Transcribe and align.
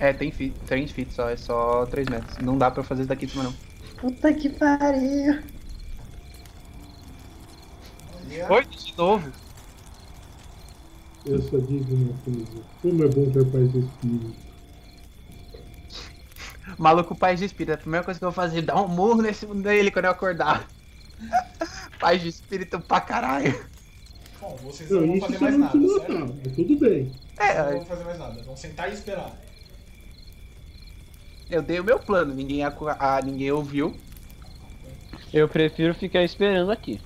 É, 0.00 0.12
tem 0.14 0.30
feet, 0.32 0.54
3 0.66 0.90
feet 0.90 1.12
só, 1.12 1.28
é 1.28 1.36
só 1.36 1.84
3 1.86 2.08
metros. 2.08 2.38
Não 2.38 2.56
dá 2.56 2.70
pra 2.70 2.82
fazer 2.82 3.02
isso 3.02 3.08
daqui 3.08 3.26
de 3.26 3.32
cima, 3.32 3.44
não. 3.44 3.54
Puta 3.98 4.32
que 4.32 4.48
pariu. 4.48 5.42
Olha, 8.14 8.52
Oi, 8.52 8.64
de 8.64 8.96
novo. 8.96 9.30
Eu 11.26 11.42
só 11.42 11.58
digo 11.58 11.94
uma 11.94 12.14
coisa. 12.24 12.62
Como 12.80 13.04
é 13.04 13.08
bom 13.08 13.30
ter 13.30 13.44
paz 13.50 13.70
de 13.72 13.78
espírito. 13.80 14.34
Maluco 16.78 17.14
paz 17.14 17.38
de 17.38 17.44
espírito. 17.44 17.74
A 17.74 17.78
primeira 17.78 18.04
coisa 18.04 18.18
que 18.18 18.24
eu 18.24 18.30
vou 18.30 18.34
fazer 18.34 18.60
é 18.60 18.62
dar 18.62 18.80
um 18.82 18.88
murro 18.88 19.20
nesse, 19.20 19.46
nele 19.46 19.90
quando 19.90 20.06
eu 20.06 20.12
acordar. 20.12 20.66
paz 22.00 22.22
de 22.22 22.28
espírito 22.28 22.80
pra 22.80 23.02
caralho. 23.02 23.68
Bom, 24.40 24.56
vocês 24.62 24.88
Não, 24.90 25.02
não 25.02 25.08
vão 25.08 25.20
fazer 25.20 25.38
mais 25.40 25.58
não 25.58 25.60
nada, 25.66 25.88
certo? 25.88 26.12
matar, 26.12 26.34
mas 26.42 26.56
tudo 26.56 26.78
bem. 26.78 27.12
Não 27.38 27.44
É, 27.44 27.72
vão 27.74 27.84
fazer 27.84 28.04
mais 28.04 28.18
nada. 28.18 28.42
Vão 28.44 28.56
sentar 28.56 28.90
e 28.90 28.94
esperar. 28.94 29.36
Eu 31.50 31.62
dei 31.62 31.80
o 31.80 31.84
meu 31.84 31.98
plano, 31.98 32.34
ninguém, 32.34 32.64
acu- 32.64 32.88
ah, 32.88 33.20
ninguém 33.24 33.50
ouviu. 33.50 33.94
Eu 35.32 35.48
prefiro 35.48 35.94
ficar 35.94 36.22
esperando 36.24 36.70
aqui. 36.70 37.00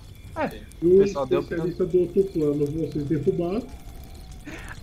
E 0.82 0.86
o 0.86 0.98
pessoal 0.98 1.26
deu- 1.26 1.40
especialista 1.40 1.84
do 1.86 1.98
outro 2.00 2.24
plano, 2.24 2.66
vocês 2.66 3.04
derrubaram. 3.06 3.62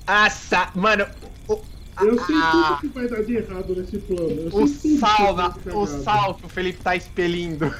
Ah, 0.07 0.29
sa... 0.29 0.71
mano, 0.75 1.05
o, 1.47 1.59
Eu 2.01 2.17
sei 2.25 2.35
tudo 2.51 2.77
que 2.81 2.87
vai 2.87 3.07
dar 3.07 3.23
de 3.23 3.35
errado 3.35 3.75
nesse 3.75 3.97
plano. 3.99 4.29
Eu 4.29 4.47
o 4.63 4.67
sei 4.67 4.77
tudo 4.77 4.93
que 4.93 4.97
sal, 4.99 5.35
vai 5.35 5.47
na- 5.47 5.49
dar 5.49 5.59
de 5.62 5.70
o 5.77 5.85
sal 5.87 6.35
que 6.35 6.45
o 6.45 6.49
Felipe 6.49 6.79
tá 6.84 6.95
expelindo. 6.95 7.73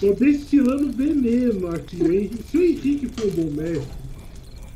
Tô 0.00 0.12
destilando 0.14 0.92
veneno 0.92 1.68
aqui. 1.74 2.02
Henrique- 2.02 2.42
Se 2.50 2.56
o 2.58 2.62
Henrique 2.62 3.06
for 3.08 3.26
um 3.26 3.30
bom 3.30 3.50
mestre, 3.62 3.88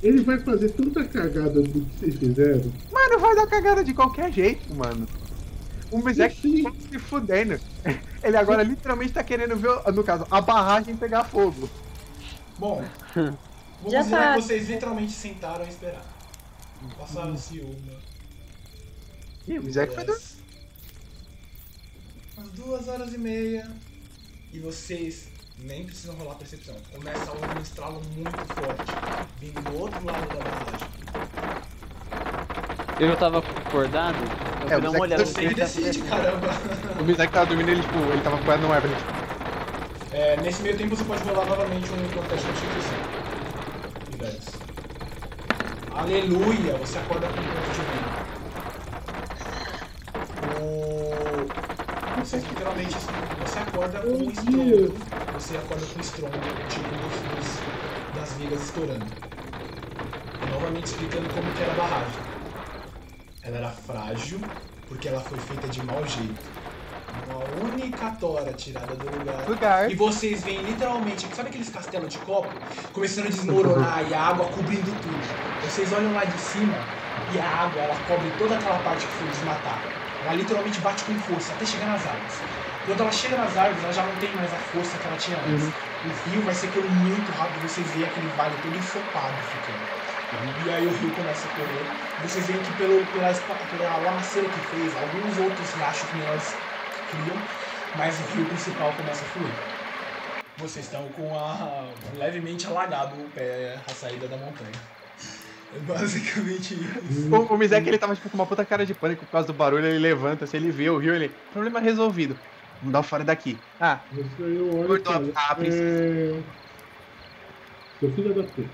ele 0.02 0.20
vai 0.23 0.38
fazer 0.41 0.70
tanta 0.70 1.05
cagada 1.05 1.62
do 1.62 1.80
que 1.84 1.98
vocês 1.98 2.16
fizeram. 2.16 2.73
Mano, 2.91 3.19
vai 3.20 3.37
dar 3.37 3.47
cagada 3.47 3.84
de 3.84 3.95
qualquer 3.95 4.33
jeito, 4.33 4.74
mano. 4.74 5.06
O 5.93 5.98
Mizek 5.98 6.63
tá 6.63 6.73
se 6.90 6.99
fudendo. 6.99 7.60
Ele 8.24 8.37
agora 8.37 8.63
literalmente 8.63 9.13
tá 9.13 9.23
querendo 9.23 9.54
ver, 9.57 9.93
no 9.93 10.02
caso, 10.02 10.26
a 10.30 10.41
barragem 10.41 10.96
pegar 10.96 11.24
fogo. 11.24 11.68
Bom, 12.59 12.82
vamos 13.15 13.93
Já 13.93 14.02
dizer 14.02 14.16
tá. 14.16 14.35
que 14.35 14.43
vocês 14.43 14.68
literalmente 14.71 15.13
sentaram 15.13 15.65
a 15.65 15.68
esperar. 15.68 16.04
Passaram-se 16.98 17.60
uma. 17.60 18.01
Ih, 19.46 19.59
o 19.59 19.63
Mizek 19.63 19.95
foi 19.95 20.04
dormir. 20.04 20.23
umas 22.38 22.51
duas 22.52 22.88
horas 22.88 23.13
e 23.13 23.19
meia. 23.19 23.71
E 24.52 24.59
vocês 24.60 25.29
nem 25.63 25.85
precisam 25.85 26.15
rolar 26.16 26.35
percepção. 26.35 26.74
Começa 26.93 27.30
a 27.30 27.35
ouvir 27.35 27.59
um 27.59 27.63
estralo 27.63 28.02
muito 28.16 28.38
forte. 28.55 28.93
Vindo 29.41 29.60
do 29.63 29.80
outro 29.80 30.04
lado 30.04 30.29
da 30.29 30.45
barragem. 30.45 30.88
Eu 33.01 33.09
já 33.09 33.16
tava 33.16 33.38
acordado, 33.38 34.16
eu 34.63 34.66
É, 34.66 34.73
fui 34.73 34.80
dar 34.80 34.91
uma 34.91 35.01
olhada. 35.01 35.24
Você 35.27 35.49
que 35.49 35.54
decide, 35.54 35.99
caramba. 36.02 36.49
O 37.01 37.04
Mizek 37.04 37.32
tava 37.32 37.46
dormindo, 37.46 37.71
ele, 37.71 37.82
tipo, 37.82 37.99
ele 37.99 38.23
tava 38.23 38.37
apoiado 38.37 38.60
no 38.60 38.73
árvore. 38.73 38.95
É, 40.13 40.37
nesse 40.43 40.63
meio 40.63 40.77
tempo 40.77 40.95
você 40.95 41.04
pode 41.04 41.23
rolar 41.24 41.46
novamente 41.46 41.91
um 41.91 42.09
conteste 42.10 42.47
de 42.47 42.52
constituição. 42.52 43.23
Aleluia! 45.95 46.76
Você 46.79 46.99
acorda 46.99 47.29
com 47.29 47.41
um 47.41 47.49
ponto 47.49 47.71
de 47.71 47.80
vida. 47.82 48.13
O... 50.60 51.71
Você 52.15 52.37
literalmente 52.38 52.96
você 53.38 53.59
acorda 53.59 54.01
com 54.01 54.09
um 54.09 54.30
estrondo. 54.30 54.95
Você 55.32 55.57
acorda 55.57 55.87
com 55.87 55.99
um 55.99 56.01
estrondo, 56.01 56.49
tipo 56.69 56.95
dos, 56.95 57.59
das 58.13 58.32
vigas 58.35 58.63
estourando. 58.63 59.07
Novamente 60.43 60.87
explicando 60.87 61.29
como 61.30 61.52
que 61.52 61.63
era 61.63 61.73
a 61.73 61.77
barragem. 61.77 62.21
Ela 63.43 63.57
era 63.59 63.71
frágil, 63.71 64.41
porque 64.87 65.09
ela 65.09 65.21
foi 65.21 65.38
feita 65.38 65.69
de 65.69 65.82
mau 65.82 66.06
jeito. 66.06 66.50
Uma 67.27 67.38
única 67.44 68.10
tora 68.16 68.53
tirada 68.54 68.94
do 68.97 69.09
lugar. 69.09 69.49
Lugar. 69.49 69.91
E 69.91 69.94
vocês 69.94 70.42
veem 70.42 70.65
literalmente, 70.65 71.26
sabe 71.34 71.48
aqueles 71.48 71.69
castelos 71.69 72.12
de 72.12 72.19
copo? 72.20 72.59
Começando 72.92 73.26
a 73.26 73.31
desmoronar 73.31 74.09
e 74.09 74.15
a 74.15 74.20
água 74.20 74.48
cobrindo 74.50 74.92
tudo. 75.00 75.28
Vocês 75.60 75.92
olham 75.92 76.12
lá 76.12 76.25
de 76.25 76.38
cima 76.38 76.88
e 77.26 77.38
a 77.38 77.47
água 77.47 77.82
ela 77.82 77.98
cobre 78.00 78.32
toda 78.32 78.54
aquela 78.56 78.78
parte 78.81 79.06
que 79.06 79.12
foi 79.15 79.28
desmatada. 79.28 79.91
Ela 80.25 80.34
literalmente 80.34 80.81
bate 80.81 81.05
com 81.05 81.15
força 81.21 81.53
até 81.53 81.66
chegar 81.66 81.87
nas 81.87 82.06
árvores. 82.06 82.34
Quando 82.87 83.00
ela 83.00 83.12
chega 83.12 83.37
nas 83.37 83.56
árvores, 83.56 83.84
ela 83.84 83.93
já 83.93 84.03
não 84.03 84.15
tem 84.16 84.31
mais 84.34 84.53
a 84.53 84.56
força 84.56 84.99
que 84.99 85.06
ela 85.06 85.16
tinha 85.16 85.38
antes. 85.38 85.66
O 85.66 86.31
rio 86.31 86.43
vai 86.43 86.55
secando 86.55 86.88
muito 86.91 87.31
rápido, 87.38 87.62
vocês 87.62 87.87
veem 87.93 88.05
aquele 88.05 88.28
vale 88.37 88.55
todo 88.62 88.77
ensopado 88.77 89.34
ficando. 89.50 90.03
E 90.66 90.71
aí 90.71 90.87
o 90.87 90.91
rio 90.91 91.10
começa 91.15 91.47
a 91.47 91.50
correr. 91.53 91.84
Vocês 92.22 92.47
veem 92.47 92.59
que 92.59 92.72
pelo, 92.75 93.05
pela, 93.06 93.33
pela 93.33 93.97
lamaceira 93.99 94.49
que 94.49 94.60
fez, 94.75 94.93
alguns 94.97 95.38
outros 95.38 95.75
riachos 95.75 96.12
menores 96.12 96.54
criam, 97.10 97.37
mas 97.97 98.19
o 98.19 98.34
rio 98.34 98.47
principal 98.47 98.93
começa 98.97 99.22
a 99.22 99.28
fluir. 99.28 99.53
Vocês 100.56 100.87
estão 100.87 101.06
com 101.10 101.39
a 101.39 101.87
levemente 102.16 102.66
alagado 102.66 103.15
o 103.15 103.28
pé, 103.31 103.78
a 103.89 103.94
saída 103.94 104.27
da 104.27 104.37
montanha. 104.37 105.01
É 105.75 105.78
basicamente 105.87 106.75
isso. 107.10 107.34
O, 107.34 107.55
o 107.55 107.59
Mizek, 107.59 107.87
ele 107.88 107.99
tava, 107.99 108.15
tipo, 108.15 108.28
com 108.28 108.37
uma 108.37 108.47
puta 108.47 108.65
cara 108.65 108.84
de 108.84 108.94
pânico 108.94 109.25
por 109.25 109.33
causa 109.33 109.47
do 109.47 109.53
barulho, 109.55 109.87
ele 109.87 109.99
levanta, 109.99 110.47
se 110.47 110.56
ele 110.56 110.71
vê 110.71 110.91
o 110.91 110.99
rio, 110.99 111.15
ele... 111.15 111.31
Problema 111.53 111.81
resolvido. 111.81 112.37
Vamos 112.81 112.93
dar 112.93 113.03
fora 113.03 113.25
daqui. 113.25 113.56
Ah, 113.81 114.00
eu 114.38 114.77
olho 114.77 114.87
Cortou 114.88 115.33
a- 115.34 115.50
a 115.50 115.55
princesa. 115.55 115.83
é... 115.83 116.43
Seu 118.00 118.12
filho 118.12 118.34
da 118.34 118.43
puta. 118.43 118.69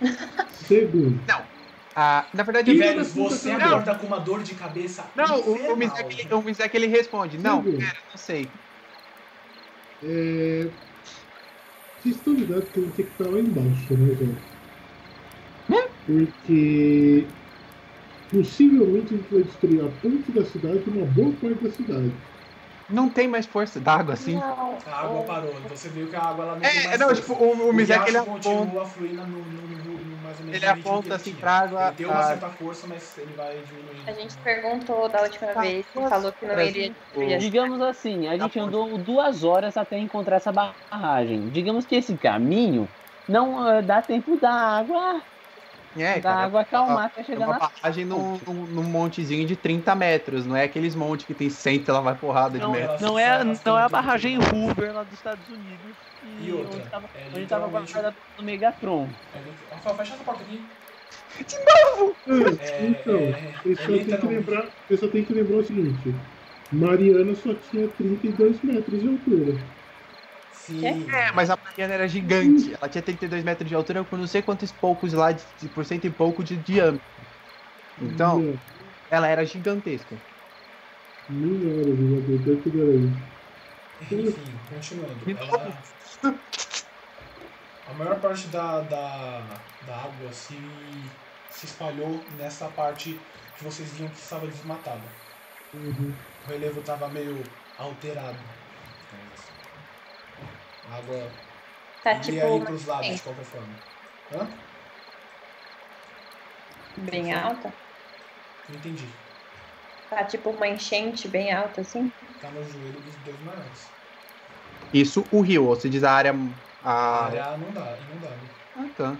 Segundo, 0.50 1.20
ah 1.96 2.26
na 2.34 2.42
verdade... 2.42 2.72
E 2.72 2.74
o- 2.74 2.78
velho, 2.78 3.04
você 3.04 3.50
cara. 3.52 3.66
acorda 3.66 3.94
com 3.94 4.06
uma 4.06 4.18
dor 4.18 4.42
de 4.42 4.54
cabeça. 4.54 5.04
Não, 5.14 5.40
o. 5.40 5.76
Mizek, 5.76 6.20
ele, 6.20 6.34
o 6.34 6.42
Mizek, 6.42 6.76
ele 6.76 6.86
responde. 6.88 7.38
Não, 7.38 7.62
pera, 7.62 7.96
não 8.10 8.16
sei. 8.16 8.48
é... 10.02 10.66
Vocês 12.02 12.16
estão 12.16 12.34
ligados 12.34 12.68
que 12.68 12.78
eu 12.78 12.82
vou 12.84 12.92
ter 12.92 13.04
que 13.04 13.10
estar 13.12 13.30
lá 13.30 13.38
embaixo, 13.38 13.94
né, 13.94 14.14
velho? 14.14 14.36
Porque 16.06 17.26
possivelmente 18.30 19.14
a 19.14 19.16
gente 19.16 19.30
vai 19.32 19.42
destruir 19.42 19.80
a 19.82 19.88
ponte 19.88 20.32
da 20.32 20.44
cidade 20.44 20.82
e 20.86 20.90
uma 20.90 21.06
boa 21.06 21.32
parte 21.40 21.62
da 21.62 21.70
cidade. 21.70 22.12
Não 22.88 23.08
tem 23.08 23.26
mais 23.26 23.46
força 23.46 23.80
d'água, 23.80 24.14
assim. 24.14 24.34
Não. 24.34 24.78
A 24.86 25.00
água 25.00 25.24
parou. 25.24 25.52
Você 25.68 25.88
viu 25.88 26.08
que 26.08 26.16
a 26.16 26.20
água 26.20 26.44
ela 26.44 26.54
não 26.54 26.60
tem 26.60 26.70
É, 26.74 26.84
mais 26.84 26.98
não, 26.98 27.08
força. 27.08 27.22
tipo, 27.22 27.32
o, 27.34 27.70
o 27.70 27.72
Mizek, 27.72 28.08
ele 28.08 28.18
aponta... 28.18 28.50
continua 28.50 28.84
fluindo 28.84 29.26
no, 29.26 29.44
no, 29.44 29.68
no, 29.68 29.98
no 29.98 30.16
mais 30.18 30.38
ou 30.38 30.44
menos 30.44 30.62
Ele 30.62 30.70
aponta 30.70 31.02
que 31.02 31.08
ele 31.08 31.14
assim 31.14 31.34
pra 31.34 31.58
água, 31.58 31.86
Ele 31.86 31.96
deu 31.96 32.08
uma 32.10 32.18
a- 32.18 32.22
certa 32.22 32.50
força, 32.50 32.86
mas 32.86 33.16
ele 33.18 33.32
vai 33.34 33.62
diminuindo. 33.62 34.08
A 34.08 34.12
gente 34.12 34.36
perguntou 34.38 35.08
da 35.08 35.22
última 35.22 35.52
Tá, 35.52 35.60
vez 35.62 35.86
e 35.86 36.08
falou 36.08 36.32
que 36.32 36.46
não 36.46 36.60
iria 36.60 36.90
destruir 36.90 37.34
a 37.34 37.38
Digamos 37.38 37.80
assim, 37.80 38.26
a 38.26 38.36
Tá 38.36 38.44
gente 38.44 38.58
bom. 38.58 38.66
andou 38.66 38.98
duas 38.98 39.44
horas 39.44 39.76
até 39.76 39.98
encontrar 39.98 40.36
essa 40.36 40.52
barragem. 40.52 41.48
Digamos 41.50 41.86
que 41.86 41.94
esse 41.94 42.16
caminho 42.18 42.88
não 43.26 43.66
eh, 43.68 43.82
dá 43.82 44.02
tempo 44.02 44.36
da 44.38 44.50
água, 44.52 45.22
É, 45.96 46.16
da 46.16 46.22
cara, 46.22 46.44
água 46.44 46.60
acalmar 46.62 47.06
até 47.06 47.20
é 47.20 47.24
chegar 47.24 47.46
uma 47.46 47.52
na 47.54 47.58
barragem 47.58 48.04
num, 48.04 48.38
num, 48.46 48.66
num 48.66 48.82
montezinho 48.82 49.46
de 49.46 49.56
30 49.56 49.94
metros. 49.94 50.46
Não 50.46 50.56
é 50.56 50.64
aqueles 50.64 50.94
montes 50.94 51.26
que 51.26 51.34
tem 51.34 51.48
100 51.48 51.76
e 51.76 51.84
ela 51.86 52.00
vai 52.00 52.14
porrada 52.14 52.58
de 52.58 52.64
Não, 52.64 52.72
metro. 52.72 53.00
não 53.00 53.18
é, 53.18 53.44
não 53.44 53.78
é 53.78 53.82
a 53.82 53.88
barragem 53.88 54.38
Hoover 54.38 54.92
lá 54.92 55.04
dos 55.04 55.14
Estados 55.14 55.48
Unidos. 55.48 55.96
E 56.40 56.52
outra, 56.52 56.76
onde 56.78 56.90
tava, 56.90 57.08
é 57.14 57.28
onde 57.28 57.46
tava 57.46 57.68
guardada 57.68 58.14
no 58.36 58.44
Megatron. 58.44 59.08
É, 59.34 59.74
Rafael, 59.74 59.96
fecha 59.96 60.14
essa 60.14 60.24
porta 60.24 60.42
aqui. 60.42 60.60
Ah, 62.26 62.32
É, 62.60 62.86
então, 62.86 63.14
é, 63.14 63.54
eu 63.64 63.72
é 63.72 63.76
só, 63.76 63.86
tenho 63.86 64.18
que 64.18 64.26
lembrar, 64.26 64.68
eu 64.88 64.98
só 64.98 65.08
tenho 65.08 65.26
que 65.26 65.32
lembrar 65.32 65.56
o 65.58 65.64
seguinte. 65.64 66.14
Mariana 66.72 67.34
só 67.34 67.54
tinha 67.54 67.86
32 67.88 68.60
metros 68.62 69.00
de 69.00 69.08
altura. 69.08 69.54
Sim. 70.66 71.06
É, 71.10 71.30
mas 71.32 71.50
a 71.50 71.56
Mariana 71.56 71.94
era 71.94 72.08
gigante. 72.08 72.74
Ela 72.74 72.88
tinha 72.88 73.02
32 73.02 73.44
metros 73.44 73.68
de 73.68 73.74
altura 73.74 74.02
com 74.02 74.16
não 74.16 74.26
sei 74.26 74.40
quantos 74.40 74.72
poucos 74.72 75.12
lá, 75.12 75.32
de, 75.32 75.42
de 75.60 75.68
por 75.68 75.84
cento 75.84 76.06
e 76.06 76.10
pouco 76.10 76.42
de 76.42 76.56
diâmetro. 76.56 77.06
Então, 78.00 78.58
ela 79.10 79.28
era 79.28 79.44
gigantesca. 79.44 80.16
que 82.70 82.80
era 82.80 82.92
isso. 82.92 83.20
Enfim, 84.00 84.34
continuando. 84.70 85.16
Ela, 85.38 85.78
a 87.88 87.94
maior 87.94 88.18
parte 88.20 88.46
da, 88.48 88.80
da, 88.80 89.42
da 89.86 89.96
água 89.96 90.32
se, 90.32 90.58
se 91.50 91.66
espalhou 91.66 92.22
nessa 92.38 92.68
parte 92.68 93.20
que 93.58 93.64
vocês 93.64 93.90
viam 93.92 94.08
que 94.08 94.18
estava 94.18 94.46
desmatada. 94.46 95.02
Uhum. 95.74 96.12
O 96.46 96.48
relevo 96.48 96.80
estava 96.80 97.08
meio 97.08 97.42
alterado. 97.78 98.38
A 100.90 100.96
água 100.96 101.30
Tá 102.02 102.12
ia 102.12 102.20
tipo 102.20 102.46
uma 102.46 102.64
pros 102.66 102.86
lados 102.86 103.06
de 103.06 103.12
enchente 103.12 103.22
qualquer 103.22 103.44
forma. 103.44 103.74
Hã? 104.34 104.48
bem 106.96 107.32
alta. 107.32 107.72
Não 108.68 108.76
entendi. 108.76 109.08
Tá 110.10 110.24
tipo 110.24 110.50
uma 110.50 110.68
enchente 110.68 111.26
bem 111.28 111.52
alta, 111.52 111.80
assim. 111.80 112.12
Tá 112.40 112.50
no 112.50 112.62
joelho 112.62 113.00
dos 113.00 113.14
dois 113.16 113.40
maiores. 113.40 113.88
Isso 114.92 115.24
o 115.32 115.40
rio, 115.40 115.66
ou 115.66 115.76
se 115.76 115.88
diz 115.88 116.04
a 116.04 116.12
área. 116.12 116.34
A 116.84 116.92
A... 116.92 117.24
área 117.26 117.56
não 117.56 117.70
dá, 117.72 117.96
inundável. 118.10 118.48
Ah, 118.76 118.86
tá. 118.96 119.16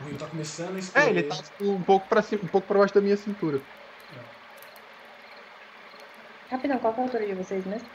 O 0.00 0.04
rio 0.04 0.18
tá 0.18 0.26
começando 0.26 0.76
a 0.76 0.78
escorrer. 0.78 1.06
É, 1.06 1.10
ele 1.10 1.22
tá 1.24 1.36
tipo, 1.36 1.64
um 1.64 1.82
pouco 1.82 2.08
pra 2.08 2.22
cima, 2.22 2.42
um 2.44 2.48
pouco 2.48 2.66
pra 2.66 2.78
baixo 2.78 2.94
da 2.94 3.00
minha 3.00 3.16
cintura. 3.16 3.60
Rapidão, 6.50 6.78
qual 6.78 6.92
que 6.94 7.00
é 7.00 7.02
a 7.02 7.06
altura 7.06 7.26
de 7.26 7.34
vocês 7.34 7.64
mesmo? 7.64 7.88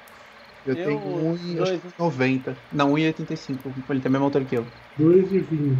Eu, 0.65 0.75
Eu, 0.75 0.85
tenho 0.85 0.99
1,90. 0.99 1.55
dois. 1.55 1.69
acho 1.69 1.79
que 1.79 1.99
90. 1.99 2.57
Não, 2.71 2.93
1,85. 2.93 3.59
Ele 3.89 3.99
tem 3.99 4.09
a 4.09 4.11
mesma 4.11 4.25
altura 4.25 4.45
que 4.45 4.55
eu. 4.55 4.65
2 4.97 5.31
e 5.31 5.39
20. 5.39 5.77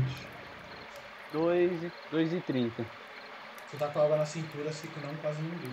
2 1.33 1.83
e 1.83 1.91
2 2.11 2.33
e 2.33 2.39
30. 2.41 2.85
Você 3.69 3.77
tá 3.77 3.87
com 3.87 3.99
a 3.99 4.03
água 4.05 4.17
na 4.17 4.25
cintura, 4.25 4.69
assim 4.69 4.87
que 4.87 4.99
não 5.05 5.13
quase 5.15 5.41
ninguém. 5.41 5.71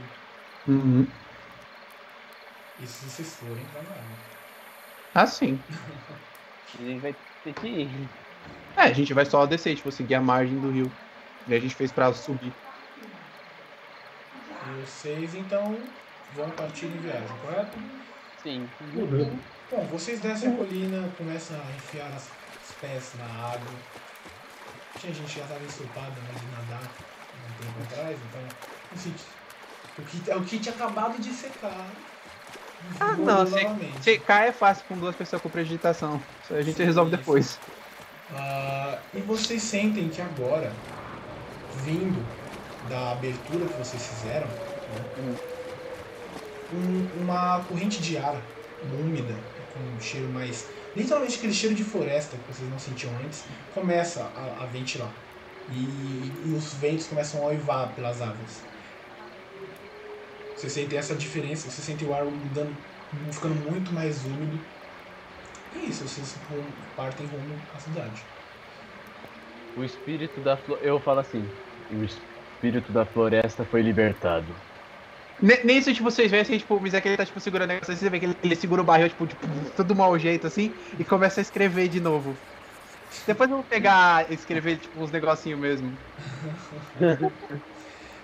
Uhum. 0.66 1.06
Isso 2.80 2.92
se 3.04 3.10
vocês 3.10 3.34
forem 3.36 3.64
pra 3.66 3.80
água. 3.80 3.94
Ah, 5.14 5.26
sim. 5.26 5.60
A 6.78 6.82
gente 6.82 7.00
vai 7.00 7.14
ter 7.44 7.52
que 7.52 7.66
ir. 7.66 8.08
É, 8.76 8.84
a 8.84 8.92
gente 8.94 9.12
vai 9.12 9.26
só 9.26 9.44
descer, 9.44 9.76
tipo, 9.76 9.92
seguir 9.92 10.14
a 10.14 10.20
margem 10.22 10.58
do 10.58 10.70
rio. 10.70 10.90
E 11.46 11.54
a 11.54 11.60
gente 11.60 11.74
fez 11.74 11.92
pra 11.92 12.10
subir. 12.14 12.50
E 14.66 14.80
vocês 14.86 15.34
então 15.34 15.76
vão 16.34 16.48
partir 16.50 16.86
em 16.86 16.96
viagem, 16.98 17.28
correto? 17.42 17.76
Sim. 18.42 18.68
Correto. 18.94 19.38
Bom, 19.70 19.86
vocês 19.86 20.20
descem 20.20 20.52
a 20.52 20.56
colina, 20.56 21.08
começam 21.16 21.56
a 21.56 21.76
enfiar 21.76 22.08
as, 22.08 22.24
os 22.24 22.74
pés 22.80 23.12
na 23.18 23.46
água. 23.46 23.72
Tinha 24.98 25.14
gente 25.14 25.32
que 25.32 25.38
já 25.38 25.44
estava 25.44 25.64
ensopada 25.64 26.10
né, 26.10 26.34
de 26.38 26.46
nadar 26.46 26.82
um 26.82 27.62
tempo 27.64 27.82
atrás, 27.82 28.18
então. 28.28 28.40
Assim, 28.94 29.14
o 29.98 30.02
kit, 30.02 30.30
o 30.30 30.44
kit 30.44 30.68
acabado 30.68 31.20
de 31.20 31.30
secar. 31.30 31.86
Ah, 33.00 33.14
não, 33.16 33.46
se-. 33.46 34.02
Secar 34.02 34.46
é 34.46 34.52
fácil 34.52 34.84
com 34.88 34.98
duas 34.98 35.16
pessoas 35.16 35.40
com 35.40 35.48
prejuditação. 35.48 36.20
Isso 36.44 36.54
a 36.54 36.62
gente 36.62 36.76
Sim, 36.76 36.84
resolve 36.84 37.10
isso. 37.10 37.18
depois. 37.18 37.60
Ah, 38.34 38.98
e 39.14 39.20
vocês 39.20 39.62
sentem 39.62 40.08
que 40.08 40.20
agora, 40.20 40.72
vindo 41.84 42.22
da 42.88 43.12
abertura 43.12 43.66
que 43.66 43.78
vocês 43.78 44.06
fizeram, 44.06 44.46
né, 44.48 45.36
um- 46.72 47.22
uma 47.22 47.64
corrente 47.64 48.00
de 48.02 48.16
ar 48.16 48.50
úmida, 48.82 49.44
com 49.68 49.80
um 49.80 50.00
cheiro 50.00 50.28
mais. 50.30 50.70
literalmente 50.94 51.36
aquele 51.38 51.54
cheiro 51.54 51.74
de 51.74 51.84
floresta 51.84 52.38
que 52.38 52.46
vocês 52.46 52.68
não 52.68 52.78
sentiam 52.78 53.18
antes, 53.18 53.46
começa 53.70 54.24
a, 54.24 54.64
a 54.64 54.66
ventilar. 54.66 55.16
E, 55.68 56.48
e 56.48 56.52
os 56.52 56.74
ventos 56.74 57.06
começam 57.06 57.40
a 57.40 57.44
oivar 57.46 57.94
pelas 57.94 58.20
árvores. 58.20 58.66
Você 60.54 60.70
sente 60.70 60.96
essa 60.96 61.14
diferença, 61.14 61.70
você 61.70 61.82
sente 61.82 62.04
o 62.06 62.14
ar 62.14 62.24
mudando, 62.24 62.82
ficando 63.32 63.54
muito 63.54 63.92
mais 63.92 64.24
úmido. 64.24 64.66
E 65.72 65.78
é 65.78 65.84
isso, 65.86 66.06
vocês 66.06 66.38
partem 66.94 67.26
rumo 67.26 67.66
à 67.72 67.78
cidade. 67.80 68.28
O 69.74 69.84
espírito 69.84 70.40
da. 70.40 70.62
Eu 70.80 70.98
falo 71.00 71.20
assim. 71.20 71.52
O 71.88 72.02
espírito 72.02 72.90
da 72.92 73.04
floresta 73.06 73.66
foi 73.66 73.82
libertado. 73.82 74.62
Ne- 75.42 75.62
Nisso, 75.64 75.92
tipo, 75.92 76.04
vocês 76.10 76.30
veem 76.30 76.42
assim, 76.42 76.58
tipo, 76.58 76.76
o 76.76 76.80
Mizek 76.80 77.06
ele 77.08 77.16
tá 77.16 77.26
tipo, 77.26 77.40
segurando 77.40 77.70
o 77.70 77.72
negócio, 77.74 77.92
assim, 77.92 78.00
você 78.04 78.10
vê 78.10 78.20
que 78.20 78.26
ele, 78.26 78.38
ele 78.42 78.56
segura 78.56 78.82
o 78.82 78.84
barril, 78.84 79.08
tipo, 79.08 79.26
tipo, 79.26 79.70
todo 79.72 79.94
mau 79.96 80.16
jeito, 80.18 80.46
assim, 80.46 80.76
e 80.98 81.04
começa 81.04 81.40
a 81.40 81.42
escrever 81.42 81.88
de 81.88 82.00
novo. 82.00 82.40
Depois 83.26 83.50
eu 83.50 83.58
vou 83.58 83.66
pegar 83.66 84.30
e 84.30 84.34
escrever, 84.34 84.78
tipo, 84.78 85.02
uns 85.02 85.12
negocinhos 85.12 85.60
mesmo. 85.60 85.98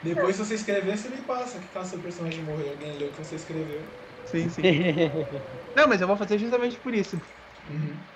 Depois, 0.03 0.37
se 0.37 0.45
você 0.45 0.55
escrever, 0.55 0.97
você 0.97 1.09
me 1.09 1.23
passa. 1.23 1.61
Que 1.61 1.69
caso 1.69 1.91
seu 1.91 2.03
personagem 2.03 2.45
morrer, 2.45 2.71
alguém 2.71 2.97
leu 2.97 3.09
o 3.09 3.13
que 3.13 3.19
você 3.19 3.35
escreveu. 3.37 3.93
Sim, 4.25 4.49
sim. 4.49 4.63
Não, 5.75 5.87
mas 5.89 6.01
eu 6.01 6.07
vou 6.09 6.17
fazer 6.17 6.39
justamente 6.39 6.79
por 6.81 6.95
isso. 6.95 7.21
Uhum. 7.69 8.07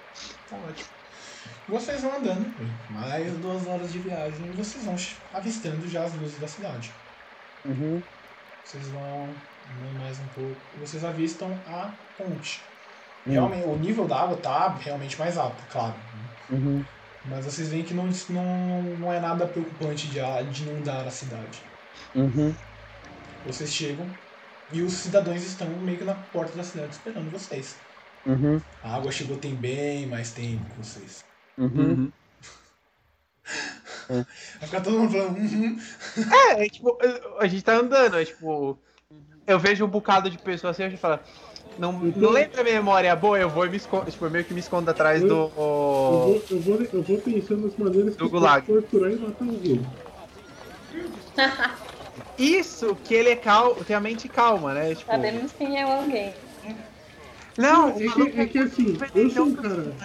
Tá 0.47 0.59
ótimo. 0.59 0.91
Vocês 1.67 2.03
vão 2.03 2.17
andando, 2.19 2.55
mais 2.89 3.39
duas 3.39 3.67
horas 3.67 3.93
de 3.93 3.99
viagem, 4.01 4.51
e 4.51 4.53
vocês 4.53 4.85
vão 4.85 4.97
avistando 5.33 5.89
já 5.89 6.05
as 6.05 6.15
luzes 6.15 6.39
da 6.39 6.49
cidade. 6.49 7.01
Uhum. 7.65 8.07
Vocês 8.73 8.89
vão 8.89 9.29
mais 9.99 10.19
um 10.19 10.27
pouco, 10.35 10.57
e 10.75 10.81
vocês 10.81 11.05
avistam 11.05 11.53
a 11.67 11.91
ponte. 12.17 12.63
Realmente, 13.27 13.67
o 13.67 13.77
nível 13.77 14.09
da 14.09 14.23
água 14.23 14.37
tá 14.39 14.69
realmente 14.81 15.19
mais 15.19 15.37
alto, 15.37 15.63
claro. 15.71 15.95
Uhum. 16.49 16.83
Mas 17.27 17.45
vocês 17.45 17.69
veem 17.69 17.85
que 17.85 17.93
não, 17.93 18.09
não, 18.31 18.83
não 18.99 19.13
é 19.13 19.21
nada 19.21 19.47
preocupante 19.47 20.07
de, 20.07 20.21
de 20.51 20.63
inundar 20.63 21.07
a 21.07 21.11
cidade. 21.11 21.63
Uhum. 22.15 22.55
Vocês 23.45 23.71
chegam 23.71 24.07
e 24.73 24.81
os 24.81 24.95
cidadãos 24.95 25.43
estão 25.43 25.69
meio 25.69 25.99
que 25.99 26.05
na 26.05 26.15
porta 26.15 26.57
da 26.57 26.65
cidade 26.65 26.93
esperando 26.93 27.31
vocês. 27.31 27.77
Uhum. 28.25 28.59
A 28.83 28.97
água 28.97 29.13
chegou 29.13 29.37
tem 29.37 29.55
bem 29.55 30.07
mais 30.07 30.33
tempo 30.33 30.65
que 30.71 30.79
vocês. 30.79 31.23
Uhum. 31.59 32.11
Vai 34.61 34.69
ficar 34.69 34.81
todo 34.83 34.99
mundo 34.99 35.13
falando, 35.13 35.39
uhum. 35.39 35.77
É, 36.31 36.65
é, 36.65 36.69
tipo, 36.69 36.99
eu- 37.03 37.39
a 37.41 37.47
gente 37.47 37.63
tá 37.63 37.75
andando, 37.75 38.17
é 38.19 38.25
tipo. 38.25 38.79
Eu 39.47 39.59
vejo 39.59 39.85
um 39.85 39.89
bocado 39.89 40.31
de 40.31 40.39
pessoas 40.39 40.73
assim, 40.77 40.85
a 40.85 40.89
gente 40.91 41.01
fala. 41.01 41.23
Não, 41.77 41.93
não 41.93 42.31
lembra 42.31 42.61
a 42.61 42.65
memória 42.65 43.15
boa, 43.17 43.39
eu 43.39 43.51
vou 43.51 43.67
e 43.67 43.71
me 43.71 43.77
escondo. 43.77 44.11
Tipo, 44.11 44.27
eu 44.27 44.31
meio 44.31 44.45
que 44.45 44.55
me 44.55 44.61
escondo 44.61 44.91
atrás 44.91 45.23
do. 45.25 45.35
Eu 45.35 46.19
vou, 46.21 46.47
eu, 46.51 46.61
vou, 46.63 46.83
eu 46.83 47.03
vou 47.03 47.19
pensando 47.23 47.63
nas 47.63 47.77
maneiras 47.77 48.15
que 48.17 48.23
Do 48.23 48.27
eu 48.27 48.31
posso 48.31 48.41
gulag. 48.41 48.67
torturar 48.67 49.11
e 49.13 49.17
matar 49.19 49.47
alguém. 49.47 49.87
Isso 52.37 52.95
que 52.97 53.15
ele 53.15 53.31
é 53.31 53.37
calmo, 53.37 53.85
tem 53.85 53.97
a 53.97 54.01
mente 54.01 54.29
calma, 54.29 54.75
né? 54.75 54.95
Tipo, 54.95 55.11
Sabemos 55.11 55.53
quem 55.53 55.81
é 55.81 55.87
o 55.87 55.91
alguém. 55.91 56.35
não, 57.57 57.89
É 57.89 58.09
que, 58.09 58.23
é 58.41 58.47
que 58.47 58.59
assim, 58.59 58.99
eu 59.15 59.31
sou 59.31 59.47
um 59.47 59.55
cara. 59.55 59.97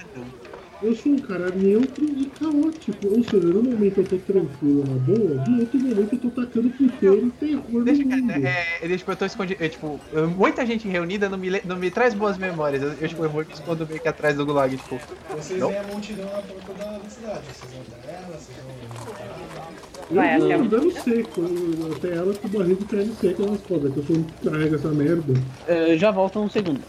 Eu 0.79 0.95
sou 0.95 1.11
um 1.13 1.17
cara 1.19 1.49
neutro 1.49 2.05
e 2.05 2.25
caótico. 2.39 3.07
Ou 3.07 3.23
seja, 3.23 3.47
no 3.47 3.63
momento 3.63 3.97
eu 3.99 4.03
tô 4.05 4.17
tranquilo, 4.17 4.83
na 4.87 4.95
boa, 4.99 5.45
no 5.47 5.59
outro 5.61 5.79
momento 5.79 6.13
eu 6.13 6.19
tô 6.19 6.29
tacando 6.29 6.69
puteiro 6.69 7.27
e 7.27 7.31
terror 7.31 7.63
no 7.69 7.83
Deixa, 7.83 8.03
mundo. 8.03 8.27
cara, 8.27 8.47
é, 8.47 8.77
é, 8.83 8.97
tipo, 8.97 9.11
eu 9.11 9.15
tô 9.15 9.25
escondido. 9.25 9.63
é, 9.63 9.69
tipo, 9.69 9.99
eu- 10.13 10.29
muita 10.29 10.65
gente 10.67 10.87
reunida 10.87 11.27
não 11.29 11.37
me, 11.37 11.49
le- 11.49 11.61
não 11.65 11.77
me 11.77 11.89
traz 11.89 12.13
boas 12.13 12.37
memórias. 12.37 12.83
Eu, 12.83 12.89
eu, 13.01 13.07
tipo, 13.07 13.23
eu 13.23 13.29
vou 13.29 13.43
me 13.43 13.51
escondo 13.53 13.87
meio 13.87 13.99
que 13.99 14.07
atrás 14.07 14.35
do 14.37 14.45
gulag, 14.45 14.77
tipo. 14.77 14.99
Vocês 15.35 15.59
Não. 15.59 15.69
veem 15.69 15.79
a 15.79 15.83
multidão 15.83 16.25
na 16.25 16.41
porta 16.43 16.73
da, 16.77 16.97
da 16.99 17.09
cidade. 17.09 17.41
Vocês 17.51 17.71
vão 17.73 17.81
até 17.99 18.11
ela, 18.13 18.37
vocês 18.37 18.57
vão. 18.63 18.77
Eu 20.09 20.15
Vai, 20.15 20.37
vou 20.37 20.45
até 20.45 20.57
o- 20.57 20.61
andando 20.61 20.91
seco, 21.03 21.41
eu- 21.41 21.95
até 21.95 22.13
ela 22.15 22.33
com 22.35 22.47
o 22.47 22.51
barril 22.51 22.75
de 22.75 22.85
carne 22.85 23.11
seca 23.19 23.45
nas 23.45 23.61
costas, 23.61 23.91
que 23.93 23.97
eu 23.99 24.03
sou 24.03 24.15
um 24.15 24.23
carrega 24.49 24.75
essa 24.75 24.87
merda. 24.89 25.33
Eh, 25.67 25.97
já 25.97 26.11
volta 26.11 26.39
um 26.39 26.49
segundo. 26.49 26.79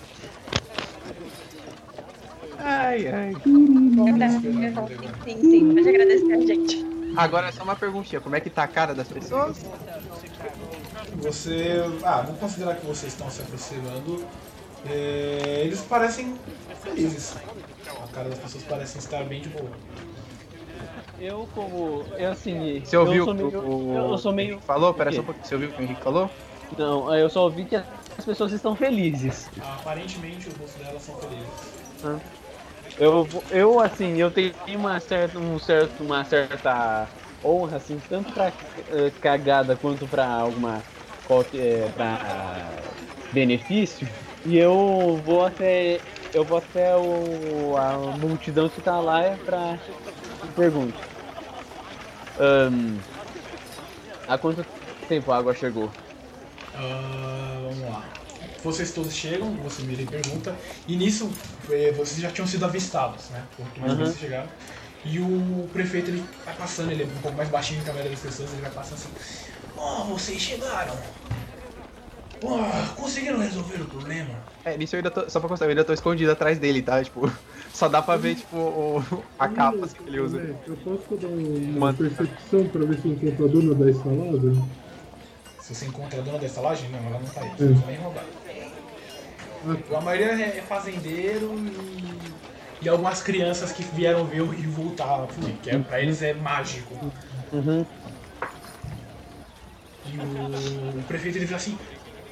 Ai, 2.69 3.09
ai. 3.09 3.35
Sim, 5.25 5.41
sim, 5.41 5.75
pode 5.75 5.89
agradecer 5.89 6.33
a 6.35 6.41
gente. 6.41 6.87
Agora 7.17 7.51
só 7.51 7.63
uma 7.63 7.75
perguntinha: 7.75 8.21
como 8.21 8.37
é 8.37 8.41
que 8.41 8.51
tá 8.51 8.65
a 8.65 8.69
cara 8.69 8.95
das 8.95 9.09
pessoas? 9.09 9.65
Você. 11.17 11.83
Ah, 12.05 12.21
vamos 12.21 12.39
considerar 12.39 12.77
que 12.77 12.85
vocês 12.85 13.13
estão 13.13 13.31
se 13.31 13.41
aproximando. 13.41 14.23
É, 14.87 15.63
eles 15.65 15.81
parecem 15.81 16.35
felizes. 16.83 17.37
A 18.05 18.07
cara 18.09 18.29
das 18.29 18.39
pessoas 18.39 18.63
parecem 18.65 18.99
estar 18.99 19.25
bem 19.25 19.41
de 19.41 19.49
boa. 19.49 19.71
Eu 21.19 21.49
como. 21.55 22.05
Eu 22.19 22.33
assim. 22.33 22.83
Você 22.85 22.97
ouviu 22.99 23.23
eu 23.23 23.25
sou 23.25 23.33
o 23.33 23.37
meio, 23.37 23.61
o 23.61 23.97
eu, 23.97 24.11
eu 24.11 24.19
sou 24.19 24.33
o 24.33 24.35
meio. 24.35 24.61
Falou? 24.61 24.93
Pera 24.93 25.11
o 25.11 25.15
só 25.15 25.23
um 25.23 25.25
pouquinho. 25.25 25.47
Você 25.47 25.55
ouviu 25.55 25.71
o 25.71 25.73
que 25.73 25.81
o 25.81 25.85
Henrique 25.85 26.03
falou? 26.03 26.31
Não, 26.77 27.15
eu 27.15 27.31
só 27.31 27.45
ouvi 27.45 27.65
que 27.65 27.77
as 27.77 28.25
pessoas 28.27 28.53
estão 28.53 28.77
felizes. 28.77 29.49
Aparentemente 29.59 30.49
os 30.49 30.57
rostos 30.57 30.83
delas 30.83 31.03
são 31.03 31.17
felizes. 31.17 32.29
Eu, 32.99 33.47
eu 33.51 33.79
assim, 33.81 34.21
eu 34.21 34.33
tenho 34.33 34.57
uma 34.77 34.99
certa, 35.01 35.39
um 35.39 35.59
certo, 35.59 36.05
uma 36.05 36.25
certa 36.25 37.13
honra, 37.43 37.77
assim, 37.77 38.01
tanto 38.01 38.33
pra 38.33 38.49
eh, 38.77 39.11
cagada 39.21 39.77
quanto 39.77 40.09
pra 40.09 40.27
alguma 40.29 40.89
qualquer, 41.23 41.93
pra 41.95 42.97
benefício. 43.31 44.09
E 44.45 44.57
eu 44.57 45.23
vou 45.25 45.45
até, 45.45 46.05
eu 46.33 46.45
vou 46.47 46.57
até 46.59 46.97
o, 46.97 47.77
a 47.77 48.13
multidão 48.13 48.69
que 48.71 48.81
tá 48.83 49.01
lá 49.01 49.39
pra 49.39 49.81
e 50.43 50.51
pergunto. 50.51 51.07
Ahn, 52.47 53.05
há 54.27 54.39
quanto 54.39 54.65
tempo 55.07 55.31
a 55.33 55.37
água 55.39 55.55
chegou? 55.55 55.99
Ah, 56.73 57.61
vamos 57.63 57.89
lá. 57.91 58.28
Vocês 58.69 58.93
todos 58.93 59.15
chegam, 59.15 59.51
você 59.65 59.83
mira 59.83 60.03
e 60.03 60.07
pergunta. 60.07 60.55
E 60.87 60.95
nisso, 60.95 61.31
eh, 61.71 61.91
vocês 61.97 62.21
já 62.21 62.31
tinham 62.31 62.47
sido 62.47 62.67
avistados, 62.67 63.31
né? 63.31 63.43
Quanto 63.57 63.81
mais 63.81 63.93
Uhum. 63.95 64.05
vocês 64.05 64.19
chegaram. 64.19 64.47
E 65.07 65.19
o 65.19 65.67
prefeito 65.73 66.11
ele 66.11 66.23
vai 66.45 66.55
passando, 66.55 66.93
ele 66.93 67.05
é 67.05 67.07
um 67.07 67.23
pouco 67.23 67.35
mais 67.35 67.49
baixinho 67.49 67.83
que 67.83 67.89
a 67.89 67.95
maioria 67.95 68.11
das 68.15 68.21
pessoas, 68.21 68.53
ele 68.53 68.61
vai 68.61 68.71
passando 68.71 68.99
assim. 68.99 69.09
Oh, 69.75 70.05
vocês 70.05 70.39
chegaram! 70.39 70.95
Oh, 72.43 72.95
conseguiram 72.95 73.39
resolver 73.39 73.81
o 73.81 73.87
problema? 73.87 74.35
É, 74.67 74.77
nisso 74.77 74.97
eu 74.97 74.99
ainda 74.99 75.11
tô. 75.11 75.31
Só 75.31 75.41
pra 75.41 75.49
constar, 75.49 75.67
eu 75.67 75.71
ainda 75.71 75.85
tô 75.85 75.95
escondido 75.95 76.31
atrás 76.31 76.59
dele, 76.59 76.83
tá? 76.83 77.03
Tipo, 77.03 77.33
só 77.73 77.89
dá 77.89 78.03
pra 78.03 78.19
ver, 78.19 78.35
tipo, 78.35 78.55
o, 78.55 79.03
a 79.39 79.49
capa 79.49 79.87
assim, 79.87 79.97
que 79.97 80.11
ele 80.11 80.21
usa. 80.21 80.43
É, 80.43 80.55
eu 80.67 80.77
posso 80.77 81.17
dar 81.17 81.27
uma 81.29 81.95
percepção 81.95 82.67
pra 82.69 82.85
ver 82.85 83.01
se 83.01 83.09
encontro 83.09 83.47
a 83.47 83.49
dona 83.49 83.75
da 83.75 83.91
estalada? 83.91 84.53
Se 85.69 85.75
você 85.75 85.85
encontra 85.85 86.19
a 86.19 86.23
dona 86.23 86.39
da 86.39 86.47
estalagem, 86.47 86.89
não, 86.89 86.99
ela 86.99 87.19
não 87.19 87.27
tá 87.29 87.43
aí. 87.43 87.51
Você 87.51 87.87
nem 87.87 87.99
roubar. 87.99 88.25
A 89.95 90.01
maioria 90.01 90.33
é 90.33 90.59
é 90.59 90.63
fazendeiro 90.63 91.55
e 91.59 92.09
e 92.81 92.89
algumas 92.89 93.21
crianças 93.21 93.71
que 93.73 93.83
vieram 93.83 94.25
ver 94.25 94.41
o 94.41 94.47
rio 94.49 94.71
voltar 94.71 95.25
a 95.25 95.27
fluir, 95.27 95.57
que 95.63 95.69
é, 95.69 95.79
pra 95.79 96.01
eles 96.01 96.23
é 96.23 96.33
mágico. 96.33 96.95
Uhum. 97.53 97.85
E 100.07 100.17
o, 100.19 100.99
o 101.01 101.03
prefeito 101.03 101.37
ele 101.37 101.47
fala 101.47 101.57
assim: 101.59 101.79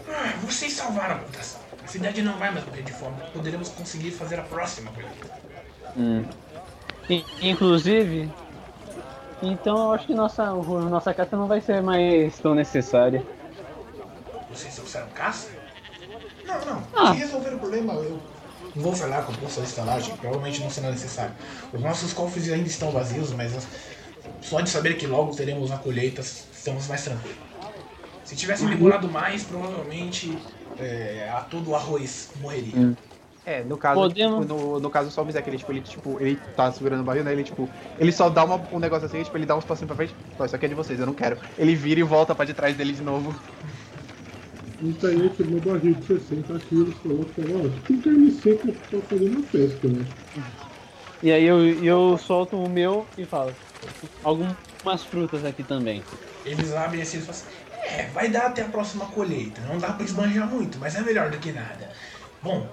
ah, 0.09 0.33
vocês 0.43 0.73
salvaram 0.73 1.17
a. 1.17 1.67
A 1.85 1.89
cidade 1.89 2.23
não 2.23 2.39
vai 2.39 2.51
mais 2.53 2.65
morrer 2.65 2.83
de 2.83 2.93
fome. 2.93 3.17
Poderemos 3.35 3.69
conseguir 3.69 4.13
fazer 4.13 4.39
a 4.41 4.43
próxima 4.43 4.91
colheita. 4.93 5.31
Hum. 5.97 6.25
In- 7.11 7.25
Inclusive, 7.43 8.31
então 9.43 9.77
eu 9.77 9.93
acho 9.93 10.07
que 10.07 10.15
nossa, 10.15 10.53
nossa 10.53 11.13
caça 11.13 11.37
não 11.37 11.47
vai 11.47 11.61
ser 11.61 11.83
mais 11.83 12.39
tão 12.39 12.55
necessária. 12.55 13.23
Vocês 14.51 14.75
trouxeram 14.75 15.09
caça? 15.09 15.51
Não, 16.45 16.65
não. 16.65 16.83
Ah. 16.95 17.13
Se 17.13 17.19
resolver 17.19 17.55
o 17.55 17.59
problema, 17.59 17.93
eu 17.95 18.19
vou 18.75 18.95
falar 18.95 19.23
com 19.23 19.33
o 19.33 19.39
posto 19.39 19.61
da 19.61 19.67
estalagem. 19.67 20.17
Provavelmente 20.17 20.61
não 20.61 20.71
será 20.71 20.91
necessário. 20.91 21.35
Os 21.73 21.81
nossos 21.81 22.13
cofres 22.13 22.51
ainda 22.51 22.69
estão 22.69 22.91
vazios, 22.91 23.33
mas 23.33 23.53
só 24.41 24.61
de 24.61 24.71
saber 24.71 24.97
que 24.97 25.07
logo 25.07 25.35
teremos 25.35 25.71
a 25.71 25.77
colheita, 25.77 26.21
estamos 26.21 26.87
mais 26.87 27.03
tranquilos. 27.05 27.37
Se 28.25 28.35
tivesse 28.35 28.67
demorado 28.67 29.09
mais, 29.09 29.45
provavelmente 29.45 30.37
é, 30.79 31.31
a 31.33 31.41
todo 31.43 31.71
o 31.71 31.77
arroz 31.77 32.31
morreria. 32.41 32.77
Hum. 32.77 32.97
É, 33.47 33.63
no 33.63 33.79
caso, 33.79 34.01
Podemos- 34.01 34.43
tipo, 34.45 34.55
no, 34.55 34.81
no 34.81 34.91
caso 34.91 35.09
só 35.13 35.23
o 35.23 35.25
Mizek, 35.25 35.49
ele, 35.49 35.57
tipo, 35.57 35.73
ele, 35.73 35.81
tipo, 35.81 36.21
ele 36.21 36.35
tá 36.57 36.73
segurando 36.73 37.03
o 37.03 37.05
barril, 37.05 37.23
né? 37.23 37.33
Ele, 37.33 37.45
tipo, 37.45 37.69
ele 37.97 38.11
só 38.11 38.29
dá 38.29 38.45
uma- 38.45 38.61
um 38.73 38.81
negócio 38.81 39.07
assim, 39.07 39.23
tipo, 39.23 39.37
ele 39.39 39.47
dá 39.47 39.57
uns 39.57 39.65
passinhos 39.65 39.87
pra 39.87 39.95
frente. 39.97 40.15
Ó, 40.37 40.45
isso 40.45 40.57
aqui 40.57 40.67
é 40.67 40.69
de 40.69 40.75
vocês, 40.75 40.99
eu 40.99 41.07
não 41.07 41.15
quero. 41.15 41.39
Ele 41.57 41.77
vira 41.77 42.01
e 42.01 42.03
volta 42.03 42.35
pra 42.35 42.45
de 42.45 42.53
trás 42.53 42.77
dele 42.77 42.93
de 42.93 43.03
novo. 43.03 43.33
Então 44.83 45.09
aí 45.09 45.31
chegou 45.37 45.57
um 45.59 45.61
barril 45.61 45.95
de 45.95 46.05
60 46.07 46.59
quilos, 46.59 46.95
falou 46.97 47.25
que 47.25 47.41
ó, 47.41 47.87
tem 47.87 48.01
carne 48.01 48.31
seca 48.33 48.73
pra 48.91 49.01
fazer 49.01 49.29
uma 49.31 49.43
festa, 49.45 49.89
né? 49.89 50.05
E 51.23 51.31
aí 51.33 51.45
eu, 51.45 51.65
eu 51.83 52.19
solto 52.19 52.57
o 52.57 52.69
meu 52.69 53.07
e 53.17 53.25
falo. 53.25 53.53
Algumas 54.25 55.05
frutas 55.09 55.45
aqui 55.45 55.63
também. 55.63 56.03
Eles 56.45 56.73
abrem 56.75 57.01
assim 57.01 57.19
e 57.19 57.21
falam 57.21 57.41
assim: 57.41 57.97
É, 57.97 58.07
vai 58.09 58.29
dar 58.29 58.47
até 58.47 58.63
a 58.63 58.69
próxima 58.69 59.07
colheita. 59.07 59.61
Não 59.63 59.79
dá 59.79 59.93
pra 59.93 60.05
esbanjar 60.05 60.49
muito, 60.49 60.79
mas 60.79 60.95
é 60.97 61.01
melhor 61.01 61.31
do 61.31 61.39
que 61.39 61.53
nada. 61.53 61.91
Bom, 62.43 62.69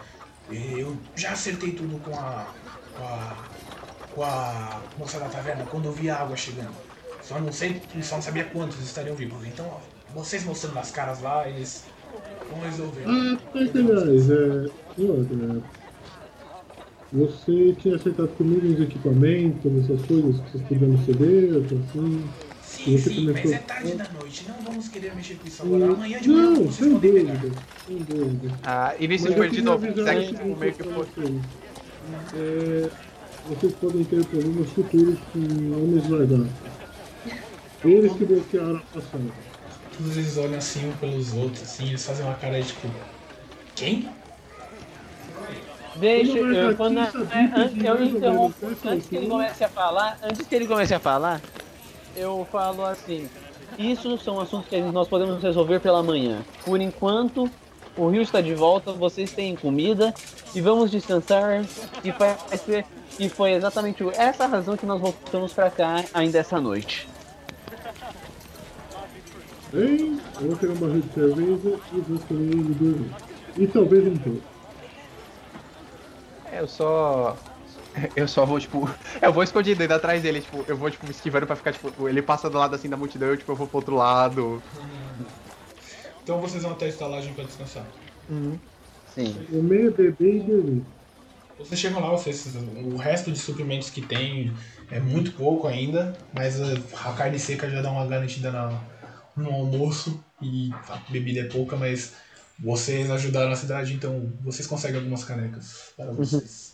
eu 0.52 0.98
já 1.16 1.32
acertei 1.32 1.72
tudo 1.72 2.00
com 2.04 2.16
a. 2.16 2.48
com 2.98 3.04
a. 3.04 3.38
com 4.14 4.24
a 4.24 4.82
moça 4.98 5.20
da 5.20 5.30
taverna 5.30 5.66
quando 5.66 5.86
eu 5.86 5.92
vi 5.92 6.10
a 6.10 6.18
água 6.18 6.36
chegando. 6.36 6.76
Só 7.22 7.40
não 7.40 7.52
sei, 7.52 7.82
só 8.02 8.16
não 8.16 8.22
sabia 8.22 8.44
quantos 8.46 8.80
estariam 8.80 9.16
vivos. 9.16 9.46
Então, 9.48 9.66
ó, 9.66 9.80
vocês 10.14 10.44
mostrando 10.44 10.78
as 10.78 10.92
caras 10.92 11.22
lá, 11.22 11.48
eles 11.48 11.86
vão 12.50 12.60
resolver. 12.62 13.04
Ah, 13.08 13.38
é 13.56 13.64
é. 15.58 15.84
Você 17.14 17.74
tinha 17.74 17.96
acertado 17.96 18.30
comigo 18.30 18.68
uns 18.68 18.82
equipamentos, 18.82 19.72
essas 19.84 20.06
coisas 20.08 20.40
que 20.42 20.52
vocês 20.52 20.64
podiam 20.68 21.06
ceder, 21.06 21.62
assim. 21.64 22.24
Você 22.86 22.98
sim, 22.98 23.32
mas 23.32 23.52
é 23.52 23.58
tarde 23.60 23.94
da 23.96 24.06
noite. 24.10 24.46
Não 24.48 24.56
vamos 24.63 24.88
querer 24.90 25.16
mexer 25.16 25.36
com 25.36 25.48
isso 25.48 25.63
agora. 25.63 25.86
Amanhã 25.94 26.20
de 26.20 26.28
Não, 26.30 26.36
manhã 26.36 26.54
vocês 26.56 26.75
sem 26.75 26.92
podem 26.92 27.13
pegar. 27.13 27.34
dúvida, 27.34 27.62
sem 27.88 27.98
dúvida. 27.98 28.60
Ah, 28.63 28.94
e 29.00 29.08
nisso 29.08 29.24
Mas 29.25 29.34
tipo, 29.34 29.44
eu 29.44 29.50
de 29.50 29.56
queria 29.56 29.72
novo, 29.72 29.86
avisar 29.86 30.16
Mizek, 30.16 30.20
o 30.20 30.28
tipo, 30.28 30.38
seguinte 30.44 30.60
meio 30.60 30.74
que 30.74 30.84
foi. 30.84 30.94
vocês. 30.94 31.42
É, 32.34 32.90
vocês 33.50 33.74
podem 33.75 34.04
ter 34.04 34.25
problemas 34.25 34.70
futuros 34.72 35.20
com 35.32 35.40
homens 35.40 36.10
largados. 36.10 36.48
Eles 37.86 38.13
que 38.13 38.25
bloquearam 38.25 38.78
a 38.78 38.80
passagem. 39.00 39.32
Todos 39.98 40.18
eles 40.18 40.38
olham 40.38 40.58
assim 40.58 40.90
um 40.90 40.92
pelos 40.98 41.34
outros, 41.34 41.62
assim, 41.63 41.88
eles 41.88 42.06
fazem 42.06 42.25
uma 42.25 42.36
cara 42.36 42.60
de 42.62 42.68
tipo. 42.68 42.88
Quem? 43.75 44.10
Deixa 45.96 46.38
eu, 46.40 46.75
quando, 46.75 47.00
é, 47.00 47.12
eu 47.86 47.94
ou 47.96 48.04
interrompo 48.04 48.56
essa 48.72 48.90
antes 48.90 49.08
que 49.08 49.16
ele 49.16 49.28
comece 49.28 49.63
a 49.63 49.70
falar, 49.70 50.18
antes 50.24 50.48
que 50.48 50.56
ele 50.56 50.66
comece 50.68 50.94
a 50.96 51.00
falar, 51.00 51.40
eu 52.15 52.48
falo 52.51 52.86
assim, 52.86 53.29
isso 53.77 54.17
são 54.17 54.39
assuntos 54.39 54.70
que 54.70 54.79
nós 54.82 55.08
podemos 55.08 55.41
resolver 55.41 55.79
pela 55.79 56.03
manhã. 56.03 56.43
Por 56.65 56.79
enquanto, 56.79 57.50
o 57.98 58.10
rio 58.10 58.22
está 58.22 58.41
de 58.41 58.53
volta, 58.53 58.91
vocês 58.91 59.32
têm 59.32 59.55
comida 59.55 60.13
e 60.53 60.62
vamos 60.62 60.91
descansar 60.91 61.65
e 62.03 62.12
vai 62.12 62.38
ser 62.58 62.86
e 63.20 63.29
foi 63.29 63.51
exatamente 63.51 64.03
essa 64.17 64.46
a 64.46 64.48
razão 64.48 64.75
que 64.75 64.86
nós 64.86 65.00
voltamos 65.00 65.53
para 65.53 65.70
cá 65.70 66.03
ainda 66.13 66.39
essa 66.39 66.60
noite. 66.60 67.08
Hein? 69.74 70.20
Eu 70.39 70.48
vou 70.48 70.58
pegar 70.58 70.74
um 70.74 70.77
barril 70.77 71.01
de 71.01 71.13
cerveja 71.13 71.79
e 71.93 72.00
vou 72.00 72.38
me 72.38 72.74
dormir. 72.75 73.12
E 73.58 73.67
talvez 73.67 74.08
um 74.08 74.17
pouco. 74.17 74.41
É, 76.51 76.60
eu 76.60 76.67
só. 76.67 77.36
Eu 78.16 78.28
só 78.28 78.46
vou, 78.46 78.60
tipo. 78.60 78.90
Eu 79.22 79.32
vou 79.32 79.44
escondido 79.44 79.82
ainda 79.82 79.96
atrás 79.96 80.22
dele, 80.22 80.42
tipo, 80.42 80.66
eu 80.68 80.76
vou, 80.76 80.90
tipo, 80.90 81.10
esquivando 81.10 81.46
pra 81.46 81.56
ficar, 81.56 81.74
tipo, 81.74 82.10
ele 82.10 82.22
passa 82.22 82.50
do 82.50 82.58
lado 82.58 82.76
assim 82.76 82.90
da 82.90 82.98
multidão, 82.98 83.30
eu, 83.30 83.38
tipo, 83.38 83.52
eu 83.52 83.56
vou 83.56 83.68
pro 83.68 83.78
outro 83.78 83.96
lado. 83.96 84.62
Então 86.24 86.40
vocês 86.40 86.64
vão 86.64 86.72
até 86.72 86.86
a 86.86 86.90
estalagem 86.90 87.34
pra 87.34 87.44
descansar. 87.44 87.86
Sim. 89.14 89.46
Comer, 89.50 89.92
beber 89.92 90.36
e 90.36 90.40
dormir. 90.40 90.84
Vocês 91.60 91.80
chegam 91.80 92.02
lá, 92.02 92.10
vocês, 92.10 92.56
o 92.56 92.98
resto 92.98 93.32
de 93.32 93.38
suprimentos 93.38 93.90
que 93.90 94.02
tem 94.02 94.52
é 94.90 95.00
muito 95.00 95.34
pouco 95.34 95.68
ainda, 95.68 96.18
mas 96.34 96.60
uh, 96.60 96.84
a 97.06 97.14
carne 97.14 97.38
seca 97.38 97.70
já 97.70 97.82
dá 97.82 97.92
uma 97.92 98.08
garantida 98.08 98.52
na, 98.52 98.82
no 99.36 99.52
almoço 99.52 100.24
e 100.42 100.72
a 100.90 100.98
bebida 101.10 101.42
é 101.42 101.46
pouca, 101.46 101.76
mas 101.78 102.14
vocês 102.58 103.10
ajudaram 103.12 103.52
a 103.52 103.56
cidade, 103.56 103.94
então 103.94 104.32
vocês 104.42 104.68
conseguem 104.68 104.98
algumas 104.98 105.24
canecas 105.24 105.94
para 105.96 106.12
vocês. 106.12 106.73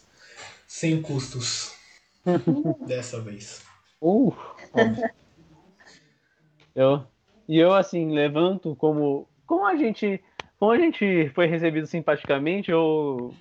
Sem 0.69 1.01
custos. 1.01 1.75
Dessa 2.85 3.19
vez. 3.19 3.65
Uh, 3.99 4.31
eu 6.75 7.03
e 7.47 7.57
eu 7.57 7.73
assim 7.73 8.13
levanto 8.13 8.75
como 8.75 9.27
como 9.47 9.65
a 9.65 9.75
gente 9.75 10.23
como 10.59 10.71
a 10.71 10.77
gente 10.77 11.29
foi 11.33 11.47
recebido 11.47 11.87
simpaticamente 11.87 12.69
eu 12.69 13.33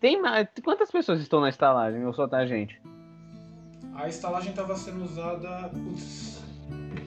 tem 0.00 0.22
mais 0.22 0.46
quantas 0.62 0.90
pessoas 0.90 1.20
estão 1.20 1.40
na 1.40 1.48
estalagem 1.48 2.06
ou 2.06 2.14
só 2.14 2.28
tá 2.28 2.38
a 2.38 2.46
gente 2.46 2.80
A 3.96 4.08
estalagem 4.08 4.50
estava 4.50 4.76
sendo 4.76 5.02
usada. 5.04 5.68
Putz, 5.68 6.31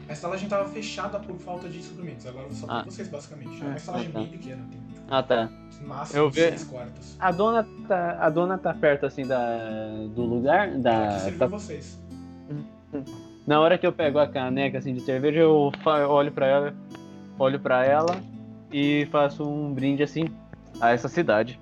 a 0.08 0.14
estalagem 0.14 0.46
estava 0.46 0.68
fechada 0.70 1.20
por 1.20 1.36
falta 1.38 1.68
de 1.70 1.82
suprimentos. 1.82 2.26
Agora 2.28 2.48
só 2.52 2.66
Ah. 2.70 2.84
vocês, 2.84 3.08
basicamente. 3.08 3.62
É 3.62 3.66
uma 3.66 3.74
Ah, 3.74 3.78
estalagem 3.78 4.12
tá. 4.12 4.20
bem 4.20 4.28
pequena, 4.30 4.64
tem 4.72 4.80
ah 5.08 5.22
tá 5.22 5.50
máximo 5.84 6.20
Eu 6.20 6.30
ve- 6.32 6.50
seis 6.50 6.64
quartos. 6.64 7.16
a 7.20 7.32
dona 7.32 7.68
tá 7.88 8.18
a 8.20 8.30
dona 8.30 8.58
tá 8.58 8.74
perto 8.74 9.06
assim 9.06 9.26
da 9.26 9.58
do 10.16 10.24
lugar 10.24 10.72
da 10.80 11.20
serviu 11.20 11.40
tá- 11.40 11.46
vocês. 11.48 12.00
na 13.46 13.60
hora 13.60 13.78
que 13.78 13.86
eu 13.86 13.94
pego 13.94 14.18
a 14.20 14.28
caneca 14.28 14.80
assim 14.80 14.94
de 14.96 15.02
cerveja 15.02 15.40
eu 15.42 15.72
olho 16.10 16.32
pra 16.32 16.48
ela 16.48 16.74
olho 17.38 17.60
para 17.60 17.86
ela 17.86 18.18
e 18.72 19.08
faço 19.12 19.44
um 19.48 19.72
brinde 19.74 20.02
assim 20.02 20.26
a 20.82 20.90
essa 20.92 21.08
cidade 21.08 21.60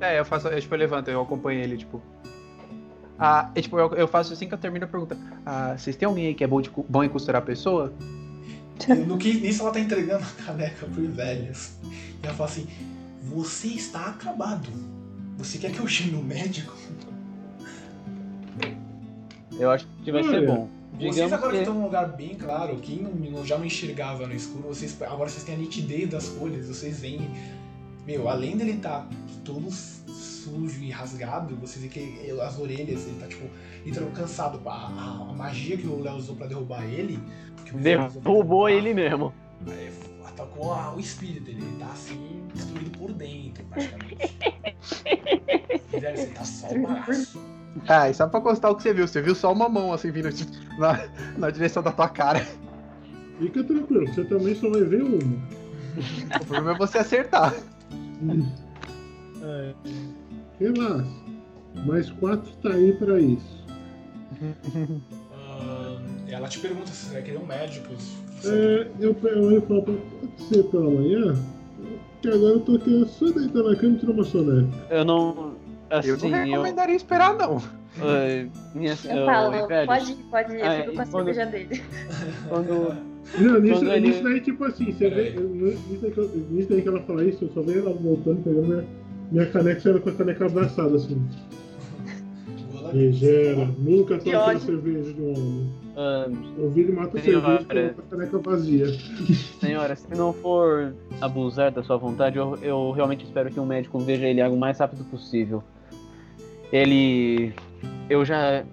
É, 0.00 0.18
eu 0.18 0.24
faço, 0.24 0.46
eu, 0.48 0.58
tipo, 0.60 0.74
eu 0.74 0.78
levanto, 0.78 1.08
eu 1.08 1.20
acompanho 1.20 1.60
ele, 1.60 1.76
tipo. 1.76 2.00
Ah, 3.22 3.50
e, 3.54 3.60
tipo, 3.60 3.78
eu, 3.78 3.92
eu 3.94 4.08
faço 4.08 4.32
assim 4.32 4.48
que 4.48 4.54
eu 4.54 4.58
termino 4.58 4.86
a 4.86 4.88
pergunta. 4.88 5.14
Ah, 5.44 5.76
vocês 5.76 5.94
têm 5.94 6.06
alguém 6.06 6.28
aí 6.28 6.34
que 6.34 6.42
é 6.42 6.46
bom, 6.46 6.62
de, 6.62 6.70
bom 6.88 7.04
em 7.04 7.08
costurar 7.08 7.42
a 7.42 7.44
pessoa? 7.44 7.92
No 9.06 9.18
que 9.18 9.34
nisso 9.34 9.60
ela 9.60 9.72
tá 9.72 9.78
entregando 9.78 10.24
a 10.24 10.42
caneca 10.42 10.86
pro 10.86 11.06
velhos. 11.06 11.72
E 11.84 12.26
ela 12.26 12.32
fala 12.34 12.48
assim: 12.48 12.66
Você 13.24 13.68
está 13.68 14.06
acabado. 14.06 14.70
Você 15.36 15.58
quer 15.58 15.70
que 15.70 15.80
eu 15.80 15.86
chame 15.86 16.14
o 16.14 16.22
médico? 16.22 16.74
eu 19.60 19.70
acho 19.70 19.86
que 20.02 20.10
vai 20.10 20.22
ser 20.22 20.36
Olha, 20.36 20.46
bom 20.46 20.68
Vocês 20.94 21.14
digamos 21.14 21.32
agora 21.34 21.52
que 21.52 21.58
estão 21.58 21.74
num 21.74 21.84
lugar 21.84 22.08
bem 22.16 22.34
claro, 22.34 22.76
quem 22.76 23.02
não, 23.02 23.10
não- 23.10 23.44
já 23.44 23.58
não 23.58 23.64
enxergava 23.66 24.26
no 24.26 24.34
escuro, 24.34 24.68
vocês 24.68 24.96
agora 25.02 25.28
vocês 25.28 25.44
têm 25.44 25.54
a 25.54 25.58
nitidez 25.58 26.08
das 26.08 26.28
folhas, 26.28 26.66
vocês 26.66 27.00
veem. 27.00 27.30
Meu, 28.06 28.28
além 28.28 28.56
dele 28.56 28.78
tá 28.78 29.06
todo 29.44 29.70
sujo 30.50 30.82
e 30.82 30.90
rasgado, 30.90 31.54
vocês 31.56 31.78
veem 31.80 31.90
que 31.90 32.30
as 32.40 32.58
orelhas, 32.58 33.06
ele 33.06 33.18
tá 33.20 33.26
tipo, 33.26 33.46
literalmente 33.84 34.20
cansado. 34.20 34.60
A, 34.66 34.72
a- 34.72 35.26
a 35.30 35.32
magia 35.32 35.76
que 35.76 35.86
o 35.86 36.00
Léo 36.02 36.16
usou 36.16 36.36
pra 36.36 36.46
derrubar 36.46 36.84
ele. 36.84 37.18
derrubou 37.72 38.22
derrubar, 38.22 38.70
ele 38.72 38.94
mesmo 38.94 39.32
é, 39.68 39.90
atacou 40.26 40.72
a- 40.72 40.94
o 40.94 41.00
espírito 41.00 41.44
dele, 41.44 41.62
ele 41.62 41.76
tá 41.78 41.86
assim, 41.86 42.42
destruído 42.54 42.98
por 42.98 43.12
dentro, 43.12 43.64
praticamente. 43.64 44.36
Velho, 46.00 46.18
você 46.18 46.26
tá 46.28 46.44
só 46.44 46.68
o 46.68 46.82
bagaço. 46.82 47.40
Ah, 47.86 48.10
e 48.10 48.14
só 48.14 48.26
pra 48.26 48.40
constar 48.40 48.70
o 48.70 48.74
que 48.76 48.82
você 48.82 48.92
viu. 48.92 49.06
Você 49.06 49.22
viu 49.22 49.34
só 49.34 49.52
uma 49.52 49.68
mão 49.68 49.92
assim 49.92 50.10
vindo 50.10 50.32
tipo, 50.32 50.50
na, 50.78 51.06
na 51.38 51.50
direção 51.50 51.82
da 51.82 51.92
tua 51.92 52.08
cara. 52.08 52.44
Fica 53.38 53.62
tranquilo, 53.62 54.06
você 54.08 54.24
também 54.24 54.54
só 54.54 54.68
vai 54.70 54.82
ver 54.82 55.02
uma. 55.02 55.18
O 56.40 56.44
problema 56.46 56.72
é 56.72 56.78
você 56.78 56.98
acertar. 56.98 57.54
Relaxa. 60.60 61.06
Mais 61.86 62.10
quatro 62.10 62.50
tá 62.62 62.70
aí 62.70 62.92
pra 62.92 63.18
isso. 63.20 63.64
Ah, 65.32 65.96
ela 66.28 66.48
te 66.48 66.58
pergunta 66.60 66.86
se 66.88 67.06
você 67.06 67.12
vai 67.14 67.22
querer 67.22 67.38
um 67.38 67.46
médico. 67.46 67.88
É, 68.44 68.86
eu 69.00 69.14
pego 69.14 69.52
e 69.52 69.60
falo, 69.62 69.82
pode 69.82 70.00
ser 70.48 70.62
pela 70.64 70.90
manhã? 70.90 71.36
Que 72.22 72.28
agora 72.28 72.52
eu 72.54 72.60
tô 72.60 72.78
querendo 72.78 73.06
só 73.08 73.26
deitar 73.30 73.62
na 73.62 73.76
cama 73.76 73.94
e 73.94 73.98
tirar 73.98 74.12
uma 74.12 74.24
soneca. 74.24 74.68
Eu 74.90 75.04
não. 75.04 75.54
Assim, 75.88 76.08
eu 76.10 76.16
não 76.18 76.28
eu. 76.28 76.44
recomendaria 76.44 76.96
esperar, 76.96 77.34
não. 77.36 77.62
eh, 78.02 78.46
minha, 78.74 78.92
Eu 78.92 79.26
falo, 79.26 79.66
velho, 79.66 79.86
pode 79.86 80.12
ir, 80.12 80.16
pode 80.30 80.52
ir, 80.54 80.60
eu 80.60 80.66
Ah, 80.66 80.76
fico 80.82 80.94
com 80.94 81.00
a 81.02 81.06
quando- 81.06 81.26
cerveja 81.34 81.46
dele. 81.46 81.82
Quando. 82.48 83.10
Não, 83.38 83.60
nisso, 83.60 83.84
ele- 83.84 84.00
nisso 84.08 84.22
daí, 84.22 84.40
tipo 84.40 84.64
assim, 84.64 84.92
você 84.92 85.08
vê. 85.10 85.30
Nisso 85.30 85.98
daí, 86.02 86.10
que 86.10 86.18
eu- 86.18 86.30
nisso 86.50 86.68
daí 86.68 86.82
que 86.82 86.88
ela 86.88 87.00
fala 87.02 87.24
isso, 87.24 87.44
eu 87.44 87.50
só 87.52 87.62
vejo 87.62 87.80
ela 87.80 87.92
voltando, 87.94 88.42
pegando 88.42 88.84
minha, 89.30 89.46
caneca 89.46 89.80
e 89.84 89.90
ela 89.90 90.00
com 90.00 90.08
a 90.10 90.12
caneca 90.12 90.46
abraçada, 90.46 90.96
assim. 90.96 91.20
Megera, 92.92 93.66
nunca 93.78 94.18
Que 94.18 94.34
ódio. 94.34 94.60
cerveja 94.60 95.12
de 95.12 95.20
um 95.20 95.30
homem. 95.32 95.72
Eu 96.58 96.70
vi 96.70 96.80
ele 96.80 96.92
mata 96.92 97.18
a 97.18 97.20
Senhora. 97.20 97.58
cerveja 97.58 97.94
coloca 97.94 98.02
a 98.02 98.10
caneca 98.16 98.38
vazia. 98.38 98.86
senhora, 99.60 99.94
se 99.94 100.14
não 100.16 100.32
for 100.32 100.94
abusar 101.20 101.70
da 101.70 101.82
sua 101.82 101.96
vontade, 101.96 102.36
eu, 102.38 102.56
eu 102.62 102.90
realmente 102.90 103.24
espero 103.24 103.50
que 103.50 103.60
um 103.60 103.66
médico 103.66 103.98
veja 104.00 104.26
ele 104.26 104.42
o 104.42 104.56
mais 104.56 104.78
rápido 104.78 105.04
possível. 105.04 105.62
Ele. 106.72 107.52
Eu 108.08 108.24
já. 108.24 108.64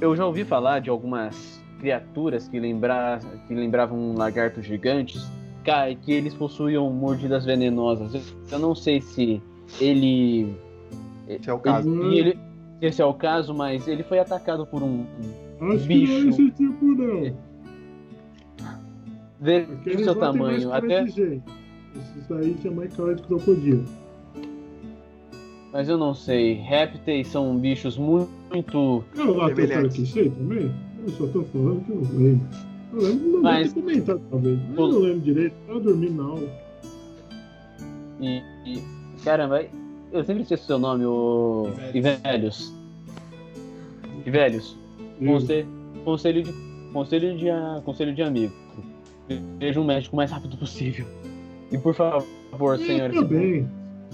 Eu 0.00 0.16
já 0.16 0.24
ouvi 0.24 0.44
falar 0.44 0.80
de 0.80 0.88
algumas 0.90 1.60
criaturas 1.80 2.46
que, 2.48 2.58
lembra, 2.58 3.18
que 3.48 3.54
lembravam 3.54 4.14
lagartos 4.14 4.64
gigantes, 4.64 5.26
que 6.02 6.12
eles 6.12 6.34
possuíam 6.34 6.88
mordidas 6.90 7.44
venenosas. 7.44 8.34
Eu 8.50 8.58
não 8.58 8.74
sei 8.74 9.00
se 9.00 9.42
ele. 9.80 10.54
Esse 11.28 11.48
é 11.50 11.52
o 11.52 11.58
caso. 11.58 11.88
ele, 12.04 12.18
ele- 12.18 12.38
esse 12.80 13.02
é 13.02 13.04
o 13.04 13.12
caso, 13.14 13.52
mas 13.54 13.86
ele 13.86 14.02
foi 14.02 14.18
atacado 14.18 14.66
por 14.66 14.82
um. 14.82 15.04
Acho 15.60 15.82
que 15.82 15.88
Bicho. 15.88 16.12
não 16.12 16.26
é 16.26 16.28
esse 16.30 16.50
tipo, 16.52 16.84
não. 16.86 17.34
Veja 19.40 19.72
Aqueles 19.72 20.00
o 20.00 20.04
seu 20.04 20.14
tamanho. 20.16 20.70
cara 20.70 20.78
Até. 20.84 21.04
Esses 21.04 21.42
aí 22.30 22.54
tinha 22.60 22.72
mais 22.72 22.94
cara 22.94 23.14
de 23.14 23.22
crocodilo. 23.22 23.84
mas 25.72 25.88
eu 25.88 25.96
não 25.98 26.14
sei. 26.14 26.54
Répteis 26.54 27.28
são 27.28 27.56
bichos 27.58 27.96
mu- 27.96 28.28
muito. 28.52 29.04
Eu 29.16 29.34
lá 29.36 29.46
tem 29.52 29.64
o 29.64 29.68
cara 29.68 29.90
Semelhantes. 29.90 29.96
que 29.96 30.06
sei 30.06 30.30
também. 30.30 30.70
Eu 31.02 31.08
só 31.10 31.26
tô 31.28 31.42
falando 31.44 31.84
que 31.84 31.90
eu 31.92 31.96
não 31.96 32.18
lembro. 32.18 32.46
Eu 32.92 32.98
lembro, 33.02 33.28
não 33.30 33.42
Mas- 33.42 33.72
comentado 33.72 34.20
talvez. 34.30 34.58
Mas 34.66 34.76
Pô. 34.76 34.82
eu 34.82 34.92
não 34.92 34.98
lembro 35.00 35.20
direito. 35.20 35.54
Tava 35.66 35.80
dormindo 35.80 36.14
na 36.14 36.24
aula. 36.24 36.48
E, 38.20 38.42
e- 38.66 38.82
caramba, 39.24 39.64
eu 40.12 40.24
sempre 40.24 40.42
esqueço 40.42 40.64
o 40.64 40.66
seu 40.66 40.78
nome, 40.78 41.04
o. 41.04 41.68
Ivelios. 41.94 42.72
Ivelios, 44.26 44.76
Eu- 45.20 45.32
conselho, 45.32 45.66
conselho 46.04 46.42
de 46.42 46.52
conselho 46.92 47.36
de 47.38 47.46
conselho 47.84 48.14
de 48.14 48.22
amigo. 48.22 48.52
Veja 49.58 49.80
um 49.80 49.84
médico 49.84 50.14
o 50.14 50.16
mais 50.16 50.30
rápido 50.30 50.56
possível. 50.56 51.06
E 51.70 51.78
por 51.78 51.94
favor, 51.94 52.76
senhor, 52.78 53.12
Tá 53.12 53.20
se, 53.28 53.66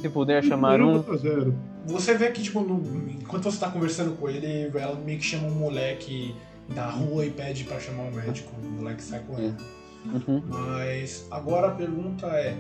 se 0.03 0.09
puder 0.11 0.45
chamar 0.45 0.79
um, 0.81 1.03
zero. 1.17 1.55
Você 1.87 2.15
vê 2.15 2.31
que, 2.31 2.43
tipo, 2.43 2.61
no- 2.61 2.83
enquanto 3.11 3.45
você 3.45 3.59
tá 3.59 3.71
conversando 3.71 4.15
com 4.19 4.29
ele, 4.29 4.71
ela 4.79 4.95
meio 4.97 5.19
que 5.19 5.25
chama 5.25 5.49
um 5.49 5.53
moleque 5.55 6.35
da 6.75 6.87
rua 6.91 7.25
e 7.25 7.31
pede 7.31 7.65
pra 7.65 7.81
chamar 7.81 8.05
um 8.05 8.11
médico. 8.13 8.53
O 8.63 8.67
moleque 8.83 9.03
sai 9.03 9.21
correndo. 9.21 9.57
Uhum. 10.05 10.43
Mas 10.49 11.27
agora 11.31 11.69
a 11.69 11.71
pergunta 11.71 12.27
é: 12.27 12.55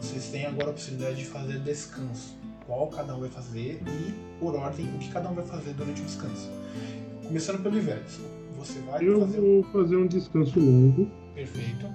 vocês 0.00 0.28
têm 0.30 0.46
agora 0.46 0.70
a 0.70 0.72
possibilidade 0.72 1.16
de 1.16 1.24
fazer 1.26 1.58
descanso. 1.60 2.36
Qual 2.66 2.86
cada 2.88 3.16
um 3.16 3.20
vai 3.20 3.28
fazer 3.30 3.80
e, 3.86 4.12
por 4.38 4.54
ordem, 4.54 4.86
o 4.94 4.98
que 4.98 5.10
cada 5.10 5.30
um 5.30 5.34
vai 5.34 5.44
fazer 5.46 5.72
durante 5.72 6.02
o 6.02 6.04
descanso. 6.04 6.50
Começando 7.26 7.62
pelo 7.62 7.76
Iveres. 7.78 8.20
Você 8.58 8.78
vai 8.80 9.06
Eu 9.06 9.20
fazer. 9.20 9.40
vou 9.40 9.62
fazer 9.64 9.96
um 9.96 10.06
descanso 10.06 10.60
longo. 10.60 11.08
Perfeito. 11.34 11.86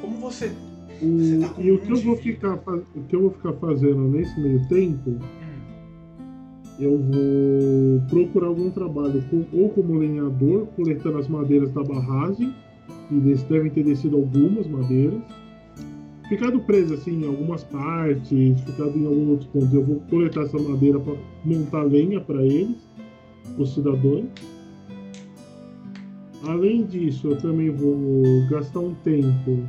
Como 0.00 0.16
você. 0.18 0.46
O- 1.00 1.40
tá 1.40 1.60
e 1.60 1.70
o 1.70 1.78
que, 1.80 1.92
eu 1.92 1.96
vou 2.02 2.16
ficar, 2.16 2.54
o 2.56 3.02
que 3.08 3.14
eu 3.16 3.20
vou 3.22 3.30
ficar 3.30 3.52
fazendo 3.54 4.00
nesse 4.08 4.38
meio 4.40 4.66
tempo, 4.68 5.10
Hum, 5.10 5.18
eu 6.78 6.98
vou 6.98 8.00
procurar 8.08 8.46
algum 8.48 8.70
trabalho 8.70 9.22
com- 9.30 9.44
ou 9.52 9.68
como 9.70 9.94
lenhador, 9.98 10.66
coletando 10.76 11.18
as 11.18 11.28
madeiras 11.28 11.70
da 11.72 11.82
barragem, 11.82 12.54
e 13.10 13.14
des- 13.20 13.42
devem 13.44 13.70
ter 13.70 13.84
descido 13.84 14.16
algumas 14.16 14.66
madeiras. 14.66 15.20
Ficado 16.32 16.60
preso 16.60 16.94
assim 16.94 17.22
em 17.22 17.26
algumas 17.26 17.62
partes, 17.62 18.58
ficado 18.62 18.98
em 18.98 19.04
alguns 19.04 19.28
outros 19.28 19.50
pontos. 19.50 19.74
Eu 19.74 19.84
vou 19.84 20.00
coletar 20.08 20.44
essa 20.44 20.58
madeira 20.58 20.98
para 20.98 21.14
montar 21.44 21.82
lenha 21.82 22.22
para 22.22 22.42
eles, 22.42 22.78
os 23.58 23.74
cidadãos. 23.74 24.24
Além 26.44 26.86
disso, 26.86 27.28
eu 27.28 27.36
também 27.36 27.68
vou 27.68 28.48
gastar 28.48 28.80
um 28.80 28.94
tempo 28.94 29.62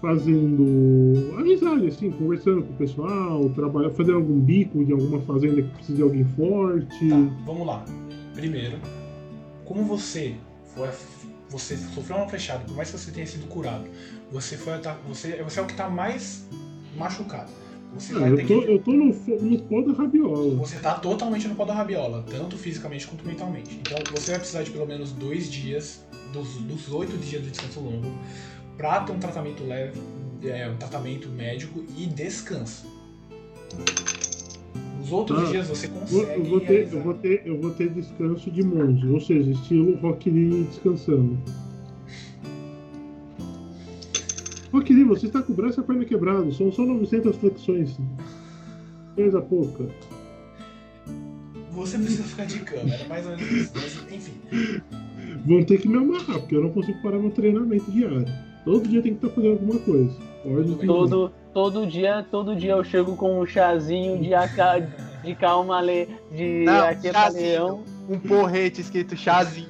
fazendo 0.00 1.32
amizade, 1.38 1.86
assim, 1.86 2.10
conversando 2.10 2.64
com 2.64 2.72
o 2.72 2.76
pessoal, 2.76 3.48
trabalhar, 3.50 3.90
fazendo 3.90 4.16
algum 4.16 4.40
bico 4.40 4.84
de 4.84 4.92
alguma 4.92 5.20
fazenda 5.20 5.62
que 5.62 5.68
precisa 5.68 5.98
de 5.98 6.02
alguém 6.02 6.24
forte. 6.24 7.10
Tá, 7.10 7.30
vamos 7.46 7.64
lá. 7.64 7.84
Primeiro, 8.34 8.76
como 9.64 9.84
você 9.84 10.34
foi. 10.74 10.88
Você 11.50 11.76
sofreu 11.76 12.16
uma 12.18 12.28
flechada, 12.28 12.64
por 12.64 12.76
mais 12.76 12.90
que 12.90 12.98
você 12.98 13.10
tenha 13.10 13.26
sido 13.26 13.46
curado, 13.46 13.88
você 14.30 14.56
foi 14.56 14.74
você, 15.08 15.42
você 15.42 15.60
é 15.60 15.62
o 15.62 15.66
que 15.66 15.74
tá 15.74 15.88
mais 15.88 16.46
machucado. 16.96 17.50
Você 17.94 18.12
Ah, 18.14 18.18
vai 18.18 18.32
ter 18.32 18.42
eu, 18.42 18.46
tô, 18.46 18.62
que. 18.62 18.70
eu 18.70 18.78
tô 18.80 18.92
no, 18.92 19.06
no 19.06 19.62
pó 19.62 19.80
da 19.82 19.92
rabiola. 19.92 20.54
Você 20.56 20.78
tá 20.78 20.94
totalmente 20.94 21.48
no 21.48 21.54
pó 21.54 21.64
da 21.64 21.72
rabiola, 21.72 22.22
tanto 22.30 22.56
fisicamente 22.58 23.06
quanto 23.06 23.26
mentalmente. 23.26 23.80
Então 23.80 23.96
você 24.10 24.32
vai 24.32 24.40
precisar 24.40 24.62
de 24.62 24.70
pelo 24.70 24.86
menos 24.86 25.12
dois 25.12 25.50
dias, 25.50 26.04
dos, 26.32 26.92
oito 26.92 27.16
dias 27.16 27.42
do 27.42 27.50
descanso 27.50 27.80
longo, 27.80 28.12
pra 28.76 29.00
ter 29.00 29.12
um 29.12 29.18
tratamento 29.18 29.64
leve, 29.64 29.98
é, 30.44 30.68
um 30.68 30.76
tratamento 30.76 31.30
médico 31.30 31.82
e 31.96 32.06
descanso. 32.06 32.86
Os 35.08 35.12
outros 35.12 35.38
Ah, 35.38 35.50
dias 35.50 35.68
você 35.68 35.88
consegue. 35.88 36.32
eu, 36.38 36.44
vou 36.44 36.60
ter, 36.60 36.92
eu, 36.92 37.00
vou 37.02 37.14
ter, 37.14 37.42
eu 37.46 37.58
vou 37.58 37.70
ter 37.70 37.88
descanso 37.88 38.50
de 38.50 38.62
monge, 38.62 39.06
ou 39.08 39.18
seja, 39.18 39.50
estilo 39.50 39.96
Rock 39.96 40.28
Lee 40.28 40.64
descansando. 40.64 41.38
Rock 44.70 44.92
Lee, 44.92 45.04
você 45.04 45.26
está 45.26 45.42
com 45.42 45.52
o 45.52 45.56
braço 45.56 45.80
e 45.80 45.82
a 45.82 45.84
perna 45.84 46.04
quebrado, 46.04 46.52
são 46.52 46.70
só 46.70 46.84
900 46.84 47.36
flexões. 47.36 47.96
Coisa 49.14 49.40
pouca. 49.40 49.88
Você 51.72 51.96
precisa 51.96 52.24
ficar 52.24 52.44
de 52.44 52.58
cama, 52.60 52.92
era 52.92 53.08
mais 53.08 53.24
ou 53.26 53.32
menos 53.36 53.50
isso. 53.50 53.72
Enfim, 54.12 54.32
Vão 55.46 55.64
ter 55.64 55.78
que 55.80 55.88
me 55.88 55.96
amarrar, 55.96 56.40
porque 56.40 56.54
eu 56.56 56.62
não 56.62 56.70
consigo 56.70 57.00
parar 57.00 57.18
meu 57.18 57.30
treinamento 57.30 57.90
diário. 57.90 58.26
Todo 58.64 58.86
dia 58.86 59.00
tem 59.00 59.14
que 59.14 59.24
estar 59.24 59.34
fazendo 59.34 59.52
alguma 59.52 59.78
coisa. 59.80 60.10
Todo, 60.84 61.32
todo 61.58 61.84
dia, 61.84 62.24
todo 62.30 62.54
dia 62.54 62.70
eu 62.70 62.84
chego 62.84 63.16
com 63.16 63.40
um 63.40 63.44
chazinho 63.44 64.16
de, 64.22 64.32
aca, 64.32 64.78
de 65.24 65.34
calma 65.34 65.80
le, 65.80 66.06
de 66.30 66.62
Não, 66.64 67.32
leão. 67.34 67.82
Um 68.08 68.16
porrete 68.16 68.80
escrito 68.80 69.16
chazinho. 69.16 69.66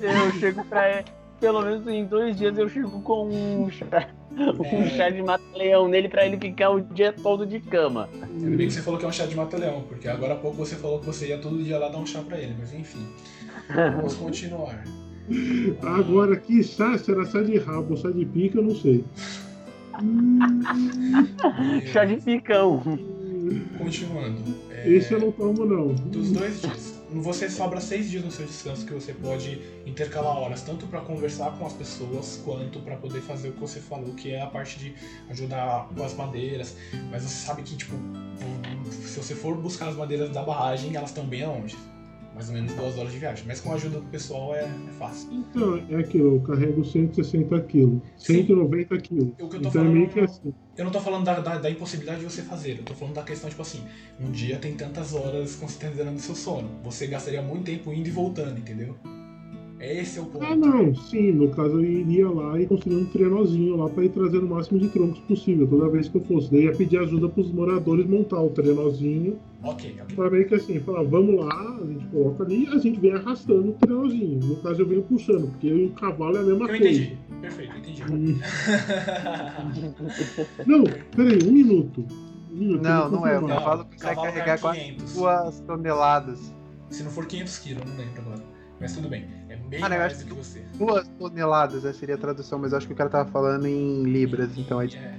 Eu 0.00 0.32
chego 0.40 0.64
pra 0.64 0.90
ele, 0.90 1.04
pelo 1.38 1.60
menos 1.60 1.86
em 1.86 2.06
dois 2.06 2.34
dias 2.38 2.56
eu 2.56 2.66
chego 2.66 3.02
com 3.02 3.28
um 3.28 3.70
chá, 3.70 4.08
um 4.32 4.64
É. 4.84 4.88
chá 4.88 5.10
de 5.10 5.22
mata-leão 5.22 5.86
nele 5.86 6.08
pra 6.08 6.24
ele 6.24 6.38
ficar 6.38 6.70
o 6.70 6.80
dia 6.80 7.12
todo 7.12 7.44
de 7.44 7.60
cama. 7.60 8.08
ainda 8.22 8.56
bem 8.56 8.66
que 8.66 8.72
você 8.72 8.80
falou 8.80 8.98
que 8.98 9.04
é 9.04 9.08
um 9.08 9.12
chá 9.12 9.26
de 9.26 9.36
mata-leão, 9.36 9.82
porque 9.86 10.08
agora 10.08 10.32
há 10.32 10.36
pouco 10.36 10.56
você 10.56 10.76
falou 10.76 10.98
que 10.98 11.04
você 11.04 11.28
ia 11.28 11.36
todo 11.36 11.62
dia 11.62 11.78
lá 11.78 11.90
dar 11.90 11.98
um 11.98 12.06
chá 12.06 12.22
pra 12.22 12.38
ele, 12.38 12.56
mas 12.58 12.72
enfim. 12.72 13.06
Vamos 13.68 14.14
continuar. 14.14 14.82
Agora, 15.82 16.36
que 16.36 16.62
chá, 16.62 16.96
será 16.98 17.24
chá 17.26 17.42
de 17.42 17.58
rabo 17.58 17.92
ou 17.92 17.96
chá 17.98 18.10
de 18.10 18.24
pica, 18.24 18.58
eu 18.58 18.62
não 18.62 18.74
sei. 18.74 19.04
chá 21.92 22.04
de 22.04 22.16
picão. 22.16 22.82
Continuando. 23.78 24.42
É, 24.70 24.88
Esse 24.88 25.12
eu 25.12 25.20
não 25.20 25.32
tomo, 25.32 25.64
não. 25.64 25.94
Dos 25.94 26.30
dois 26.30 26.62
dias. 26.62 26.94
Você 27.10 27.48
sobra 27.48 27.80
seis 27.80 28.10
dias 28.10 28.24
no 28.24 28.30
seu 28.30 28.44
descanso 28.44 28.84
que 28.84 28.92
você 28.92 29.12
pode 29.12 29.60
intercalar 29.86 30.36
horas, 30.36 30.62
tanto 30.62 30.86
pra 30.86 31.00
conversar 31.00 31.56
com 31.56 31.66
as 31.66 31.72
pessoas, 31.72 32.42
quanto 32.44 32.80
pra 32.80 32.96
poder 32.96 33.20
fazer 33.20 33.50
o 33.50 33.52
que 33.52 33.60
você 33.60 33.78
falou, 33.78 34.14
que 34.14 34.32
é 34.32 34.40
a 34.40 34.46
parte 34.46 34.78
de 34.78 34.94
ajudar 35.30 35.88
com 35.94 36.02
as 36.02 36.14
madeiras. 36.14 36.76
Mas 37.10 37.22
você 37.22 37.46
sabe 37.46 37.62
que, 37.62 37.76
tipo, 37.76 37.94
se 38.90 39.16
você 39.16 39.34
for 39.34 39.56
buscar 39.56 39.88
as 39.90 39.96
madeiras 39.96 40.30
da 40.30 40.42
barragem, 40.42 40.96
elas 40.96 41.10
estão 41.10 41.24
bem 41.24 41.46
longe. 41.46 41.76
Mais 42.34 42.48
ou 42.48 42.54
menos 42.54 42.72
duas 42.74 42.98
horas 42.98 43.12
de 43.12 43.18
viagem. 43.18 43.44
Mas 43.46 43.60
com 43.60 43.70
a 43.70 43.74
ajuda 43.76 44.00
do 44.00 44.06
pessoal 44.06 44.54
é, 44.54 44.62
é 44.64 44.92
fácil. 44.98 45.28
Então, 45.32 45.76
é 45.88 45.96
aquilo, 46.00 46.36
eu 46.36 46.40
carrego 46.42 46.84
160 46.84 47.60
quilos, 47.62 48.02
Sim. 48.16 48.34
190 48.38 48.98
quilos. 48.98 49.28
O 49.40 49.48
que 49.48 49.56
eu 49.56 49.62
tô 49.62 49.68
Então 49.68 49.82
é 49.82 49.88
meio 49.88 50.10
falando 50.10 50.12
que 50.12 50.18
não- 50.18 50.24
assim. 50.24 50.54
Eu 50.76 50.84
não 50.84 50.90
tô 50.90 51.00
falando 51.00 51.24
da, 51.24 51.38
da, 51.38 51.58
da 51.58 51.70
impossibilidade 51.70 52.18
de 52.18 52.24
você 52.24 52.42
fazer, 52.42 52.78
eu 52.78 52.82
tô 52.84 52.94
falando 52.94 53.14
da 53.14 53.22
questão, 53.22 53.48
tipo 53.48 53.62
assim, 53.62 53.80
um 54.18 54.28
dia 54.32 54.58
tem 54.58 54.74
tantas 54.74 55.14
horas 55.14 55.54
considerando 55.54 56.16
o 56.16 56.20
seu 56.20 56.34
sono. 56.34 56.68
Você 56.82 57.06
gastaria 57.06 57.40
muito 57.40 57.64
tempo 57.66 57.92
indo 57.92 58.08
e 58.08 58.10
voltando, 58.10 58.58
entendeu? 58.58 58.96
Esse 59.84 60.18
é 60.18 60.22
o 60.22 60.26
ponto. 60.26 60.44
Ah, 60.44 60.56
não, 60.56 60.94
sim, 60.94 61.32
no 61.32 61.48
caso 61.50 61.74
eu 61.74 61.84
iria 61.84 62.28
lá 62.28 62.60
e 62.60 62.66
construir 62.66 62.96
um 62.96 63.04
trenozinho 63.06 63.76
lá 63.76 63.88
para 63.88 64.04
ir 64.04 64.08
trazendo 64.10 64.46
o 64.46 64.50
máximo 64.50 64.78
de 64.78 64.88
troncos 64.88 65.18
possível 65.20 65.66
toda 65.66 65.88
vez 65.88 66.08
que 66.08 66.16
eu 66.16 66.20
fosse. 66.22 66.50
Daí 66.50 66.64
ia 66.64 66.72
pedir 66.72 66.98
ajuda 66.98 67.28
pros 67.28 67.50
moradores 67.52 68.06
montar 68.06 68.40
o 68.40 68.48
trenozinho, 68.50 69.38
Ok, 69.62 69.94
ok. 70.02 70.16
para 70.16 70.30
meio 70.30 70.46
que 70.48 70.54
assim, 70.54 70.80
falar, 70.80 71.02
vamos 71.02 71.36
lá, 71.44 71.78
a 71.82 71.86
gente 71.86 72.06
coloca 72.06 72.44
ali 72.44 72.64
e 72.64 72.68
a 72.68 72.78
gente 72.78 72.98
vem 73.00 73.12
arrastando 73.12 73.70
o 73.70 73.72
trenozinho. 73.74 74.40
No 74.40 74.56
caso 74.56 74.82
eu 74.82 74.86
venho 74.86 75.02
puxando, 75.02 75.50
porque 75.50 75.66
eu 75.66 75.78
e 75.78 75.86
o 75.86 75.90
cavalo 75.90 76.36
é 76.36 76.40
a 76.40 76.44
mesma 76.44 76.64
Eu 76.64 76.68
coisa. 76.78 76.84
entendi. 76.84 77.18
Perfeito, 77.42 77.76
entendi. 77.78 78.02
Hum. 78.10 78.38
Não, 80.66 80.84
peraí, 81.14 81.38
um 81.48 81.52
minuto. 81.52 82.04
Igor, 82.52 82.80
Não, 82.82 83.10
tem 83.10 83.18
não 83.18 83.26
é. 83.26 83.38
O 83.38 83.46
cavalo 83.46 83.84
consegue 83.84 84.00
cavalo 84.00 84.26
carregar 84.28 84.44
carrega 84.44 84.60
quase 84.60 84.80
500. 84.80 85.14
duas 85.14 85.60
toneladas. 85.60 86.54
Se 86.90 87.02
não 87.02 87.10
for 87.10 87.26
500 87.26 87.58
quilos, 87.58 87.84
não 87.84 87.96
lembro 87.96 88.20
agora. 88.22 88.42
Mas 88.80 88.94
tudo 88.94 89.08
bem. 89.08 89.24
É 89.74 89.78
bem 89.78 89.84
Ah, 89.84 89.88
não, 89.88 89.96
eu 89.96 90.00
mais 90.02 90.18
do 90.18 90.24
que 90.24 90.34
você. 90.34 90.62
Duas 90.78 91.08
toneladas, 91.18 91.84
essa 91.84 91.98
seria 91.98 92.14
a 92.14 92.18
tradução, 92.18 92.58
mas 92.58 92.72
eu 92.72 92.78
acho 92.78 92.86
que 92.86 92.92
o 92.92 92.96
cara 92.96 93.10
tava 93.10 93.30
falando 93.30 93.66
em 93.66 94.02
libras, 94.04 94.50
então 94.56 94.80
é. 94.80 94.86
É. 94.86 95.18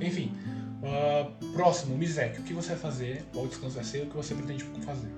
Enfim. 0.00 0.32
ah, 0.84 1.28
próximo, 1.54 1.96
Mizek, 1.96 2.40
o 2.40 2.42
que 2.44 2.52
você 2.54 2.70
vai 2.70 2.78
fazer? 2.78 3.24
Qual 3.32 3.46
descanso 3.46 3.74
vai 3.74 3.84
ser? 3.84 4.02
O 4.02 4.06
que 4.06 4.16
você 4.16 4.34
pretende 4.34 4.64
fazer? 4.84 5.08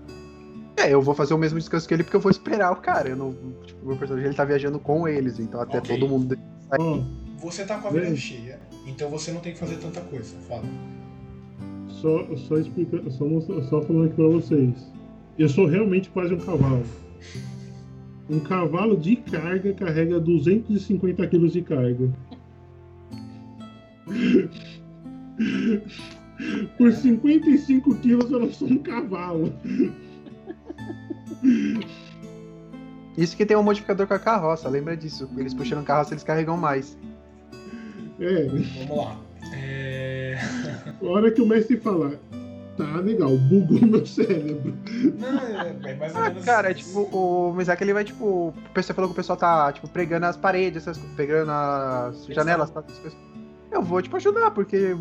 É, 0.77 0.93
eu 0.93 1.03
vou 1.03 1.15
fazer 1.15 1.35
o 1.35 1.39
mesmo 1.39 1.59
descanso 1.59 1.87
que 1.87 1.95
ele 1.95 2.03
porque 2.03 2.17
eu 2.17 2.21
vou 2.21 2.31
esperar 2.31 2.73
o 2.73 2.77
cara. 2.77 3.11
Eu 3.11 3.17
não. 3.17 3.33
Tipo, 3.65 3.87
meu 3.87 3.97
personagem 3.97 4.29
ele 4.29 4.37
tá 4.37 4.45
viajando 4.45 4.79
com 4.79 5.07
eles, 5.07 5.39
então 5.39 5.61
até 5.61 5.79
Ok. 5.79 5.99
todo 5.99 6.09
mundo. 6.09 6.37
Ó, 6.79 7.01
Você 7.39 7.65
tá 7.65 7.79
com 7.79 7.89
a 7.89 7.91
vida 7.91 8.07
Bem. 8.07 8.17
cheia, 8.17 8.59
então 8.87 9.11
você 9.11 9.33
não 9.33 9.41
tem 9.41 9.53
que 9.53 9.59
fazer 9.59 9.77
tanta 9.77 10.01
coisa. 10.01 10.35
Fala. 10.49 10.63
só, 11.89 12.37
só 12.37 12.57
explicando, 12.57 13.11
só, 13.11 13.25
só 13.69 13.83
falando 13.83 14.07
aqui 14.07 14.15
pra 14.17 14.27
vocês. 14.29 14.75
Eu 15.39 15.49
sou 15.49 15.67
realmente 15.67 16.09
quase 16.11 16.35
um 16.35 16.39
cavalo. 16.41 16.83
Um 18.33 18.41
cavalo 18.41 18.97
de 18.97 19.17
carga 19.17 19.75
carrega 19.75 20.19
250 20.19 21.27
quilos 21.27 21.53
de 21.53 21.61
carga. 21.61 22.11
Por 26.79 26.91
55 26.91 27.95
quilos 27.97 28.31
eu 28.31 28.41
não 28.41 28.51
sou 28.51 28.69
um 28.69 28.79
cavalo. 28.79 29.53
Isso 33.19 33.37
que 33.37 33.45
tem 33.45 33.55
um 33.55 33.63
modificador 33.63 34.07
com 34.07 34.15
a 34.15 34.19
carroça, 34.19 34.67
lembra 34.67 34.97
disso. 34.97 35.29
Eles 35.37 35.53
puxando 35.53 35.85
carroça, 35.85 36.15
eles 36.15 36.25
carregam 36.25 36.57
mais. 36.57 36.97
É, 38.19 38.47
Vamos 38.47 38.97
lá. 38.97 39.21
É... 39.53 40.39
a 41.03 41.07
hora 41.07 41.31
que 41.31 41.43
o 41.43 41.47
mestre 41.47 41.77
falar, 41.77 42.15
tá 42.77 42.97
legal, 43.01 43.37
bugou 43.37 43.81
meu 43.87 44.05
cérebro. 44.07 44.75
Não, 45.19 45.39
é, 45.41 45.77
é 45.85 45.95
mais 45.95 46.15
ou 46.15 46.21
Ah, 46.21 46.29
menos. 46.31 46.45
cara, 46.45 46.71
é 46.71 46.75
tipo, 46.75 47.01
o 47.13 47.53
Mizaki 47.55 47.85
ele 47.85 47.93
vai, 47.95 48.05
tipo. 48.05 48.55
Você 48.75 48.93
falou 48.95 49.09
que 49.11 49.13
o 49.13 49.17
pessoal 49.17 49.37
tá, 49.37 49.73
tipo, 49.73 49.89
pregando 49.89 50.27
as 50.27 50.37
paredes, 50.37 50.87
essas, 50.87 50.99
pegando 51.17 51.51
as 51.51 52.27
janelas, 52.27 52.71
tá, 52.71 52.81
essas 52.81 52.99
coisas. 52.99 53.19
Eu 53.71 53.83
vou, 53.83 54.01
tipo, 54.03 54.17
ajudar, 54.17 54.51
porque 54.51 54.93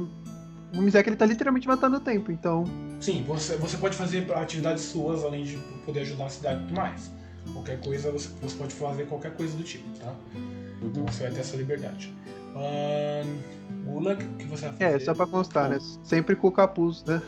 o 0.74 0.82
Mizaki 0.82 1.10
ele 1.10 1.16
tá 1.18 1.26
literalmente 1.26 1.68
matando 1.68 1.98
o 1.98 2.00
tempo, 2.00 2.32
então. 2.32 2.64
Sim, 3.00 3.24
você, 3.28 3.58
você 3.58 3.78
pode 3.78 3.96
fazer 3.96 4.32
atividades 4.34 4.84
suas 4.84 5.24
além 5.24 5.44
de 5.44 5.58
poder 5.86 6.02
ajudar 6.02 6.26
a 6.26 6.30
cidade 6.30 6.64
e 6.64 6.68
tudo 6.68 6.76
mais. 6.78 7.12
Qualquer 7.54 7.80
coisa, 7.82 8.12
você, 8.12 8.30
você 8.42 8.56
pode 8.56 8.74
fazer 8.74 9.08
qualquer 9.08 9.34
coisa 9.36 9.58
do 9.58 9.64
tipo, 9.64 9.84
tá? 10.00 10.14
Então 10.84 11.06
você 11.08 11.24
vai 11.24 11.32
ter 11.32 11.40
essa 11.40 11.58
liberdade. 11.58 12.14
Ahn, 12.56 13.38
Gulag, 13.86 14.24
o 14.24 14.28
que 14.38 14.46
você 14.46 14.68
vai 14.68 14.72
fazer? 14.78 14.96
É, 14.96 15.00
só 15.00 15.14
pra 15.16 15.26
constar, 15.26 15.70
né? 15.70 15.80
Sempre 16.04 16.36
com 16.36 16.48
o 16.48 16.52
capuz, 16.52 17.04
né? 17.06 17.22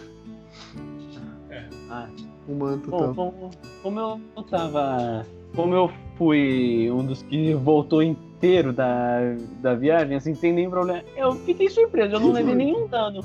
Ah, 1.89 2.07
O 2.47 2.53
manto 2.55 2.89
bom, 2.89 2.97
então. 2.97 3.13
como, 3.15 3.51
como 3.81 3.99
eu 3.99 4.43
tava. 4.49 5.25
Como 5.55 5.73
eu 5.75 5.91
fui 6.17 6.89
um 6.91 7.05
dos 7.05 7.21
que 7.21 7.53
voltou 7.53 8.01
inteiro 8.01 8.73
da, 8.73 9.19
da 9.61 9.75
viagem, 9.75 10.17
assim, 10.17 10.33
sem 10.33 10.51
nenhum 10.51 10.71
problema, 10.71 11.03
eu 11.15 11.35
fiquei 11.45 11.69
surpreso, 11.69 12.15
eu 12.15 12.19
não 12.19 12.31
levei 12.31 12.55
nenhum 12.55 12.87
dano. 12.87 13.21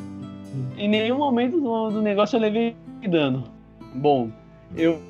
Em 0.76 0.88
nenhum 0.88 1.18
momento 1.18 1.58
do, 1.60 1.90
do 1.90 2.02
negócio 2.02 2.36
eu 2.36 2.40
levei 2.40 2.76
dano. 3.08 3.44
Bom, 3.94 4.30
eu. 4.76 5.00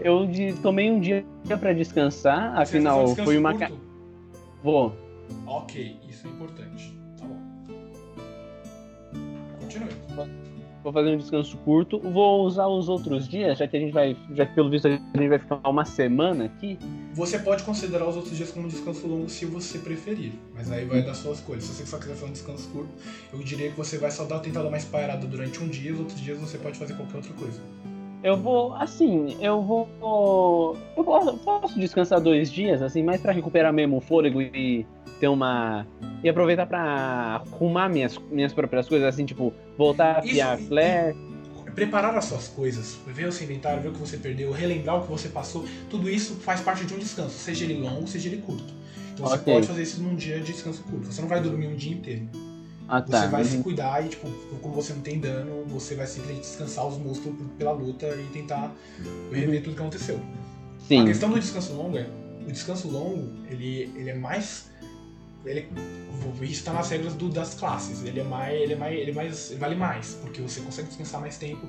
Eu 0.00 0.26
de- 0.26 0.52
tomei 0.62 0.90
um 0.90 1.00
dia 1.00 1.24
pra 1.60 1.72
descansar, 1.72 2.54
um 2.56 2.60
afinal 2.60 3.14
foi 3.16 3.36
uma. 3.36 3.52
ca- 3.54 3.68
curto? 3.68 3.82
Vou. 4.62 4.92
Ok, 5.46 5.96
isso 6.08 6.26
é 6.26 6.30
importante. 6.30 6.97
Vou 10.82 10.92
fazer 10.92 11.10
um 11.10 11.18
descanso 11.18 11.56
curto. 11.58 11.98
Vou 11.98 12.46
usar 12.46 12.66
os 12.66 12.88
outros 12.88 13.28
dias, 13.28 13.58
já 13.58 13.66
que 13.66 13.76
a 13.76 13.80
gente 13.80 13.92
vai. 13.92 14.16
Já 14.34 14.46
que 14.46 14.54
pelo 14.54 14.70
visto 14.70 14.86
a 14.86 14.90
gente 14.90 15.28
vai 15.28 15.38
ficar 15.38 15.60
uma 15.68 15.84
semana 15.84 16.44
aqui. 16.44 16.78
Você 17.14 17.38
pode 17.38 17.62
considerar 17.64 18.08
os 18.08 18.16
outros 18.16 18.36
dias 18.36 18.50
como 18.50 18.66
um 18.66 18.68
descanso 18.68 19.06
longo 19.06 19.28
se 19.28 19.44
você 19.44 19.78
preferir, 19.78 20.32
mas 20.54 20.70
aí 20.70 20.84
vai 20.84 21.02
dar 21.02 21.14
sua 21.14 21.32
escolha. 21.32 21.60
Se 21.60 21.68
você 21.68 21.86
só 21.86 21.98
quiser 21.98 22.14
fazer 22.14 22.26
um 22.26 22.32
descanso 22.32 22.68
curto, 22.70 22.90
eu 23.32 23.38
diria 23.40 23.70
que 23.70 23.76
você 23.76 23.98
vai 23.98 24.10
só 24.10 24.24
dar, 24.24 24.38
tentar 24.40 24.62
dar 24.62 24.68
uma 24.68 24.76
espairada 24.76 25.26
durante 25.26 25.62
um 25.62 25.68
dia, 25.68 25.92
os 25.92 26.00
outros 26.00 26.20
dias 26.20 26.38
você 26.38 26.58
pode 26.58 26.78
fazer 26.78 26.94
qualquer 26.94 27.16
outra 27.16 27.32
coisa. 27.34 27.60
Eu 28.22 28.36
vou, 28.36 28.74
assim, 28.74 29.36
eu 29.40 29.62
vou. 29.62 30.76
Eu 30.96 31.04
posso, 31.04 31.36
posso 31.38 31.78
descansar 31.78 32.20
dois 32.20 32.50
dias, 32.50 32.82
assim, 32.82 33.02
mais 33.02 33.20
pra 33.20 33.32
recuperar 33.32 33.72
mesmo 33.72 33.98
o 33.98 34.00
fôlego 34.00 34.42
e 34.42 34.84
ter 35.20 35.28
uma. 35.28 35.86
E 36.22 36.28
aproveitar 36.28 36.66
pra 36.66 37.42
arrumar 37.52 37.88
minhas, 37.88 38.18
minhas 38.30 38.52
próprias 38.52 38.88
coisas, 38.88 39.06
assim, 39.06 39.24
tipo, 39.24 39.52
voltar 39.76 40.16
a 40.16 40.18
afiar 40.18 40.58
flare. 40.58 41.16
Preparar 41.74 42.16
as 42.16 42.24
suas 42.24 42.48
coisas, 42.48 42.98
ver 43.06 43.28
o 43.28 43.32
seu 43.32 43.44
inventário, 43.44 43.80
ver 43.80 43.90
o 43.90 43.92
que 43.92 44.00
você 44.00 44.16
perdeu, 44.16 44.50
relembrar 44.50 44.98
o 44.98 45.02
que 45.02 45.10
você 45.10 45.28
passou, 45.28 45.64
tudo 45.88 46.10
isso 46.10 46.34
faz 46.36 46.60
parte 46.60 46.84
de 46.84 46.92
um 46.92 46.98
descanso, 46.98 47.38
seja 47.38 47.64
ele 47.64 47.74
longo, 47.74 48.08
seja 48.08 48.28
ele 48.28 48.38
curto. 48.38 48.74
Então 49.14 49.24
você 49.28 49.36
Ok. 49.36 49.54
pode 49.54 49.66
fazer 49.68 49.82
isso 49.82 50.02
num 50.02 50.16
dia 50.16 50.40
de 50.40 50.52
descanso 50.52 50.82
curto. 50.82 51.06
Você 51.06 51.20
não 51.20 51.28
vai 51.28 51.40
dormir 51.40 51.68
um 51.68 51.76
dia 51.76 51.92
inteiro. 51.92 52.28
Ah, 52.88 53.00
Você 53.02 53.10
tá. 53.12 53.26
vai 53.26 53.44
se 53.44 53.56
uhum. 53.56 53.62
cuidar 53.62 54.04
e, 54.04 54.08
tipo, 54.08 54.28
como 54.62 54.74
você 54.74 54.94
não 54.94 55.02
tem 55.02 55.20
dano, 55.20 55.64
você 55.66 55.94
vai 55.94 56.06
simplesmente 56.06 56.40
descansar 56.40 56.86
os 56.86 56.96
músculos 56.96 57.36
pela 57.58 57.72
luta 57.72 58.06
e 58.16 58.24
tentar 58.32 58.72
rever 59.30 59.62
tudo 59.62 59.74
que 59.76 59.80
aconteceu. 59.82 60.18
A 60.18 60.88
Sim. 60.88 61.04
questão 61.04 61.28
do 61.28 61.38
descanso 61.38 61.74
longo 61.74 61.98
é, 61.98 62.08
o 62.46 62.50
descanso 62.50 62.88
longo, 62.88 63.30
ele, 63.50 63.92
ele 63.94 64.08
é 64.10 64.14
mais 64.14 64.70
ele 65.44 65.68
isso 66.42 66.64
tá 66.64 66.72
nas 66.72 66.88
regras 66.90 67.14
do- 67.14 67.28
das 67.28 67.54
classes. 67.54 68.02
Ele 68.04 68.20
é 68.20 68.24
mais 68.24 68.54
ele 68.60 68.72
é 68.72 68.76
mais 68.76 68.98
ele 68.98 69.10
é 69.10 69.14
mais 69.14 69.50
ele 69.50 69.60
vale 69.60 69.76
mais, 69.76 70.14
porque 70.22 70.40
você 70.40 70.60
consegue 70.60 70.88
descansar 70.88 71.20
mais 71.20 71.36
tempo. 71.36 71.68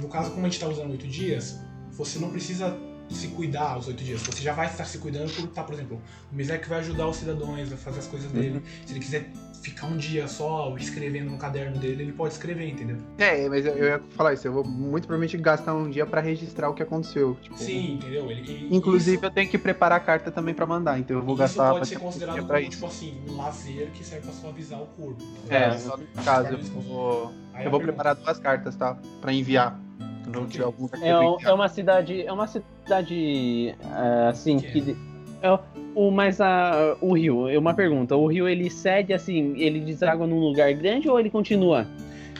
No 0.00 0.08
caso 0.08 0.30
como 0.30 0.46
a 0.46 0.48
gente 0.48 0.60
tá 0.60 0.68
usando 0.68 0.90
oito 0.92 1.06
dias, 1.06 1.58
você 1.90 2.18
não 2.18 2.30
precisa 2.30 2.76
se 3.10 3.28
cuidar 3.28 3.78
os 3.78 3.88
oito 3.88 4.02
dias. 4.02 4.22
Você 4.22 4.40
já 4.42 4.52
vai 4.54 4.66
estar 4.66 4.84
se 4.84 4.98
cuidando 4.98 5.30
por 5.34 5.46
tá, 5.48 5.62
por 5.62 5.74
exemplo, 5.74 6.00
o 6.32 6.34
Mizek 6.34 6.68
vai 6.68 6.78
ajudar 6.78 7.08
os 7.08 7.16
cidadãos 7.16 7.72
a 7.72 7.76
fazer 7.76 7.98
as 7.98 8.06
coisas 8.06 8.30
dele. 8.32 8.62
Se 8.86 8.92
ele 8.92 9.00
quiser 9.00 9.30
ficar 9.62 9.86
um 9.86 9.96
dia 9.96 10.26
só 10.28 10.74
escrevendo 10.76 11.30
no 11.30 11.38
caderno 11.38 11.78
dele, 11.78 12.02
ele 12.02 12.12
pode 12.12 12.34
escrever, 12.34 12.68
entendeu? 12.68 12.96
É, 13.18 13.48
mas 13.48 13.64
eu, 13.64 13.74
eu 13.76 13.86
ia 13.86 14.00
falar 14.10 14.34
isso, 14.34 14.46
eu 14.46 14.52
vou 14.52 14.64
muito 14.64 15.06
provavelmente 15.06 15.36
gastar 15.38 15.72
um 15.74 15.88
dia 15.88 16.04
pra 16.04 16.20
registrar 16.20 16.68
o 16.68 16.74
que 16.74 16.82
aconteceu. 16.82 17.36
Tipo, 17.40 17.56
Sim, 17.56 17.94
entendeu? 17.94 18.30
Ele, 18.30 18.68
Inclusive 18.70 19.16
isso- 19.16 19.24
eu 19.24 19.30
tenho 19.30 19.48
que 19.48 19.56
preparar 19.56 19.98
a 19.98 20.00
carta 20.00 20.30
também 20.30 20.52
pra 20.54 20.66
mandar, 20.66 20.98
então 20.98 21.16
eu 21.16 21.22
vou 21.22 21.34
isso 21.34 21.42
gastar 21.42 21.70
pode 21.70 21.86
ser 21.88 21.98
considerado 21.98 22.36
como, 22.36 22.48
pra 22.48 22.60
tipo 22.60 22.72
isso. 22.74 22.86
assim, 22.86 23.22
um 23.28 23.36
lazer 23.36 23.90
que 23.92 24.04
serve 24.04 24.24
pra 24.26 24.32
suavizar 24.34 24.82
o 24.82 24.86
corpo. 24.86 25.22
É, 25.48 25.68
Mas- 25.68 25.82
só 25.82 25.96
no 25.96 26.06
caso, 26.24 26.48
eu 26.54 26.58
vou, 26.82 27.32
eu 27.64 27.70
vou 27.70 27.80
preparar 27.80 28.14
duas 28.16 28.38
cartas, 28.38 28.74
tá? 28.76 28.96
Pra 29.20 29.32
enviar. 29.32 29.80
Ok. 30.28 30.46
tiver 30.50 30.64
algum 30.64 30.86
que 30.88 31.04
É, 31.04 31.18
um- 31.18 31.36
é 31.40 31.52
uma 31.52 31.68
cidade. 31.68 32.22
É 32.24 32.32
uma 32.32 32.46
cidade. 32.46 33.74
ah, 33.84 34.28
assim, 34.30 34.60
Pequena. 34.60 34.94
que. 34.94 35.11
É, 35.42 35.58
o, 35.94 36.10
mas 36.10 36.40
a, 36.40 36.96
o 37.00 37.12
rio, 37.14 37.48
é 37.48 37.58
uma 37.58 37.74
pergunta. 37.74 38.16
O 38.16 38.26
rio 38.26 38.48
ele 38.48 38.70
cede 38.70 39.12
assim, 39.12 39.54
ele 39.56 39.80
deságua 39.80 40.26
num 40.26 40.38
lugar 40.38 40.72
grande 40.74 41.08
ou 41.08 41.18
ele 41.18 41.28
continua? 41.28 41.86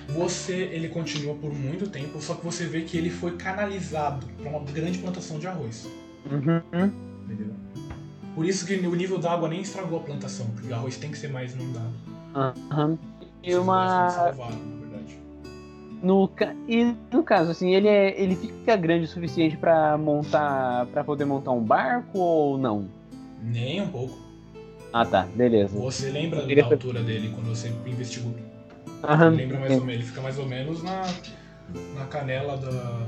Você, 0.08 0.68
ele 0.72 0.88
continua 0.88 1.34
por 1.34 1.52
muito 1.52 1.88
tempo, 1.88 2.20
só 2.20 2.34
que 2.34 2.44
você 2.44 2.66
vê 2.66 2.82
que 2.82 2.96
ele 2.96 3.10
foi 3.10 3.32
canalizado 3.36 4.26
pra 4.40 4.50
uma 4.50 4.60
grande 4.60 4.98
plantação 4.98 5.38
de 5.38 5.46
arroz. 5.46 5.88
Uhum. 6.30 6.92
Entendeu? 7.24 7.54
Por 8.34 8.46
isso 8.46 8.66
que 8.66 8.74
o 8.74 8.94
nível 8.94 9.18
d'água 9.18 9.48
nem 9.48 9.60
estragou 9.60 9.98
a 9.98 10.02
plantação, 10.02 10.46
porque 10.54 10.68
o 10.72 10.74
arroz 10.74 10.96
tem 10.96 11.10
que 11.10 11.18
ser 11.18 11.28
mais 11.28 11.54
inundado. 11.54 11.92
Aham. 12.34 12.98
E 13.42 13.48
Esses 13.48 13.58
lugares 13.58 14.36
uma. 14.36 14.81
No, 16.02 16.28
e 16.68 16.94
no 17.12 17.22
caso, 17.22 17.52
assim, 17.52 17.74
ele, 17.74 17.86
é, 17.86 18.20
ele 18.20 18.34
fica 18.34 18.76
grande 18.76 19.04
o 19.04 19.08
suficiente 19.08 19.56
pra 19.56 19.96
montar. 19.96 20.86
para 20.86 21.04
poder 21.04 21.24
montar 21.24 21.52
um 21.52 21.62
barco 21.62 22.18
ou 22.18 22.58
não? 22.58 22.88
Nem 23.40 23.80
um 23.80 23.88
pouco. 23.88 24.18
Ah 24.92 25.06
tá, 25.06 25.22
beleza. 25.34 25.78
Você 25.78 26.10
lembra 26.10 26.44
da 26.44 26.64
altura 26.64 27.02
dele 27.02 27.30
quando 27.34 27.46
você 27.46 27.68
investigou? 27.86 28.34
Aham. 29.04 29.30
Lembra 29.30 29.58
mais 29.60 29.72
ou 29.72 29.80
menos, 29.80 29.94
ele 29.94 30.04
fica 30.04 30.20
mais 30.20 30.38
ou 30.38 30.46
menos 30.46 30.82
na, 30.82 31.02
na 31.94 32.06
canela 32.06 32.56
da, 32.56 33.06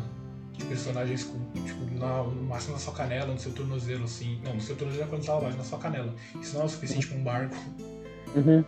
de 0.53 0.65
personagens 0.65 1.25
com, 1.25 1.39
tipo, 1.63 1.99
na, 1.99 2.23
no 2.23 2.43
máximo 2.45 2.75
na 2.75 2.79
sua 2.79 2.95
canela, 2.95 3.27
no 3.27 3.39
seu 3.39 3.53
tornozelo, 3.53 4.05
assim. 4.05 4.41
Não, 4.45 4.55
no 4.55 4.61
seu 4.61 4.77
tornozelo 4.77 5.05
é 5.05 5.09
quando 5.09 5.25
tá 5.27 5.37
abaixo, 5.37 5.59
na 5.59 5.65
sua 5.65 5.79
canela. 5.79 6.13
Isso 6.41 6.55
não 6.55 6.63
é 6.63 6.65
o 6.65 6.69
suficiente 6.69 7.07
pra 7.09 7.19
um 7.19 7.25
barco. 7.25 7.57
Uhum. 8.37 8.65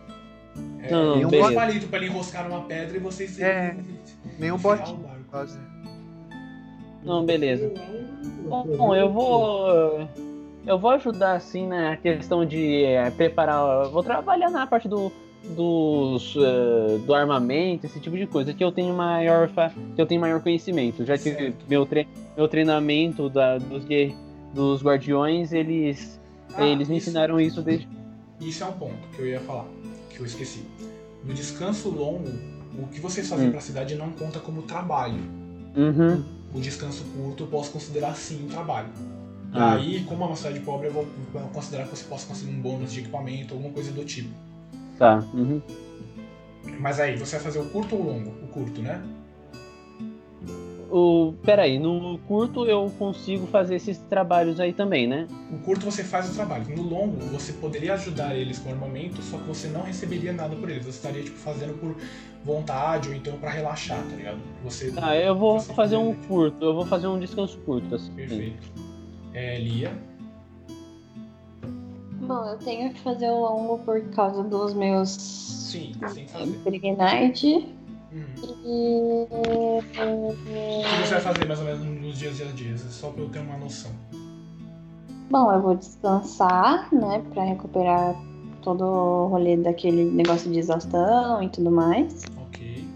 É, 0.81 0.91
Não, 0.91 1.13
tem 1.15 1.25
um 1.25 1.29
beleza. 1.29 1.53
palito 1.53 1.87
pra 1.87 1.97
ele 1.99 2.07
enroscar 2.07 2.47
numa 2.47 2.61
pedra 2.61 2.95
e 2.97 2.99
você 2.99 3.27
se 3.27 3.43
É, 3.43 3.75
nem 4.39 4.51
um 4.51 4.55
enfiar 4.55 4.77
bote. 4.77 4.91
o 4.93 4.97
barco. 4.97 5.23
quase. 5.29 5.59
Não, 7.03 7.25
beleza. 7.25 7.71
Bom, 8.77 8.95
eu 8.95 9.11
vou. 9.11 10.07
Eu 10.65 10.77
vou 10.77 10.91
ajudar 10.91 11.33
assim 11.35 11.65
na 11.67 11.95
questão 11.95 12.45
de 12.45 12.83
é, 12.83 13.09
preparar. 13.09 13.85
eu 13.85 13.91
Vou 13.91 14.03
trabalhar 14.03 14.49
na 14.49 14.67
parte 14.67 14.87
do, 14.89 15.09
dos, 15.55 16.35
eh, 16.37 16.97
do 17.05 17.13
armamento, 17.13 17.85
esse 17.85 18.01
tipo 18.01 18.17
de 18.17 18.27
coisa, 18.27 18.53
que 18.53 18.61
eu 18.63 18.71
tenho 18.71 18.93
maior, 18.93 19.49
que 19.95 20.01
eu 20.01 20.05
tenho 20.05 20.19
maior 20.19 20.41
conhecimento. 20.41 21.05
Já 21.05 21.17
que 21.17 21.31
Certo. 21.33 21.65
meu, 21.69 21.85
tre 21.85 22.05
meu 22.35 22.47
treinamento 22.49 23.29
da, 23.29 23.57
dos, 23.57 23.85
dos 24.53 24.83
guardiões, 24.83 25.53
eles, 25.53 26.19
Ah, 26.53 26.65
eles 26.65 26.89
me 26.89 26.97
ensinaram 26.97 27.39
isso 27.39 27.61
desde. 27.61 27.87
Isso 28.41 28.63
é 28.63 28.67
um 28.67 28.73
ponto 28.73 29.07
que 29.15 29.21
eu 29.21 29.27
ia 29.27 29.39
falar, 29.39 29.65
que 30.17 30.23
eu 30.23 30.25
esqueci. 30.25 30.63
No 31.23 31.33
descanso 31.33 31.89
longo, 31.89 32.29
o 32.77 32.87
que 32.87 32.99
vocês 32.99 33.27
fazem 33.27 33.47
Hum. 33.47 33.51
pra 33.51 33.61
cidade 33.61 33.95
não 33.95 34.09
conta 34.11 34.39
como 34.39 34.63
trabalho. 34.63 35.19
Uhum. 35.75 36.23
O 36.53 36.59
descanso 36.59 37.03
curto 37.15 37.43
eu 37.43 37.47
posso 37.47 37.71
considerar 37.71 38.15
sim 38.15 38.45
um 38.45 38.47
trabalho. 38.47 38.89
E 39.53 39.57
Ah. 39.57 39.73
aí, 39.75 40.03
como 40.07 40.23
é 40.23 40.27
uma 40.27 40.35
cidade 40.35 40.59
pobre, 40.61 40.87
eu 40.87 40.93
vou 40.93 41.07
considerar 41.53 41.85
que 41.85 41.91
você 41.95 42.03
possa 42.05 42.25
conseguir 42.27 42.51
um 42.51 42.59
bônus 42.61 42.91
de 42.91 42.99
equipamento, 43.01 43.53
alguma 43.53 43.71
coisa 43.73 43.91
do 43.91 44.03
tipo. 44.03 44.29
Tá. 44.97 45.23
Uhum. 45.33 45.61
Mas 46.79 46.99
aí, 46.99 47.15
você 47.15 47.35
vai 47.37 47.45
fazer 47.45 47.59
o 47.59 47.65
curto 47.69 47.95
ou 47.95 48.01
o 48.01 48.05
longo? 48.07 48.29
O 48.43 48.47
curto, 48.47 48.81
né? 48.81 49.01
O, 50.89 51.33
peraí, 51.43 51.77
no 51.77 52.17
curto 52.27 52.65
eu 52.65 52.89
consigo 52.97 53.45
fazer 53.47 53.75
esses 53.75 53.97
trabalhos 53.97 54.59
aí 54.59 54.71
também, 54.71 55.05
né? 55.05 55.27
O 55.51 55.57
curto 55.59 55.85
você 55.85 56.03
faz 56.03 56.29
o 56.29 56.33
trabalho. 56.33 56.65
No 56.75 56.81
longo, 56.81 57.17
você 57.25 57.51
poderia 57.53 57.93
ajudar 57.95 58.35
eles 58.35 58.57
com 58.59 58.69
armamento, 58.69 59.21
só 59.21 59.37
que 59.37 59.43
você 59.43 59.67
não 59.67 59.81
receberia 59.81 60.31
nada 60.31 60.55
por 60.55 60.69
eles. 60.69 60.85
Você 60.85 60.91
estaria 60.91 61.23
tipo 61.23 61.37
fazendo 61.37 61.77
por 61.77 61.95
vontade 62.43 63.09
ou 63.09 63.15
então 63.15 63.37
pra 63.37 63.49
relaxar, 63.49 64.01
tá 64.09 64.15
ligado? 64.15 64.39
Você 64.63 64.91
Tá, 64.91 65.15
eu 65.17 65.35
vou 65.35 65.59
você 65.59 65.73
fazer 65.73 65.97
um 65.97 66.13
curto, 66.13 66.63
eu 66.63 66.73
vou 66.73 66.85
fazer 66.85 67.07
um 67.07 67.19
descanso 67.19 67.57
curto, 67.59 67.95
assim. 67.95 68.11
Perfeito. 68.13 68.71
É, 69.33 69.59
Lia. 69.59 69.91
Bom, 72.21 72.45
eu 72.45 72.57
tenho 72.57 72.93
que 72.93 72.99
fazer 73.01 73.29
o 73.29 73.39
longo 73.41 73.79
por 73.79 74.01
causa 74.09 74.43
dos 74.43 74.73
meus 74.73 75.09
Sim, 75.09 75.91
tem 76.13 76.25
que 76.25 76.31
fazer. 76.31 76.57
Pregnite. 76.63 77.67
Uhum. 78.43 79.27
O 79.27 79.83
que 80.83 81.07
você 81.07 81.13
vai 81.15 81.21
fazer 81.21 81.45
mais 81.47 81.59
ou 81.59 81.65
menos 81.65 81.85
nos 81.85 82.17
dias 82.17 82.41
a 82.41 82.45
dias? 82.45 82.81
Só 82.81 83.09
pra 83.09 83.23
eu 83.23 83.29
ter 83.29 83.39
uma 83.39 83.57
noção. 83.57 83.91
Bom, 85.29 85.51
eu 85.51 85.61
vou 85.61 85.75
descansar, 85.75 86.87
né? 86.93 87.21
Pra 87.33 87.43
recuperar 87.43 88.15
todo 88.61 88.83
o 88.83 89.27
rolê 89.27 89.57
daquele 89.57 90.05
negócio 90.05 90.51
de 90.51 90.59
exaustão 90.59 91.41
e 91.43 91.49
tudo 91.49 91.71
mais. 91.71 92.25
Ok. 92.47 92.87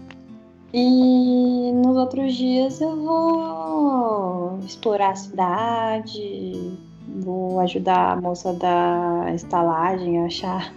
E 0.72 1.72
nos 1.72 1.96
outros 1.96 2.34
dias 2.34 2.80
eu 2.80 2.96
vou 2.96 4.58
explorar 4.64 5.10
a 5.10 5.16
cidade, 5.16 6.78
vou 7.20 7.60
ajudar 7.60 8.12
a 8.12 8.20
moça 8.20 8.52
da 8.54 9.32
estalagem 9.34 10.22
a 10.22 10.26
achar 10.26 10.74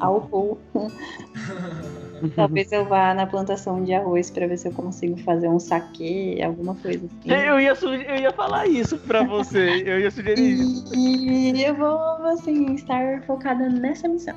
álcool. 0.00 0.58
Talvez 2.34 2.70
eu 2.72 2.84
vá 2.84 3.14
na 3.14 3.26
plantação 3.26 3.82
de 3.82 3.92
arroz 3.92 4.30
pra 4.30 4.46
ver 4.46 4.58
se 4.58 4.68
eu 4.68 4.72
consigo 4.72 5.16
fazer 5.18 5.48
um 5.48 5.58
saque, 5.58 6.40
alguma 6.42 6.74
coisa 6.74 7.06
assim. 7.06 7.30
Eu 7.30 7.60
ia, 7.60 7.72
eu 7.72 8.16
ia 8.16 8.32
falar 8.32 8.66
isso 8.66 8.98
pra 8.98 9.22
você, 9.24 9.82
eu 9.84 10.00
ia 10.00 10.10
sugerir 10.10 10.60
isso. 10.60 10.94
E 10.94 11.62
eu 11.62 11.74
vou, 11.74 11.98
assim, 12.26 12.74
estar 12.74 13.22
focada 13.22 13.68
nessa 13.68 14.08
missão. 14.08 14.36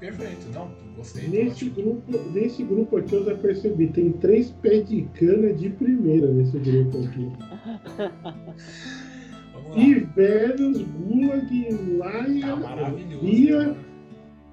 Perfeito, 0.00 0.48
não. 0.52 0.70
Gostei. 0.96 1.28
Nesse 1.28 1.66
grupo, 1.70 2.02
nesse 2.32 2.62
grupo 2.64 2.96
aqui 2.96 3.14
eu 3.14 3.24
já 3.24 3.34
percebi, 3.36 3.86
tem 3.88 4.12
três 4.12 4.50
pés 4.50 4.88
de 4.88 5.02
cana 5.14 5.52
de 5.52 5.70
primeira 5.70 6.26
nesse 6.26 6.58
grupo 6.58 6.98
aqui. 7.04 7.32
Lá. 9.72 9.76
E 9.76 9.94
velhos, 9.94 10.82
Gulag, 10.82 11.64
Tá 11.64 12.06
Laia, 12.06 12.56
maravilhoso. 12.56 13.24
Bia, 13.24 13.58
cara. 13.58 13.91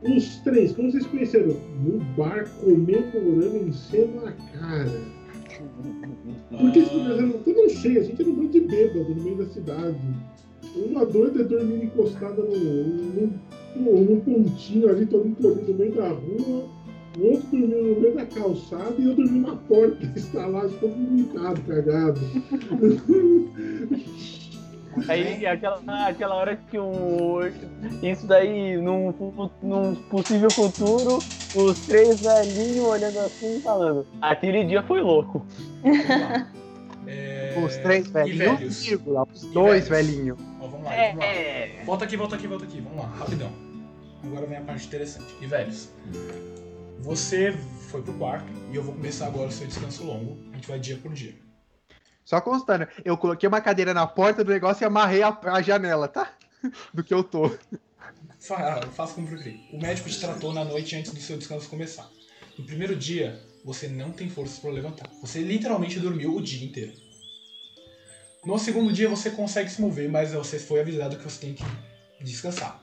Os 0.01 0.37
três, 0.37 0.71
como 0.73 0.91
vocês 0.91 1.05
conheceram? 1.05 1.55
No 1.83 1.99
bar, 2.15 2.47
comemorando, 2.61 3.67
enchendo 3.67 4.25
a 4.25 4.31
cara. 4.31 5.19
Porque 6.49 6.79
esse 6.79 6.95
Ah, 6.95 7.11
era 7.11 7.27
tudo 7.39 7.69
cheio, 7.69 7.99
a 7.99 8.03
gente 8.03 8.21
era 8.21 8.31
um 8.31 8.35
bando 8.35 8.49
de 8.49 8.61
bêbado 8.61 9.13
no 9.13 9.23
meio 9.23 9.37
da 9.37 9.45
cidade. 9.47 9.97
Uma 10.75 11.05
doida 11.05 11.43
dormindo 11.43 11.83
encostada 11.85 12.41
num, 12.41 13.31
num, 13.75 14.03
num 14.03 14.19
pontinho 14.21 14.89
ali, 14.89 15.05
todo 15.05 15.27
encolhido 15.27 15.71
no 15.73 15.77
meio 15.79 15.93
da 15.93 16.09
rua. 16.09 16.65
O 17.17 17.23
outro 17.23 17.47
dormindo 17.51 17.95
no 17.95 17.99
meio 17.99 18.15
da 18.15 18.25
calçada 18.25 18.95
e 18.99 19.05
eu 19.05 19.15
dormi 19.15 19.39
na 19.39 19.55
porta 19.55 19.95
da 20.05 20.13
estalagem, 20.15 20.77
todo 20.79 20.93
vomitado, 20.93 21.61
cagado. 21.61 22.19
Aí 25.07 25.45
aquela, 25.45 26.07
aquela 26.07 26.35
hora 26.35 26.55
que 26.55 26.77
o. 26.77 27.39
Isso 28.03 28.27
daí, 28.27 28.77
num, 28.77 29.13
num 29.61 29.95
possível 29.95 30.49
futuro, 30.51 31.19
os 31.55 31.79
três 31.85 32.21
velhinhos 32.21 32.85
olhando 32.87 33.19
assim 33.19 33.57
e 33.57 33.61
falando. 33.61 34.05
Aquele 34.21 34.63
dia 34.65 34.83
foi 34.83 35.01
louco. 35.01 35.45
É, 37.07 37.55
Os 37.65 37.75
três 37.77 38.05
e 38.07 38.11
velhinhos, 38.11 38.59
velhos? 38.59 38.83
vírgula, 38.85 39.23
os 39.33 39.41
dois 39.45 39.87
velhinhos. 39.87 40.37
Ó, 40.61 40.67
vamos 40.67 40.85
lá, 40.85 40.93
É, 40.93 41.07
vamos 41.13 41.25
lá. 41.25 41.83
Volta 41.85 42.05
aqui, 42.05 42.17
volta 42.17 42.35
aqui, 42.35 42.47
volta 42.47 42.65
aqui. 42.65 42.81
Vamos 42.81 42.99
lá, 42.99 43.07
rapidão. 43.07 43.51
Agora 44.23 44.45
vem 44.45 44.57
a 44.57 44.61
parte 44.61 44.85
interessante. 44.85 45.25
E 45.41 45.47
velhos, 45.47 45.89
você 46.99 47.51
foi 47.89 48.03
pro 48.03 48.13
quarto 48.13 48.45
e 48.71 48.75
eu 48.75 48.83
vou 48.83 48.93
começar 48.93 49.25
agora 49.25 49.47
o 49.47 49.51
seu 49.51 49.65
descanso 49.65 50.03
longo. 50.03 50.37
A 50.51 50.55
gente 50.55 50.67
vai 50.67 50.77
dia 50.77 50.97
por 50.97 51.11
dia. 51.11 51.33
Só 52.29 52.39
constando, 52.39 52.87
eu 53.03 53.17
coloquei 53.17 53.49
uma 53.49 53.59
cadeira 53.59 53.91
na 53.91 54.05
porta 54.05 54.43
do 54.43 54.51
negócio 54.51 54.83
e 54.83 54.85
amarrei 54.85 55.23
a, 55.23 55.35
a 55.45 55.63
janela, 55.63 56.07
tá? 56.07 56.31
Do 56.93 57.03
que 57.03 57.11
eu 57.11 57.23
tô. 57.23 57.49
Fa- 58.39 58.83
Faça 58.91 59.15
como 59.15 59.25
preferir. 59.27 59.59
O 59.73 59.81
médico 59.81 60.07
te 60.07 60.19
tratou 60.19 60.53
na 60.53 60.63
noite 60.63 60.95
antes 60.95 61.11
do 61.11 61.19
seu 61.19 61.39
descanso 61.39 61.67
começar. 61.67 62.07
No 62.55 62.63
primeiro 62.63 62.95
dia, 62.95 63.41
você 63.65 63.87
não 63.87 64.11
tem 64.11 64.29
forças 64.29 64.59
para 64.59 64.69
levantar. 64.69 65.09
Você 65.21 65.39
literalmente 65.41 65.99
dormiu 65.99 66.35
o 66.35 66.39
dia 66.39 66.63
inteiro. 66.63 66.93
No 68.45 68.59
segundo 68.59 68.93
dia, 68.93 69.09
você 69.09 69.31
consegue 69.31 69.71
se 69.71 69.81
mover, 69.81 70.07
mas 70.07 70.31
você 70.31 70.59
foi 70.59 70.81
avisado 70.81 71.17
que 71.17 71.23
você 71.23 71.39
tem 71.41 71.55
que 71.55 71.63
descansar. 72.23 72.79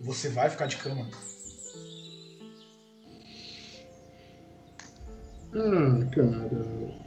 Você 0.00 0.30
vai 0.30 0.50
ficar 0.50 0.66
de 0.66 0.78
cama. 0.78 1.08
Ah, 5.54 6.10
cara. 6.12 7.05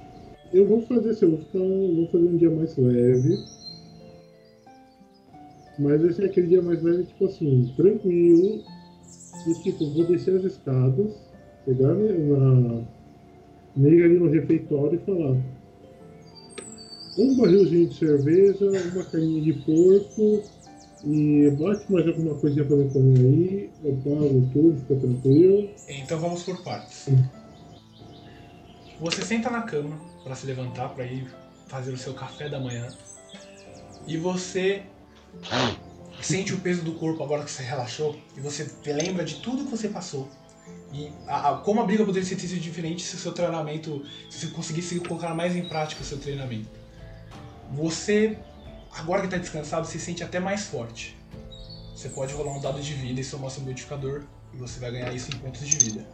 Eu 0.51 0.65
vou 0.65 0.81
fazer 0.81 1.12
assim, 1.12 1.25
eu 1.25 1.31
vou, 1.31 1.39
ficar, 1.39 1.59
vou 1.59 2.07
fazer 2.07 2.25
um 2.25 2.38
dia 2.38 2.49
mais 2.49 2.75
leve. 2.75 3.38
Mas 5.77 6.01
vai 6.01 6.12
ser 6.12 6.25
aquele 6.25 6.47
dia 6.47 6.62
mais 6.62 6.81
leve, 6.81 7.03
tipo 7.05 7.25
assim, 7.25 7.71
tranquilo. 7.75 8.63
E 9.47 9.53
tipo, 9.62 9.85
vou 9.91 10.05
descer 10.05 10.35
as 10.35 10.43
escadas, 10.43 11.07
pegar 11.65 11.93
na. 11.93 12.81
meio 13.75 14.05
ali 14.05 14.19
no 14.19 14.27
refeitório 14.27 14.99
e 14.99 15.05
falar. 15.05 15.38
Um 17.17 17.35
barrilzinho 17.35 17.88
de 17.88 17.95
cerveja, 17.95 18.65
uma 18.93 19.03
carninha 19.03 19.41
de 19.41 19.53
porco 19.53 20.43
e 21.03 21.49
bate 21.51 21.89
mais 21.91 22.07
alguma 22.07 22.35
coisinha 22.35 22.65
pra 22.65 22.75
mim 22.75 22.89
comer 22.89 23.19
aí, 23.19 23.69
eu 23.83 23.97
pago 24.03 24.49
tudo, 24.51 24.77
fica 24.81 24.95
tranquilo. 24.95 25.69
Então 25.88 26.19
vamos 26.19 26.43
por 26.43 26.62
partes. 26.63 27.09
Você 28.99 29.21
senta 29.21 29.49
na 29.49 29.62
cama 29.62 30.09
para 30.23 30.36
se 30.36 30.45
levantar, 30.45 30.89
para 30.89 31.05
ir 31.05 31.27
fazer 31.67 31.91
o 31.91 31.97
seu 31.97 32.13
café 32.13 32.49
da 32.49 32.60
manhã. 32.60 32.88
E 34.08 34.17
você 34.17 34.84
sente 36.21 36.53
o 36.53 36.60
peso 36.60 36.82
do 36.82 36.93
corpo 36.93 37.23
agora 37.23 37.43
que 37.43 37.51
você 37.51 37.63
relaxou. 37.63 38.19
E 38.36 38.41
você 38.41 38.69
lembra 38.86 39.23
de 39.23 39.36
tudo 39.36 39.65
que 39.65 39.71
você 39.71 39.88
passou. 39.89 40.27
E 40.91 41.12
a- 41.27 41.49
a- 41.51 41.58
como 41.58 41.82
a 41.82 41.86
briga 41.86 42.03
poderia 42.03 42.27
sido 42.27 42.60
diferente 42.60 43.03
se 43.03 43.15
o 43.15 43.19
seu 43.19 43.32
treinamento. 43.32 44.03
Se 44.29 44.39
você 44.39 44.47
conseguisse 44.47 44.99
colocar 45.01 45.34
mais 45.36 45.55
em 45.55 45.67
prática 45.67 46.01
o 46.01 46.05
seu 46.05 46.17
treinamento. 46.17 46.69
Você, 47.71 48.38
agora 48.91 49.21
que 49.21 49.27
está 49.27 49.38
descansado, 49.38 49.86
se 49.86 49.99
sente 49.99 50.23
até 50.23 50.39
mais 50.39 50.65
forte. 50.65 51.15
Você 51.95 52.10
pode 52.10 52.34
rolar 52.34 52.58
um 52.58 52.62
dado 52.62 52.82
de 52.82 52.93
vida 52.93 53.21
e 53.21 53.23
somar 53.23 53.51
seu 53.51 53.62
modificador. 53.62 54.23
E 54.53 54.58
você 54.58 54.79
vai 54.79 54.91
ganhar 54.91 55.13
isso 55.13 55.29
em 55.32 55.38
pontos 55.38 55.67
de 55.67 55.77
vida. 55.77 56.05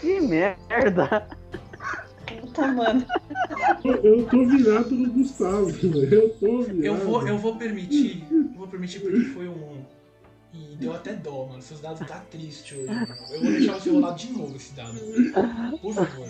Que 0.00 0.20
merda! 0.20 1.26
Puta, 2.40 2.66
mano. 2.68 3.04
Eu 3.84 4.26
tô 4.26 4.46
virado 4.46 4.94
no 4.94 5.12
Gustavo, 5.12 5.70
eu 5.70 6.30
tô 6.38 6.62
virado. 6.62 6.84
Eu 6.84 6.96
vou, 6.96 7.26
eu 7.26 7.38
vou 7.38 7.56
permitir. 7.56 8.24
Eu 8.30 8.48
vou 8.56 8.68
permitir 8.68 9.00
porque 9.00 9.20
foi 9.26 9.48
um 9.48 9.52
1. 9.52 9.84
E 10.52 10.76
deu 10.76 10.92
até 10.94 11.14
dó, 11.14 11.46
mano. 11.46 11.62
Seus 11.62 11.80
dados 11.80 12.06
tá 12.06 12.22
triste 12.30 12.74
hoje, 12.74 12.86
mano. 12.86 13.06
Eu 13.30 13.40
vou 13.42 13.52
deixar 13.52 13.74
você 13.74 13.90
rolar 13.90 14.14
de 14.14 14.32
novo 14.32 14.56
esse 14.56 14.72
dado. 14.74 14.98
Por 15.80 15.94
favor. 15.94 16.28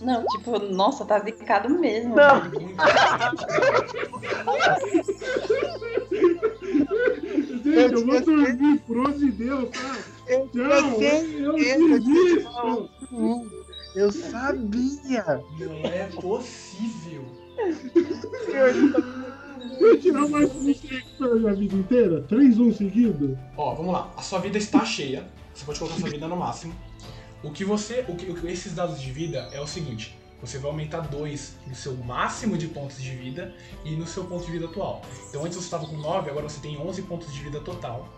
Não, 0.00 0.24
tipo, 0.26 0.58
nossa, 0.58 1.04
tá 1.04 1.20
zicado 1.20 1.68
mesmo. 1.70 2.16
Não. 2.16 2.42
Gente, 7.74 7.94
eu 7.94 8.06
vou 8.06 8.20
dormir, 8.20 8.78
por 8.86 8.98
onde 8.98 9.18
de 9.18 9.32
Deus, 9.32 9.70
tá? 9.70 9.98
Eu 10.26 10.48
Tchau, 10.48 10.98
sei, 10.98 11.44
eu 11.44 11.58
eu 11.58 12.00
desisto. 12.00 12.90
Eu 13.94 14.10
sabia! 14.10 15.42
Não 15.58 15.72
é 15.84 16.06
possível. 16.20 17.24
Eu 19.80 20.00
tirar 20.00 20.28
mais 20.28 20.50
um 20.54 20.74
pela 21.18 21.34
minha 21.36 21.54
vida 21.54 21.74
inteira? 21.76 22.22
Três 22.22 22.58
um 22.58 22.72
seguido? 22.72 23.38
Ó, 23.56 23.74
vamos 23.74 23.92
lá. 23.92 24.12
A 24.16 24.22
sua 24.22 24.40
vida 24.40 24.58
está 24.58 24.84
cheia. 24.84 25.26
Você 25.54 25.64
pode 25.64 25.78
colocar 25.78 25.96
a 25.96 26.00
sua 26.00 26.10
vida 26.10 26.28
no 26.28 26.36
máximo. 26.36 26.74
O 27.42 27.50
que 27.50 27.64
você. 27.64 28.04
O 28.08 28.16
que, 28.16 28.30
o 28.30 28.34
que 28.34 28.46
esses 28.48 28.74
dados 28.74 29.00
de 29.00 29.10
vida 29.10 29.48
é 29.52 29.60
o 29.60 29.66
seguinte. 29.66 30.16
Você 30.46 30.58
vai 30.58 30.70
aumentar 30.70 31.00
2 31.00 31.56
no 31.66 31.74
seu 31.74 31.96
máximo 31.96 32.58
de 32.58 32.68
pontos 32.68 33.00
de 33.00 33.10
vida 33.16 33.54
e 33.84 33.96
no 33.96 34.06
seu 34.06 34.24
ponto 34.24 34.44
de 34.44 34.52
vida 34.52 34.66
atual. 34.66 35.00
Então 35.28 35.42
antes 35.44 35.56
você 35.56 35.64
estava 35.64 35.86
com 35.86 35.96
9, 35.96 36.30
agora 36.30 36.48
você 36.48 36.60
tem 36.60 36.76
11 36.78 37.02
pontos 37.02 37.32
de 37.32 37.40
vida 37.40 37.60
total. 37.60 38.08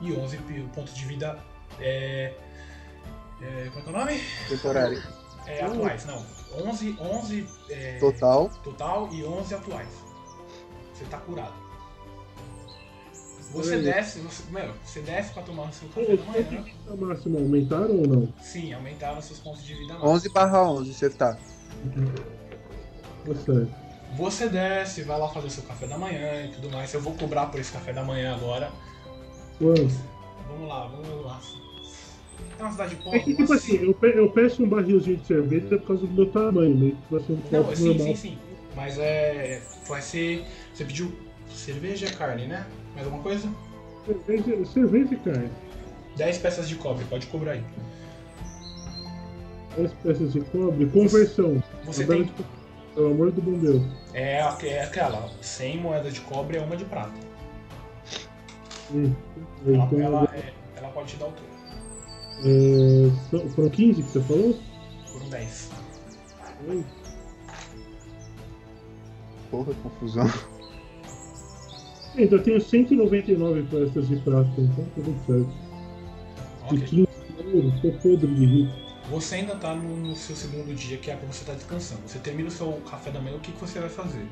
e 0.00 0.12
11 0.12 0.36
pi- 0.38 0.68
pontos 0.74 0.94
de 0.94 1.04
vida. 1.04 1.38
É, 1.80 2.32
é, 3.40 3.68
como 3.72 3.78
é 3.78 3.82
que 3.82 3.88
é 3.88 3.92
o 3.92 3.98
nome? 3.98 4.20
Temporário. 4.48 5.02
É, 5.46 5.64
atuais, 5.64 6.04
não. 6.04 6.24
11, 6.66 6.96
11 7.00 7.46
é, 7.70 7.98
Total. 7.98 8.48
total 8.64 9.08
e 9.12 9.24
11 9.24 9.54
atuais. 9.54 9.88
Você 10.94 11.04
tá 11.06 11.18
curado. 11.18 11.54
Você 13.52 13.76
Olha. 13.76 13.82
desce, 13.94 14.18
você, 14.20 14.42
meu, 14.50 14.74
você 14.84 15.00
desce 15.00 15.32
pra 15.32 15.42
tomar 15.42 15.72
seu 15.72 15.88
café 15.88 16.02
Os 16.12 16.18
da 16.18 16.24
pontos 16.24 16.44
de 16.48 16.54
manhã. 16.54 16.64
vida 16.64 17.06
máximo 17.06 17.38
aumentaram 17.38 17.96
ou 17.96 18.06
não? 18.06 18.34
Sim, 18.42 18.74
aumentaram 18.74 19.22
seus 19.22 19.38
pontos 19.38 19.64
de 19.64 19.74
vida. 19.74 19.94
mais. 19.94 20.04
11 20.04 20.28
barra 20.28 20.62
11 20.70 20.92
você 20.94 21.08
tá. 21.08 21.38
Certo. 23.44 23.68
Você 24.16 24.48
desce, 24.48 25.02
vai 25.02 25.18
lá 25.18 25.28
fazer 25.28 25.50
seu 25.50 25.62
café 25.64 25.86
da 25.86 25.98
manhã 25.98 26.46
e 26.46 26.48
tudo 26.48 26.70
mais. 26.70 26.92
Eu 26.94 27.00
vou 27.00 27.14
cobrar 27.14 27.46
por 27.46 27.60
esse 27.60 27.70
café 27.72 27.92
da 27.92 28.02
manhã 28.02 28.34
agora. 28.34 28.72
Quanto? 29.58 29.94
Vamos 30.48 30.68
lá, 30.68 30.86
vamos 30.86 31.24
lá. 31.24 31.40
É 32.58 32.62
uma 32.62 32.72
cidade 32.72 32.94
É 32.94 32.98
pobre. 32.98 33.20
que, 33.20 33.34
tipo 33.36 33.52
assim, 33.52 33.76
eu, 33.76 33.94
pe- 33.94 34.14
eu 34.16 34.30
peço 34.30 34.62
um 34.64 34.68
barrilzinho 34.68 35.16
de 35.18 35.26
cerveja 35.26 35.78
por 35.78 35.86
causa 35.88 36.06
do 36.06 36.12
meu 36.12 36.26
tamanho, 36.30 36.74
meio 36.76 36.96
que 36.96 37.02
vai 37.10 37.20
ser 37.20 37.32
um 37.32 37.40
Não, 37.50 37.76
sim, 37.76 37.84
normal. 37.88 38.06
sim, 38.06 38.14
sim. 38.16 38.38
Mas 38.74 38.98
é. 38.98 39.62
Vai 39.86 40.00
ser. 40.02 40.44
Você 40.72 40.84
pediu 40.84 41.12
cerveja 41.50 42.06
e 42.06 42.10
carne, 42.12 42.46
né? 42.46 42.66
Mais 42.94 43.06
alguma 43.06 43.22
coisa? 43.22 43.48
Cerveja, 44.06 44.64
cerveja, 44.64 45.16
cara. 45.16 45.50
10 46.16 46.38
peças 46.38 46.68
de 46.68 46.76
cobre, 46.76 47.04
pode 47.04 47.26
cobrar 47.26 47.52
aí. 47.52 47.62
10 49.78 49.92
peças 50.02 50.32
de 50.32 50.40
cobre. 50.40 50.86
Conversão. 50.86 51.62
Você 51.84 52.04
tem. 52.06 52.24
de- 52.24 52.32
Pelo 52.94 53.12
amor 53.12 53.30
do 53.30 53.40
bom 53.40 53.56
Deus. 53.58 53.82
É, 54.12 54.38
é 54.38 54.82
aquela, 54.82 55.30
100 55.40 55.78
moedas 55.78 56.12
de 56.14 56.20
cobre 56.22 56.56
é 56.56 56.60
uma 56.60 56.76
de 56.76 56.84
prata. 56.84 57.12
Hum. 58.92 59.12
Ela, 59.66 59.84
Então, 59.84 60.00
ela, 60.00 60.24
é- 60.34 60.52
ela 60.76 60.88
pode 60.88 61.08
te 61.08 61.16
dar 61.16 61.26
o 61.26 61.32
troco 61.32 61.48
é, 62.44 63.48
foram 63.50 63.68
15 63.70 64.02
que 64.02 64.10
você 64.10 64.20
falou? 64.22 64.56
por 65.12 65.22
um 65.22 65.28
10. 65.28 65.70
Oi. 66.68 66.84
Porra, 69.50 69.72
confusão. 69.82 70.26
Então 72.16 72.38
eu 72.38 72.44
tenho 72.44 72.60
199 72.60 73.62
peças 73.64 74.08
de 74.08 74.16
prata, 74.16 74.48
então 74.56 74.84
tá 74.84 74.90
tudo 74.96 75.16
certo. 75.26 75.50
E 76.72 76.76
Ok. 76.76 76.78
15 76.88 77.08
de 77.42 77.56
ouro, 77.56 77.72
tô 77.80 77.92
podre 77.92 78.34
de 78.34 78.44
rico. 78.46 78.87
Você 79.10 79.36
ainda 79.36 79.56
tá 79.56 79.74
no, 79.74 79.96
no 79.96 80.14
seu 80.14 80.36
segundo 80.36 80.74
dia, 80.74 80.98
que 80.98 81.10
é 81.10 81.16
pra 81.16 81.26
você 81.26 81.40
estar 81.40 81.54
descansando. 81.54 82.02
Você 82.06 82.18
termina 82.18 82.48
o 82.48 82.52
seu 82.52 82.72
café 82.90 83.10
da 83.10 83.20
manhã, 83.20 83.36
o 83.36 83.40
que, 83.40 83.52
que 83.52 83.60
você 83.60 83.80
vai 83.80 83.88
fazer? 83.88 84.26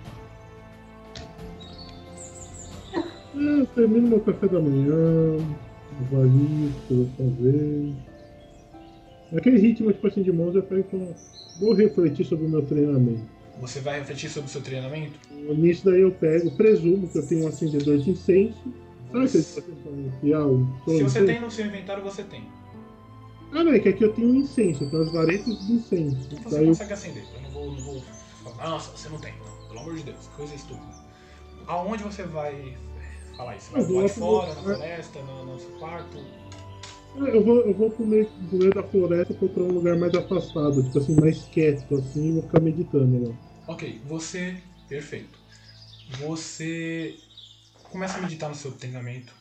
Eu 3.34 3.66
termino 3.66 4.08
meu 4.08 4.20
café 4.20 4.46
da 4.46 4.60
manhã, 4.60 5.36
avalio 6.00 6.68
o 6.68 6.86
que 6.86 6.90
eu 6.90 6.96
vou 6.96 7.10
fazer. 7.16 7.94
Naquele 9.32 9.58
ritmo 9.58 9.92
tipo 9.92 10.06
assim, 10.06 10.22
de 10.22 10.32
mãos 10.32 10.54
eu 10.54 10.62
pego 10.62 10.88
falo, 10.90 11.14
vou 11.58 11.72
refletir 11.74 12.26
sobre 12.26 12.46
o 12.46 12.48
meu 12.48 12.62
treinamento. 12.62 13.24
Você 13.60 13.80
vai 13.80 13.98
refletir 14.00 14.28
sobre 14.28 14.48
o 14.48 14.52
seu 14.52 14.60
treinamento? 14.60 15.18
Nisso 15.32 15.86
daí 15.86 16.02
eu 16.02 16.12
pego, 16.12 16.50
presumo 16.50 17.08
que 17.08 17.18
eu 17.18 17.26
tenho 17.26 17.44
um 17.44 17.48
acendedor 17.48 17.98
de 17.98 18.10
incenso. 18.10 18.62
Sabe 19.10 19.24
aquele 19.24 19.44
que 20.22 20.34
o 20.34 20.98
Se 20.98 21.02
você 21.02 21.24
tem 21.24 21.40
no 21.40 21.50
seu 21.50 21.64
inventário, 21.64 22.02
você 22.02 22.22
tem. 22.22 22.44
Ah, 23.52 23.64
não, 23.64 23.72
é 23.72 23.78
que 23.78 23.88
aqui 23.88 24.04
eu 24.04 24.12
tenho 24.12 24.28
um 24.28 24.34
incenso, 24.36 24.84
eu 24.84 24.90
tenho 24.90 25.02
as 25.02 25.12
varetas 25.12 25.66
de 25.66 25.72
incenso. 25.72 26.16
Você 26.28 26.54
Daí 26.56 26.64
eu 26.64 26.68
consegue 26.68 26.92
acender. 26.92 27.24
Eu 27.34 27.42
não 27.42 27.50
vou, 27.50 27.72
não 27.72 27.84
vou 27.84 28.02
falar, 28.44 28.70
nossa, 28.70 28.90
você 28.90 29.08
não 29.08 29.18
tem. 29.18 29.32
Não, 29.38 29.68
pelo 29.68 29.80
amor 29.80 29.94
de 29.94 30.02
Deus, 30.02 30.26
que 30.26 30.36
coisa 30.36 30.54
estúpida. 30.54 31.06
Aonde 31.66 32.02
você 32.02 32.22
vai 32.24 32.76
falar 33.36 33.56
isso? 33.56 33.70
Vai 33.72 33.82
Eu 33.82 33.86
do 33.86 33.94
lado 33.94 34.08
vou 34.08 34.40
fora, 34.40 34.54
na 34.54 34.62
floresta, 34.62 35.22
no, 35.22 35.46
no 35.46 35.58
seu 35.58 35.70
quarto? 35.78 36.18
Eu 37.16 37.42
vou, 37.42 37.60
eu 37.60 37.72
vou 37.72 37.90
pro 37.90 38.06
meio, 38.06 38.26
pro 38.26 38.58
meio 38.58 38.74
da 38.74 38.82
floresta 38.82 39.32
procurar 39.32 39.64
um 39.64 39.72
lugar 39.72 39.96
mais 39.96 40.14
afastado, 40.14 40.82
tipo 40.82 40.98
assim, 40.98 41.14
mais 41.18 41.44
quieto, 41.44 41.94
assim, 41.94 42.28
e 42.28 42.32
vou 42.32 42.42
ficar 42.42 42.60
meditando 42.60 43.28
lá. 43.28 43.34
Ok, 43.68 44.00
você. 44.04 44.62
Perfeito. 44.86 45.38
Você 46.20 47.16
começa 47.90 48.18
a 48.18 48.20
meditar 48.22 48.48
no 48.48 48.54
seu 48.54 48.70
treinamento 48.70 49.34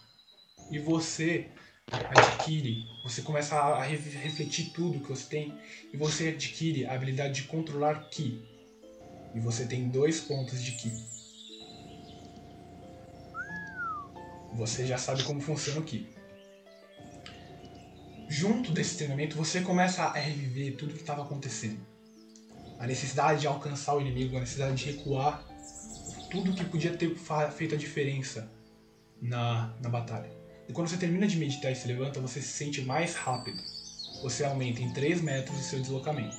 e 0.72 0.80
você 0.80 1.48
adquire, 1.91 2.88
você 3.04 3.21
começa 3.21 3.56
a 3.56 3.84
re- 3.84 3.95
refletir 3.98 4.71
tudo 4.71 5.00
que 5.00 5.10
você 5.10 5.28
tem 5.28 5.58
e 5.93 5.98
você 5.98 6.30
adquire 6.30 6.86
a 6.86 6.93
habilidade 6.93 7.41
de 7.41 7.43
controlar 7.43 8.10
Ki. 8.10 8.41
E 9.34 9.39
você 9.39 9.65
tem 9.65 9.89
dois 9.89 10.21
pontos 10.21 10.63
de 10.63 10.71
Ki. 10.71 10.91
Você 14.54 14.86
já 14.88 14.98
sabe 14.98 15.24
como 15.24 15.41
funciona 15.41 15.80
o 15.80 15.84
Ki. 15.84 16.08
Junto 18.28 18.71
desse 18.71 18.98
treinamento, 18.98 19.38
você 19.38 19.62
começa 19.62 20.04
a 20.04 20.13
reviver 20.13 20.76
tudo 20.78 20.93
que 20.93 21.02
estava 21.02 21.24
acontecendo 21.24 21.86
a 22.78 22.86
necessidade 22.86 23.41
de 23.41 23.48
alcançar 23.48 23.95
o 23.95 24.02
inimigo, 24.02 24.36
a 24.36 24.41
necessidade 24.41 24.76
de 24.76 24.91
recuar, 24.91 25.45
tudo 26.30 26.54
que 26.54 26.65
podia 26.65 26.95
ter 26.95 27.15
feito 27.56 27.74
a 27.74 27.78
diferença 27.78 28.52
na, 29.21 29.74
na 29.82 29.88
batalha. 29.88 30.30
E 30.67 30.73
quando 30.73 30.88
você 30.88 30.97
termina 30.97 31.28
de 31.28 31.38
meditar 31.38 31.71
e 31.71 31.75
se 31.75 31.88
levanta, 31.88 32.19
você 32.19 32.41
se 32.41 32.49
sente 32.49 32.82
mais 32.82 33.15
rápido. 33.15 33.62
Você 34.21 34.43
aumenta 34.43 34.82
em 34.82 34.91
3 34.91 35.21
metros 35.21 35.60
o 35.60 35.63
seu 35.63 35.80
deslocamento. 35.80 36.38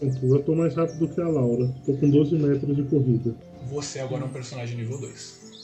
Pronto, 0.00 0.26
eu 0.26 0.42
tô 0.42 0.54
mais 0.54 0.74
rápido 0.74 1.08
que 1.08 1.20
a 1.20 1.28
Laura. 1.28 1.72
Tô 1.86 1.94
com 1.94 2.10
12 2.10 2.36
metros 2.36 2.76
de 2.76 2.82
corrida. 2.84 3.34
Você 3.68 4.00
agora 4.00 4.22
é 4.22 4.26
um 4.26 4.30
personagem 4.30 4.76
nível 4.76 4.98
2. 4.98 5.54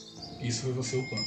Isso 0.41 0.63
foi 0.63 0.73
você 0.73 0.95
upando. 0.97 1.25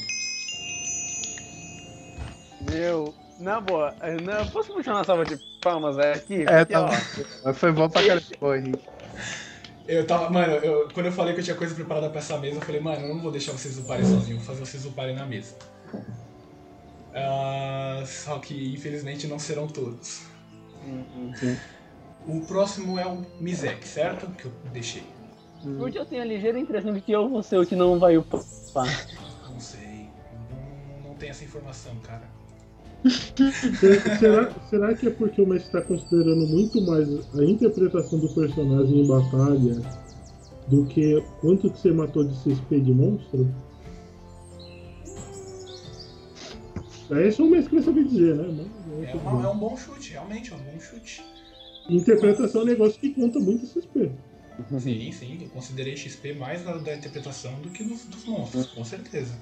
Meu, 2.70 3.14
na 3.38 3.60
boa, 3.60 3.94
não, 4.22 4.46
posso 4.48 4.72
puxar 4.72 4.94
uma 4.94 5.04
salva 5.04 5.24
de 5.24 5.36
palmas 5.60 5.98
aqui? 5.98 6.42
É, 6.48 6.64
tá. 6.64 6.88
Mas 7.44 7.58
foi 7.58 7.72
bom 7.72 7.88
pra 7.88 8.02
caramba, 8.04 8.58
Henrique. 8.58 8.84
Eu 9.86 10.06
tava, 10.06 10.30
mano, 10.30 10.54
eu- 10.54 10.88
quando 10.94 11.06
eu 11.06 11.12
falei 11.12 11.34
que 11.34 11.40
eu 11.40 11.44
tinha 11.44 11.56
coisa 11.56 11.74
preparada 11.74 12.08
pra 12.08 12.18
essa 12.18 12.38
mesa, 12.38 12.56
eu 12.56 12.62
falei, 12.62 12.80
mano, 12.80 13.06
eu 13.06 13.14
não 13.14 13.20
vou 13.22 13.30
deixar 13.30 13.52
vocês 13.52 13.78
uparem 13.78 14.04
sozinhos, 14.04 14.42
vou 14.42 14.54
fazer 14.54 14.60
vocês 14.66 14.84
uparem 14.86 15.14
na 15.14 15.26
mesa. 15.26 15.54
Ah, 17.14 18.03
só 18.05 18.38
que 18.38 18.74
infelizmente 18.74 19.27
não 19.27 19.38
serão 19.38 19.68
todos. 19.68 20.22
O 22.27 22.40
próximo 22.40 22.98
é 22.98 23.07
o 23.07 23.24
Mizek, 23.40 23.87
certo? 23.87 24.27
Que 24.33 24.46
eu 24.46 24.53
deixei. 24.72 25.05
Porque 25.79 25.98
eu 25.98 26.05
tenho 26.05 26.22
a 26.22 26.24
ligeira 26.24 26.59
impressão 26.59 26.92
de 26.92 27.00
que 27.00 27.12
eu 27.12 27.29
vou 27.29 27.42
ser 27.42 27.59
o 27.59 27.66
que 27.66 27.77
não 27.77 27.98
vai 27.98 28.18
upar. 28.18 28.42
Não 29.48 29.61
sei. 29.61 30.09
Não, 30.50 31.11
não 31.11 31.14
tem 31.16 31.31
essa 31.31 31.44
informação, 31.44 31.94
cara. 32.03 32.29
Será, 33.79 34.16
será, 34.18 34.53
será 34.68 34.94
que 34.94 35.07
é 35.07 35.11
porque 35.11 35.40
o 35.40 35.46
mestre 35.46 35.68
está 35.68 35.83
considerando 35.83 36.46
muito 36.46 36.81
mais 36.83 37.09
a 37.35 37.44
interpretação 37.44 38.18
do 38.18 38.29
personagem 38.29 39.00
em 39.00 39.07
batalha 39.07 39.77
do 40.66 40.87
que 40.87 41.22
quanto 41.40 41.70
que 41.70 41.79
você 41.79 41.92
matou 41.92 42.24
de 42.24 42.35
CSP 42.42 42.81
de 42.81 42.92
monstro? 42.92 43.48
É 47.10 47.30
só 47.30 47.44
o 47.44 47.50
mestre 47.50 47.70
que 47.70 47.74
vai 47.76 47.84
saber 47.84 48.04
dizer, 48.04 48.34
né? 48.34 48.66
Mas, 48.86 49.08
É, 49.08 49.12
tudo 49.12 49.28
uma- 49.28 49.44
é 49.44 49.48
um 49.48 49.58
bom 49.58 49.76
chute, 49.76 50.12
realmente 50.12 50.52
é 50.52 50.56
um 50.56 50.58
bom 50.58 50.78
chute. 50.80 51.22
Interpretação 51.88 52.62
é 52.62 52.64
um 52.64 52.66
negócio 52.66 52.98
que 52.98 53.10
conta 53.14 53.38
muito 53.38 53.66
CSP. 53.66 54.12
Sim, 54.78 55.12
sim, 55.12 55.42
eu 55.42 55.50
considerei 55.50 55.96
XP 55.96 56.32
mais 56.34 56.64
da, 56.64 56.76
da 56.76 56.94
interpretação 56.94 57.60
do 57.60 57.70
que 57.70 57.82
dos, 57.82 58.04
dos 58.04 58.24
monstros, 58.24 58.66
com 58.66 58.84
certeza. 58.84 59.36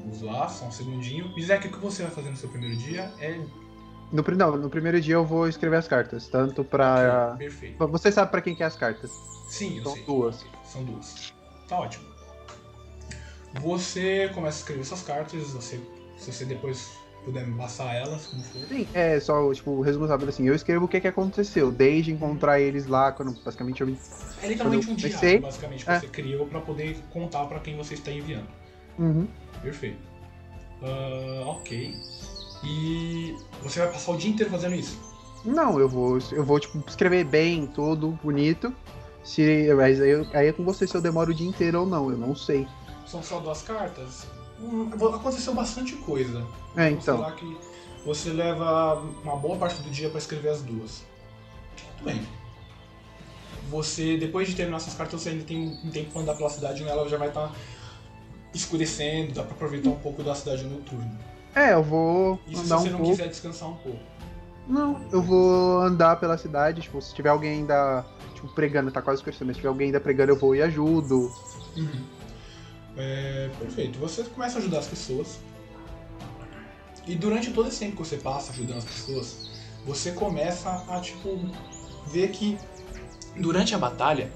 Vamos 0.00 0.22
lá, 0.22 0.48
só 0.48 0.66
um 0.66 0.70
segundinho. 0.72 1.32
Mizek, 1.34 1.68
o 1.68 1.72
que 1.72 1.78
você 1.78 2.02
vai 2.02 2.10
fazer 2.10 2.30
no 2.30 2.36
seu 2.36 2.48
primeiro 2.48 2.76
dia 2.76 3.12
é. 3.18 3.38
No, 4.12 4.22
não, 4.36 4.56
no 4.56 4.70
primeiro 4.70 5.00
dia 5.00 5.14
eu 5.14 5.24
vou 5.24 5.48
escrever 5.48 5.76
as 5.76 5.88
cartas, 5.88 6.28
tanto 6.28 6.64
pra. 6.64 7.36
Perfeito. 7.38 7.86
Você 7.88 8.10
sabe 8.12 8.30
pra 8.30 8.40
quem 8.40 8.54
que 8.54 8.62
é 8.62 8.66
as 8.66 8.76
cartas? 8.76 9.10
Sim, 9.48 9.78
eu 9.78 9.82
São 9.84 9.92
sei. 9.94 10.04
duas. 10.04 10.46
São 10.64 10.84
duas. 10.84 11.32
Tá 11.68 11.78
ótimo. 11.80 12.13
Você 13.60 14.30
começa 14.34 14.58
a 14.58 14.60
escrever 14.60 14.84
suas 14.84 15.02
cartas, 15.02 15.52
você, 15.52 15.80
se 16.16 16.32
você 16.32 16.44
depois 16.44 16.90
puder 17.24 17.46
me 17.46 17.56
passar 17.56 17.94
elas, 17.94 18.26
como 18.26 18.42
for. 18.42 18.60
Sim, 18.68 18.86
é 18.92 19.18
só, 19.20 19.52
tipo, 19.52 19.80
resumo 19.80 20.06
rápido 20.06 20.28
assim, 20.28 20.46
eu 20.46 20.54
escrevo 20.54 20.84
o 20.84 20.88
que 20.88 21.00
que 21.00 21.08
aconteceu, 21.08 21.70
desde 21.72 22.12
encontrar 22.12 22.60
eles 22.60 22.86
lá, 22.86 23.12
quando 23.12 23.32
basicamente 23.44 23.80
eu 23.80 23.96
É 24.42 24.48
literalmente 24.48 24.90
um 24.90 24.94
diário, 24.94 25.18
comecei, 25.18 25.38
basicamente, 25.40 25.84
que 25.84 25.90
é. 25.90 26.00
você 26.00 26.08
criou 26.08 26.46
pra 26.46 26.60
poder 26.60 26.98
contar 27.12 27.46
pra 27.46 27.60
quem 27.60 27.76
você 27.76 27.94
está 27.94 28.10
enviando. 28.10 28.48
Uhum. 28.98 29.26
Perfeito. 29.62 29.98
Ah, 30.82 31.44
ok. 31.46 31.96
E 32.62 33.36
você 33.62 33.80
vai 33.80 33.92
passar 33.92 34.12
o 34.12 34.16
dia 34.16 34.30
inteiro 34.30 34.50
fazendo 34.50 34.74
isso? 34.74 34.98
Não, 35.44 35.78
eu 35.78 35.88
vou, 35.88 36.18
eu 36.32 36.44
vou, 36.44 36.58
tipo, 36.58 36.82
escrever 36.86 37.24
bem, 37.24 37.66
tudo 37.66 38.18
bonito. 38.22 38.74
Se, 39.22 39.72
mas 39.74 40.00
aí, 40.00 40.26
aí 40.34 40.48
é 40.48 40.52
com 40.52 40.64
você 40.64 40.86
se 40.86 40.94
eu 40.94 41.00
demoro 41.00 41.30
o 41.30 41.34
dia 41.34 41.48
inteiro 41.48 41.80
ou 41.80 41.86
não, 41.86 42.10
eu 42.10 42.16
não 42.16 42.34
sei. 42.34 42.66
São 43.14 43.22
só 43.22 43.38
duas 43.38 43.62
cartas? 43.62 44.26
Hum, 44.60 44.90
aconteceu 44.92 45.54
bastante 45.54 45.94
coisa. 45.94 46.44
É, 46.76 46.90
então. 46.90 47.18
falar 47.18 47.30
que 47.36 47.56
você 48.04 48.30
leva 48.30 49.04
uma 49.22 49.36
boa 49.36 49.56
parte 49.56 49.80
do 49.82 49.88
dia 49.90 50.10
pra 50.10 50.18
escrever 50.18 50.48
as 50.48 50.62
duas. 50.62 51.04
Tudo 51.98 52.06
bem. 52.06 52.26
Você, 53.70 54.16
depois 54.16 54.48
de 54.48 54.56
terminar 54.56 54.78
essas 54.78 54.94
cartas, 54.94 55.22
você 55.22 55.28
ainda 55.28 55.44
tem 55.44 55.78
um 55.84 55.90
tempo 55.92 56.10
pra 56.10 56.22
andar 56.22 56.34
pela 56.34 56.50
cidade 56.50 56.82
e 56.82 56.88
ela 56.88 57.08
já 57.08 57.16
vai 57.16 57.28
estar 57.28 57.52
escurecendo, 58.52 59.32
dá 59.32 59.44
pra 59.44 59.52
aproveitar 59.54 59.90
um 59.90 60.00
pouco 60.00 60.24
da 60.24 60.34
cidade 60.34 60.64
noturna. 60.64 61.16
É, 61.54 61.72
eu 61.74 61.84
vou 61.84 62.40
Isso 62.48 62.64
se 62.64 62.66
andar 62.66 62.78
você 62.78 62.88
um 62.88 62.92
não 62.92 62.98
pouco. 62.98 63.16
quiser 63.16 63.28
descansar 63.28 63.68
um 63.68 63.76
pouco. 63.76 64.00
Não, 64.66 65.00
eu 65.12 65.22
vou 65.22 65.82
andar 65.82 66.16
pela 66.16 66.36
cidade, 66.36 66.82
tipo, 66.82 67.00
se 67.00 67.14
tiver 67.14 67.28
alguém 67.28 67.60
ainda, 67.60 68.04
tipo, 68.34 68.48
pregando, 68.48 68.90
tá 68.90 69.00
quase 69.00 69.20
escurecendo, 69.20 69.46
mas 69.46 69.56
se 69.56 69.60
tiver 69.60 69.68
alguém 69.68 69.86
ainda 69.86 70.00
pregando, 70.00 70.32
eu 70.32 70.36
vou 70.36 70.56
e 70.56 70.62
ajudo. 70.62 71.32
Uhum. 71.76 72.13
É, 72.96 73.50
perfeito. 73.58 73.98
Você 73.98 74.22
começa 74.24 74.58
a 74.58 74.60
ajudar 74.60 74.78
as 74.78 74.86
pessoas. 74.86 75.38
E 77.06 77.14
durante 77.14 77.50
todo 77.52 77.68
esse 77.68 77.78
tempo 77.80 77.92
que 77.96 77.98
você 78.08 78.16
passa 78.16 78.52
ajudando 78.52 78.78
as 78.78 78.84
pessoas, 78.84 79.48
você 79.84 80.12
começa 80.12 80.70
a, 80.88 81.00
tipo, 81.00 81.38
ver 82.06 82.30
que 82.30 82.58
durante 83.36 83.74
a 83.74 83.78
batalha, 83.78 84.32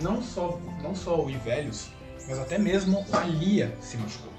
não 0.00 0.22
só, 0.22 0.60
não 0.82 0.94
só 0.94 1.24
o 1.24 1.28
Ivelios, 1.30 1.88
mas 2.28 2.38
até 2.38 2.56
mesmo 2.58 3.04
a 3.12 3.24
Lia 3.24 3.76
se 3.80 3.96
machucou. 3.96 4.32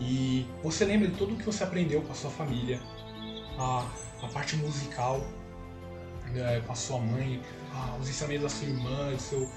E 0.00 0.46
você 0.62 0.84
lembra 0.84 1.08
de 1.08 1.16
tudo 1.16 1.34
que 1.34 1.44
você 1.44 1.64
aprendeu 1.64 2.00
com 2.02 2.12
a 2.12 2.14
sua 2.14 2.30
família, 2.30 2.80
a, 3.58 3.84
a 4.22 4.28
parte 4.28 4.54
musical 4.56 5.20
né, 6.32 6.62
com 6.64 6.72
a 6.72 6.76
sua 6.76 7.00
mãe, 7.00 7.42
a- 7.74 7.96
os 8.00 8.08
ensinamentos 8.08 8.44
da 8.44 8.48
sua 8.48 8.68
irmã, 8.68 9.10
do 9.12 9.18
seu, 9.20 9.50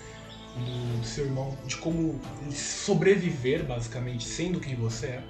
do, 0.56 1.00
do 1.02 1.06
seu 1.06 1.26
irmão, 1.26 1.58
de 1.66 1.78
como 1.78 2.20
sobreviver, 2.52 3.64
basicamente, 3.66 4.24
sendo 4.26 4.60
quem 4.60 4.76
você 4.76 5.08
é. 5.08 5.24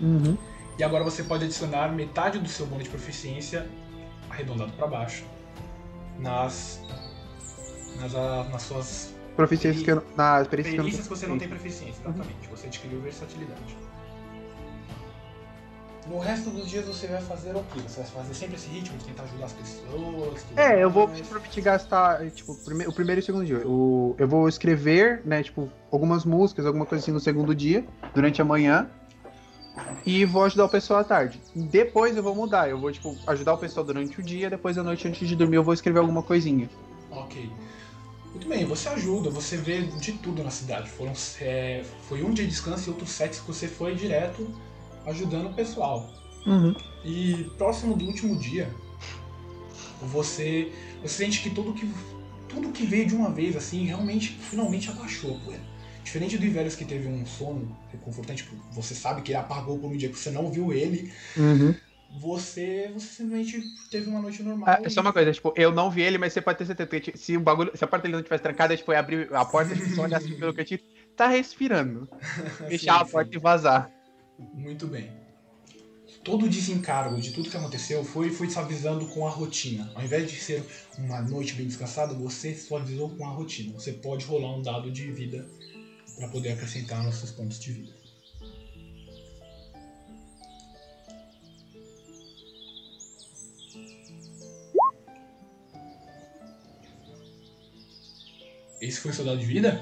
Uhum. 0.00 0.36
E 0.78 0.82
agora 0.84 1.04
você 1.04 1.22
pode 1.22 1.44
adicionar 1.44 1.92
metade 1.92 2.38
do 2.38 2.48
seu 2.48 2.66
bônus 2.66 2.84
de 2.84 2.90
proficiência, 2.90 3.66
arredondado 4.30 4.72
para 4.72 4.86
baixo, 4.86 5.24
nas, 6.18 6.80
nas, 8.00 8.14
a- 8.14 8.44
nas 8.50 8.62
suas 8.62 9.14
Proficiências 9.36 9.84
que 9.84 9.90
eu, 9.90 10.02
na 10.16 10.42
experiência 10.42 10.72
que 10.72 10.78
eu 10.78 10.84
não 10.84 10.90
que 10.90 10.96
você 11.08 11.26
não 11.26 11.38
tem 11.38 11.48
proficiência. 11.48 12.02
proficiência, 12.02 12.08
exatamente. 12.08 12.48
Você 12.50 12.66
adquiriu 12.66 13.00
versatilidade. 13.00 13.76
No 16.06 16.18
resto 16.18 16.50
dos 16.50 16.68
dias 16.68 16.86
você 16.86 17.06
vai 17.06 17.20
fazer 17.20 17.54
o 17.54 17.62
quê? 17.64 17.80
Você 17.86 18.00
vai 18.00 18.10
fazer 18.10 18.34
sempre 18.34 18.56
esse 18.56 18.68
ritmo 18.68 18.96
de 18.98 19.04
tentar 19.04 19.22
ajudar 19.24 19.44
as 19.46 19.52
pessoas? 19.52 20.50
É, 20.56 20.82
eu 20.82 20.90
vou 20.90 21.06
mais? 21.08 21.20
prometer 21.20 21.60
gastar, 21.60 22.30
tipo, 22.30 22.54
prime- 22.56 22.86
o 22.86 22.92
primeiro 22.92 23.20
e 23.20 23.22
o 23.22 23.24
segundo 23.24 23.44
dia. 23.44 23.66
O, 23.66 24.14
eu 24.18 24.26
vou 24.26 24.48
escrever, 24.48 25.22
né, 25.24 25.42
tipo, 25.42 25.70
algumas 25.90 26.24
músicas, 26.24 26.66
alguma 26.66 26.84
coisa 26.86 27.02
assim 27.02 27.12
no 27.12 27.20
segundo 27.20 27.54
dia, 27.54 27.84
durante 28.14 28.42
a 28.42 28.44
manhã. 28.44 28.88
E 30.04 30.24
vou 30.24 30.44
ajudar 30.44 30.64
o 30.64 30.68
pessoal 30.68 31.00
à 31.00 31.04
tarde. 31.04 31.40
Depois 31.54 32.16
eu 32.16 32.22
vou 32.22 32.34
mudar. 32.34 32.68
Eu 32.68 32.78
vou, 32.78 32.90
tipo, 32.90 33.16
ajudar 33.26 33.52
o 33.54 33.58
pessoal 33.58 33.84
durante 33.84 34.18
o 34.18 34.22
dia, 34.22 34.50
depois 34.50 34.76
à 34.78 34.82
noite, 34.82 35.06
antes 35.06 35.28
de 35.28 35.36
dormir, 35.36 35.56
eu 35.56 35.64
vou 35.64 35.74
escrever 35.74 35.98
alguma 36.00 36.22
coisinha. 36.22 36.68
Ok. 37.10 37.50
Muito 38.32 38.48
bem, 38.48 38.64
você 38.64 38.88
ajuda, 38.88 39.28
você 39.28 39.56
vê 39.56 39.82
de 39.82 40.12
tudo 40.14 40.42
na 40.42 40.50
cidade. 40.50 40.88
Foram, 40.88 41.12
é, 41.40 41.82
foi 42.08 42.22
um 42.22 42.32
dia 42.32 42.44
de 42.44 42.50
descanso 42.50 42.88
e 42.88 42.90
outros 42.90 43.10
sete 43.10 43.40
que 43.40 43.46
você 43.46 43.66
foi 43.68 43.94
direto 43.94 44.48
ajudando 45.06 45.46
o 45.50 45.54
pessoal. 45.54 46.12
Uhum. 46.46 46.74
E 47.04 47.44
próximo 47.56 47.96
do 47.96 48.04
último 48.06 48.36
dia, 48.38 48.74
você, 50.02 50.72
você 51.02 51.24
sente 51.24 51.42
que 51.42 51.50
tudo 51.50 51.72
que 51.72 51.90
tudo 52.48 52.72
que 52.72 52.84
veio 52.84 53.06
de 53.06 53.14
uma 53.14 53.30
vez 53.30 53.54
assim 53.56 53.84
realmente 53.84 54.32
finalmente 54.32 54.90
abaixou 54.90 55.36
a 55.36 55.38
poeira. 55.44 55.62
Diferente 56.02 56.36
do 56.38 56.44
Ivérios 56.44 56.74
que 56.74 56.84
teve 56.84 57.06
um 57.06 57.24
sono 57.24 57.76
reconfortante, 57.92 58.42
tipo, 58.42 58.56
você 58.72 58.94
sabe 58.94 59.22
que 59.22 59.30
ele 59.30 59.38
apagou 59.38 59.78
por 59.78 59.88
um 59.90 59.96
dia 59.96 60.08
que 60.08 60.18
você 60.18 60.30
não 60.30 60.50
viu 60.50 60.72
ele, 60.72 61.12
Uhum. 61.36 61.74
você, 62.18 62.90
você 62.92 63.06
simplesmente 63.06 63.62
teve 63.90 64.08
uma 64.08 64.20
noite 64.20 64.42
normal. 64.42 64.68
Ah, 64.68 64.80
e- 64.84 64.90
só 64.90 65.00
uma 65.02 65.12
coisa, 65.12 65.30
tipo, 65.30 65.52
eu 65.56 65.70
não 65.70 65.90
vi 65.90 66.02
ele, 66.02 66.18
mas 66.18 66.32
você 66.32 66.40
pode 66.40 66.58
ter 66.58 66.66
certeza 66.66 66.88
que 67.00 67.16
se 67.16 67.36
o 67.36 67.40
bagulho, 67.40 67.70
se 67.76 67.84
a 67.84 67.86
porta 67.86 68.04
dele 68.04 68.16
não 68.16 68.22
tivesse 68.24 68.42
trancada, 68.42 68.76
tipo, 68.76 68.90
eu 68.92 68.98
abrir 68.98 69.32
a 69.32 69.44
porta 69.44 69.74
e 69.74 69.94
só 69.94 70.02
olhar 70.02 70.16
assim 70.16 70.34
pelo 70.34 70.54
cantinho, 70.54 70.80
tá 71.14 71.28
respirando. 71.28 72.08
Fechar 72.68 72.94
Sim, 72.96 73.02
a 73.02 73.04
porta 73.04 73.30
sim. 73.30 73.36
e 73.36 73.40
vazar. 73.40 73.90
Muito 74.54 74.86
bem. 74.86 75.10
Todo 76.24 76.46
o 76.46 76.48
desencargo 76.48 77.20
de 77.20 77.32
tudo 77.32 77.48
que 77.48 77.56
aconteceu 77.56 78.04
foi, 78.04 78.30
foi 78.30 78.50
suavizando 78.50 79.06
com 79.06 79.26
a 79.26 79.30
rotina. 79.30 79.90
Ao 79.94 80.02
invés 80.02 80.30
de 80.30 80.38
ser 80.38 80.64
uma 80.98 81.20
noite 81.22 81.54
bem 81.54 81.66
descansada, 81.66 82.14
você 82.14 82.54
suavizou 82.54 83.10
com 83.16 83.26
a 83.26 83.30
rotina. 83.30 83.72
Você 83.74 83.92
pode 83.92 84.24
rolar 84.26 84.54
um 84.56 84.62
dado 84.62 84.90
de 84.90 85.10
vida 85.12 85.46
para 86.16 86.28
poder 86.28 86.52
acrescentar 86.52 87.02
nos 87.02 87.16
seus 87.16 87.30
pontos 87.30 87.58
de 87.58 87.72
vida. 87.72 88.00
Esse 98.80 99.00
foi 99.00 99.10
o 99.10 99.14
seu 99.14 99.24
dado 99.24 99.38
de 99.38 99.46
vida? 99.46 99.80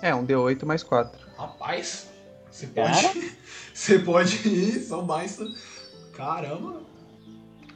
É, 0.00 0.14
um 0.14 0.26
D8 0.26 0.64
mais 0.64 0.82
4. 0.82 1.20
Rapaz, 1.36 2.11
você 2.52 2.66
pode. 2.66 3.32
Você 3.74 3.98
pode 4.00 4.46
ir, 4.46 4.84
só 4.84 5.02
mais. 5.02 5.38
Caramba! 6.12 6.82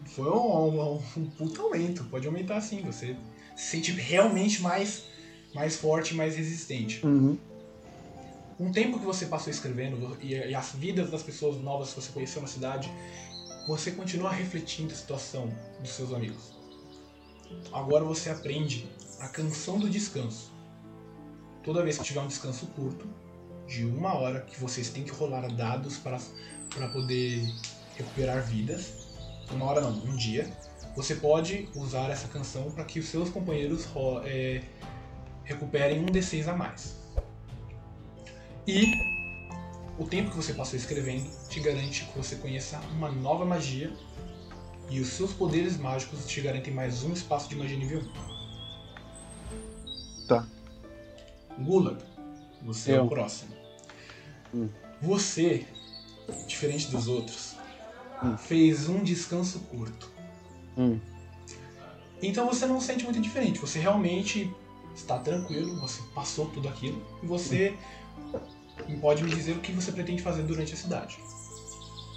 Foi 0.04 0.30
um, 0.30 0.94
um, 0.94 1.02
um 1.16 1.30
puta 1.30 1.62
aumento. 1.62 2.04
Pode 2.04 2.26
aumentar 2.26 2.60
sim. 2.60 2.82
Você 2.82 3.16
se 3.56 3.70
sente 3.70 3.92
realmente 3.92 4.60
mais, 4.60 5.04
mais 5.54 5.76
forte 5.76 6.14
mais 6.14 6.36
resistente. 6.36 7.04
Uhum. 7.04 7.38
O 8.58 8.70
tempo 8.70 8.98
que 8.98 9.06
você 9.06 9.24
passou 9.24 9.50
escrevendo 9.50 10.18
e, 10.20 10.34
e 10.34 10.54
as 10.54 10.72
vidas 10.72 11.10
das 11.10 11.22
pessoas 11.22 11.56
novas 11.62 11.94
que 11.94 12.02
você 12.02 12.12
conheceu 12.12 12.42
na 12.42 12.48
cidade, 12.48 12.92
você 13.66 13.90
continua 13.90 14.30
refletindo 14.30 14.92
a 14.92 14.96
situação 14.96 15.50
dos 15.80 15.90
seus 15.90 16.12
amigos. 16.12 16.54
Agora 17.72 18.04
você 18.04 18.28
aprende 18.28 18.86
a 19.20 19.28
canção 19.28 19.78
do 19.78 19.88
descanso. 19.88 20.52
Toda 21.64 21.82
vez 21.82 21.96
que 21.96 22.04
tiver 22.04 22.20
um 22.20 22.28
descanso 22.28 22.66
curto, 22.68 23.08
de 23.66 23.84
uma 23.84 24.14
hora, 24.14 24.40
que 24.40 24.58
vocês 24.60 24.88
têm 24.90 25.02
que 25.04 25.10
rolar 25.10 25.46
dados 25.52 25.96
para, 25.98 26.18
poder 26.92 27.42
recuperar 27.96 28.42
vidas. 28.44 29.06
Uma 29.50 29.64
hora 29.66 29.80
não, 29.80 29.90
um 29.90 30.16
dia. 30.16 30.48
Você 30.94 31.16
pode 31.16 31.68
usar 31.74 32.08
essa 32.10 32.28
canção 32.28 32.70
para 32.70 32.84
que 32.84 33.00
os 33.00 33.08
seus 33.08 33.28
companheiros 33.28 33.84
ro- 33.86 34.20
é, 34.24 34.62
recuperem 35.44 36.00
um 36.00 36.06
D6 36.06 36.48
a 36.48 36.56
mais. 36.56 36.96
E 38.66 38.92
o 39.98 40.06
tempo 40.06 40.30
que 40.30 40.36
você 40.36 40.54
passou 40.54 40.78
escrevendo 40.78 41.28
te 41.48 41.60
garante 41.60 42.04
que 42.06 42.16
você 42.18 42.36
conheça 42.36 42.78
uma 42.96 43.10
nova 43.10 43.44
magia 43.44 43.92
e 44.90 45.00
os 45.00 45.08
seus 45.08 45.32
poderes 45.32 45.76
mágicos 45.76 46.24
te 46.26 46.40
garantem 46.40 46.72
mais 46.72 47.02
um 47.02 47.12
espaço 47.12 47.48
de 47.48 47.56
magia 47.56 47.76
nível 47.76 48.00
1. 48.00 48.36
Tá. 50.26 50.46
Gulag, 51.58 51.98
você 52.62 52.92
é 52.92 53.00
o 53.00 53.04
Eu. 53.04 53.08
próximo. 53.08 53.54
Você, 55.02 55.66
diferente 56.46 56.90
dos 56.90 57.09
outros, 57.09 57.57
Hum. 58.22 58.36
fez 58.36 58.88
um 58.88 59.02
descanso 59.02 59.61
curto. 59.70 60.11
Hum. 60.76 60.98
Então 62.22 62.46
você 62.46 62.64
não 62.66 62.80
sente 62.80 63.04
muito 63.04 63.20
diferente. 63.20 63.59
Você 63.59 63.78
realmente 63.78 64.50
está 64.94 65.18
tranquilo, 65.18 65.76
você 65.76 66.02
passou 66.14 66.46
tudo 66.50 66.68
aquilo 66.68 67.02
e 67.22 67.26
você 67.26 67.76
pode 69.00 69.22
me 69.22 69.30
dizer 69.30 69.52
o 69.52 69.61
que 69.61 69.72
você 69.72 69.92
pretende 69.92 70.22
fazer 70.22 70.42
durante 70.44 70.72
a 70.72 70.76
cidade. 70.76 71.18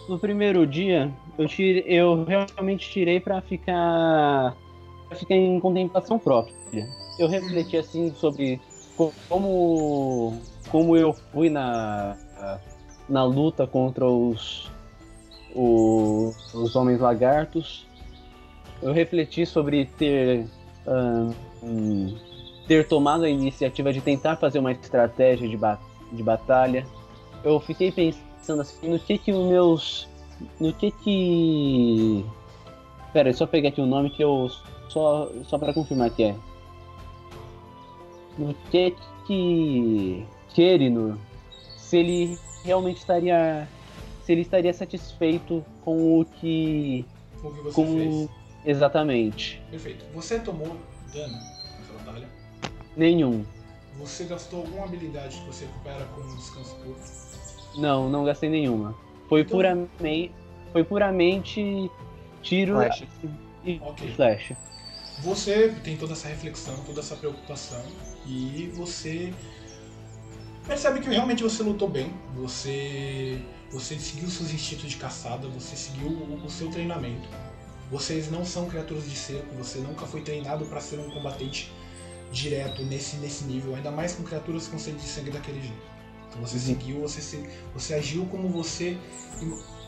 No 0.08 0.18
primeiro 0.18 0.66
dia, 0.66 1.14
eu, 1.38 1.48
tirei, 1.48 1.84
eu 1.86 2.24
realmente 2.24 2.90
tirei 2.90 3.20
pra 3.20 3.42
ficar, 3.42 4.56
ficar 5.16 5.36
em 5.36 5.60
contemplação 5.60 6.18
própria. 6.18 6.56
Eu 7.20 7.28
refleti 7.28 7.76
assim 7.78 8.14
sobre 8.16 8.60
co- 8.96 9.14
como, 9.28 10.42
como 10.72 10.96
eu 10.96 11.14
fui 11.32 11.50
na, 11.50 12.18
na 13.08 13.24
luta 13.24 13.66
contra 13.68 14.06
os, 14.06 14.70
os 15.56 16.76
homens 16.76 17.00
lagartos. 17.00 17.86
Eu 18.82 18.94
refleti 18.94 19.46
sobre 19.46 19.86
ter, 19.98 20.46
ah, 20.88 21.30
hum, 21.64 22.16
ter 22.68 22.88
tomado 22.88 23.24
a 23.26 23.30
iniciativa 23.30 23.92
de 23.92 24.00
tentar 24.02 24.38
fazer 24.38 24.60
uma 24.60 24.72
estratégia 24.72 25.48
de, 25.50 25.58
ba- 25.58 25.80
de 26.12 26.24
batalha. 26.24 26.86
Eu 27.44 27.60
fiquei 27.60 27.92
pensando 27.92 28.62
assim, 28.62 28.90
no 28.90 29.00
que 29.00 29.18
que 29.18 29.32
os 29.32 29.46
meus. 29.50 30.08
No 30.60 30.72
que 30.74 30.92
que. 30.92 32.26
Pera, 33.12 33.34
só 33.34 33.46
pegar 33.46 33.70
aqui 33.70 33.82
o 33.82 33.86
nome 33.86 34.10
que 34.12 34.24
eu. 34.24 34.50
Só, 34.88 35.30
só 35.46 35.58
pra 35.58 35.74
confirmar 35.74 36.10
que 36.12 36.24
é. 36.24 36.36
No 38.38 38.54
que 38.72 38.96
que. 39.28 40.26
Kerinor. 40.54 41.18
Se 41.90 41.98
ele 41.98 42.38
realmente 42.64 42.98
estaria. 42.98 43.68
Se 44.24 44.32
ele 44.32 44.42
estaria 44.42 44.72
satisfeito 44.72 45.66
com 45.84 46.20
o 46.20 46.24
que. 46.26 47.04
O 47.44 47.50
que 47.52 47.62
você 47.64 47.74
Com. 47.74 47.98
fez? 47.98 48.30
Exatamente. 48.64 49.60
Perfeito. 49.72 50.06
Você 50.14 50.38
tomou 50.40 50.78
dano 51.12 51.34
nessa 51.34 51.94
batalha. 51.98 52.28
Nenhum. 52.96 53.44
Você 53.98 54.26
gastou 54.26 54.60
alguma 54.60 54.86
habilidade 54.86 55.40
que 55.40 55.48
você 55.48 55.66
recupera 55.66 56.06
com 56.14 56.22
um 56.22 56.36
descanso 56.36 56.76
curto. 56.76 57.80
Não, 57.80 58.08
não 58.08 58.24
gastei 58.24 58.50
nenhuma. 58.52 58.96
Foi 59.28 59.42
Então- 59.42 59.58
puramente. 59.58 60.32
Foi 60.72 60.84
puramente 60.84 61.90
tiro 62.44 62.76
Flash. 62.76 63.04
e 63.66 63.82
Ok. 63.84 64.12
flash. 64.14 64.54
Você 65.24 65.70
tem 65.84 65.98
toda 65.98 66.14
essa 66.14 66.28
reflexão, 66.28 66.76
toda 66.86 67.00
essa 67.00 67.16
preocupação 67.16 67.82
e 68.28 68.72
você 68.76 69.34
percebe 70.70 71.00
que 71.00 71.10
realmente 71.10 71.42
você 71.42 71.64
lutou 71.64 71.90
bem, 71.90 72.14
você 72.36 73.42
você 73.72 73.98
seguiu 73.98 74.30
seus 74.30 74.54
instintos 74.54 74.90
de 74.90 74.98
caçada, 74.98 75.48
você 75.48 75.76
seguiu 75.76 76.08
o, 76.08 76.46
o 76.46 76.50
seu 76.50 76.70
treinamento. 76.70 77.28
Vocês 77.90 78.30
não 78.30 78.46
são 78.46 78.68
criaturas 78.70 79.10
de 79.10 79.16
cerco, 79.16 79.48
você 79.56 79.80
nunca 79.80 80.06
foi 80.06 80.22
treinado 80.22 80.66
para 80.66 80.80
ser 80.80 81.00
um 81.00 81.10
combatente 81.10 81.72
direto 82.32 82.84
nesse, 82.84 83.18
nesse 83.18 83.46
nível, 83.46 83.76
ainda 83.76 83.90
mais 83.90 84.14
com 84.14 84.24
criaturas 84.24 84.68
com 84.68 84.78
sede 84.78 84.98
de 84.98 85.08
sangue 85.08 85.32
daquele 85.32 85.60
jeito. 85.60 85.82
Então 86.30 86.40
você 86.40 86.60
seguiu, 86.60 87.02
você, 87.02 87.20
se, 87.20 87.44
você 87.74 87.96
agiu 87.96 88.26
como 88.28 88.48
você 88.48 88.96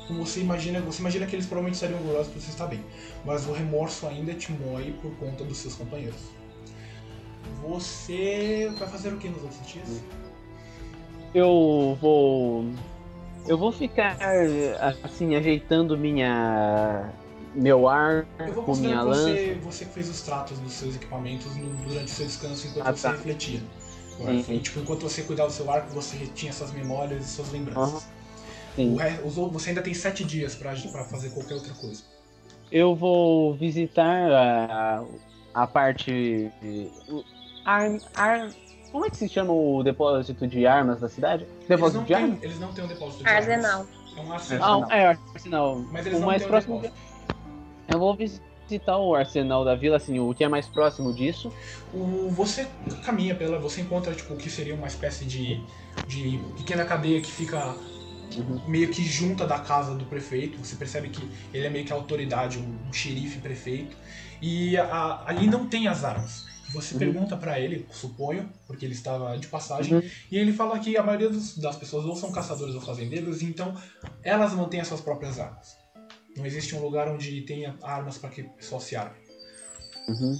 como 0.07 0.25
você 0.25 0.41
imagina, 0.41 0.81
você 0.81 0.99
imagina 0.99 1.27
que 1.27 1.35
eles 1.35 1.45
provavelmente 1.45 1.75
estariam 1.75 1.99
orgulhosos 1.99 2.33
por 2.33 2.41
você 2.41 2.49
estar 2.49 2.65
bem, 2.65 2.83
mas 3.23 3.47
o 3.47 3.53
remorso 3.53 4.07
ainda 4.07 4.33
te 4.33 4.51
moe 4.51 4.93
por 4.93 5.15
conta 5.17 5.43
dos 5.43 5.57
seus 5.57 5.75
companheiros. 5.75 6.21
Você 7.61 8.73
vai 8.79 8.89
fazer 8.89 9.13
o 9.13 9.17
que 9.17 9.29
nos 9.29 9.43
outros 9.43 9.67
dias? 9.67 10.01
Eu 11.33 11.97
vou. 12.01 12.65
Eu 13.47 13.57
vou 13.57 13.71
ficar 13.71 14.17
assim, 15.03 15.35
ajeitando 15.35 15.97
minha. 15.97 17.09
meu 17.55 17.87
ar 17.87 18.25
com 18.65 18.75
minha 18.75 19.01
lança. 19.01 19.29
você, 19.31 19.53
você 19.61 19.85
que 19.85 19.91
fez 19.91 20.09
os 20.09 20.21
tratos 20.21 20.59
dos 20.59 20.73
seus 20.73 20.95
equipamentos 20.95 21.55
no- 21.55 21.73
durante 21.85 22.05
o 22.05 22.09
seu 22.15 22.25
descanso 22.25 22.67
enquanto 22.67 22.87
Ah, 22.87 22.91
você 22.95 23.07
tá. 23.07 23.11
refletia. 23.13 23.61
Sim. 24.45 24.59
Tipo, 24.59 24.79
enquanto 24.81 25.01
você 25.01 25.23
cuidava 25.23 25.49
do 25.49 25.53
seu 25.53 25.69
arco, 25.71 25.89
você 25.93 26.17
tinha 26.35 26.53
suas 26.53 26.71
memórias 26.71 27.25
e 27.25 27.27
suas 27.27 27.51
lembranças. 27.51 28.05
Outros- 28.77 29.51
você 29.53 29.69
ainda 29.69 29.81
tem 29.81 29.93
sete 29.93 30.23
dias 30.23 30.55
pra 30.55 30.75
fazer 31.05 31.29
qualquer 31.31 31.55
outra 31.55 31.73
coisa. 31.73 32.03
Eu 32.71 32.95
vou 32.95 33.53
visitar 33.55 34.31
a, 34.31 35.03
a 35.53 35.67
parte. 35.67 36.49
Ar, 37.65 37.99
ar, 38.15 38.49
como 38.91 39.05
é 39.05 39.09
que 39.09 39.17
se 39.17 39.27
chama 39.29 39.53
o 39.53 39.81
depósito 39.83 40.47
de 40.47 40.65
armas 40.67 40.99
da 40.99 41.07
cidade? 41.09 41.43
Eles 41.43 41.67
Depósito 41.67 41.97
não, 41.99 42.03
de 42.05 42.13
têm, 42.13 42.23
armas? 42.23 42.43
eles 42.43 42.59
não 42.59 42.73
têm 42.73 42.83
um 42.83 42.87
depósito 42.87 43.23
de 43.23 43.29
armas. 43.29 43.47
Arsenal. 43.49 43.87
É 44.17 44.21
um 44.21 44.33
arsenal. 44.33 44.87
Ah, 44.89 44.97
é, 44.97 45.07
arsenal. 45.33 45.79
Mas 45.91 46.05
eles 46.05 46.17
o 46.17 46.21
não 46.21 46.27
mais 46.27 46.41
têm 46.41 46.47
um 46.47 46.51
próximo. 46.51 46.81
depósito. 46.81 47.01
Eu 47.87 47.99
vou 47.99 48.15
visitar 48.15 48.97
o 48.97 49.15
arsenal 49.15 49.65
da 49.65 49.75
vila, 49.75 49.97
assim, 49.97 50.19
o 50.19 50.33
que 50.33 50.43
é 50.43 50.47
mais 50.47 50.67
próximo 50.67 51.13
disso. 51.13 51.51
O, 51.93 52.29
você 52.31 52.67
caminha 53.05 53.35
pela. 53.35 53.59
Você 53.59 53.81
encontra 53.81 54.13
tipo, 54.13 54.33
o 54.33 54.37
que 54.37 54.49
seria 54.49 54.75
uma 54.75 54.87
espécie 54.87 55.25
de, 55.25 55.61
de 56.07 56.39
pequena 56.57 56.85
cadeia 56.85 57.19
que 57.21 57.31
fica 57.31 57.75
meio 58.65 58.87
que 58.89 59.03
junta 59.03 59.45
da 59.45 59.59
casa 59.59 59.93
do 59.95 60.05
prefeito. 60.05 60.57
Você 60.57 60.75
percebe 60.75 61.09
que 61.09 61.21
ele 61.53 61.67
é 61.67 61.69
meio 61.69 61.85
que 61.85 61.91
a 61.91 61.95
autoridade, 61.95 62.57
um, 62.59 62.77
um 62.89 62.93
xerife 62.93 63.39
prefeito. 63.39 63.95
E 64.41 64.77
a- 64.77 65.23
ali 65.25 65.47
não 65.47 65.67
tem 65.67 65.87
as 65.87 66.03
armas. 66.03 66.45
Você 66.73 66.93
Uhum. 66.93 66.99
pergunta 66.99 67.35
pra 67.37 67.59
ele, 67.59 67.85
suponho, 67.91 68.49
porque 68.67 68.85
ele 68.85 68.93
estava 68.93 69.37
de 69.37 69.47
passagem, 69.47 69.95
Uhum. 69.95 70.01
e 70.31 70.37
ele 70.37 70.53
fala 70.53 70.79
que 70.79 70.95
a 70.97 71.03
maioria 71.03 71.29
dos- 71.29 71.57
das 71.57 71.75
pessoas 71.75 72.05
ou 72.05 72.15
são 72.15 72.31
caçadores 72.31 72.73
ou 72.75 72.81
fazendeiros, 72.81 73.41
então 73.41 73.75
elas 74.23 74.53
mantêm 74.53 74.79
as 74.79 74.87
suas 74.87 75.01
próprias 75.01 75.39
armas. 75.39 75.75
Não 76.37 76.45
existe 76.45 76.75
um 76.75 76.81
lugar 76.81 77.09
onde 77.09 77.41
tenha 77.41 77.75
armas 77.81 78.17
para 78.17 78.29
que 78.29 78.41
o 78.41 78.49
pessoal 78.51 78.79
se 78.79 78.95
arme. 78.95 79.15
Uhum. 80.07 80.39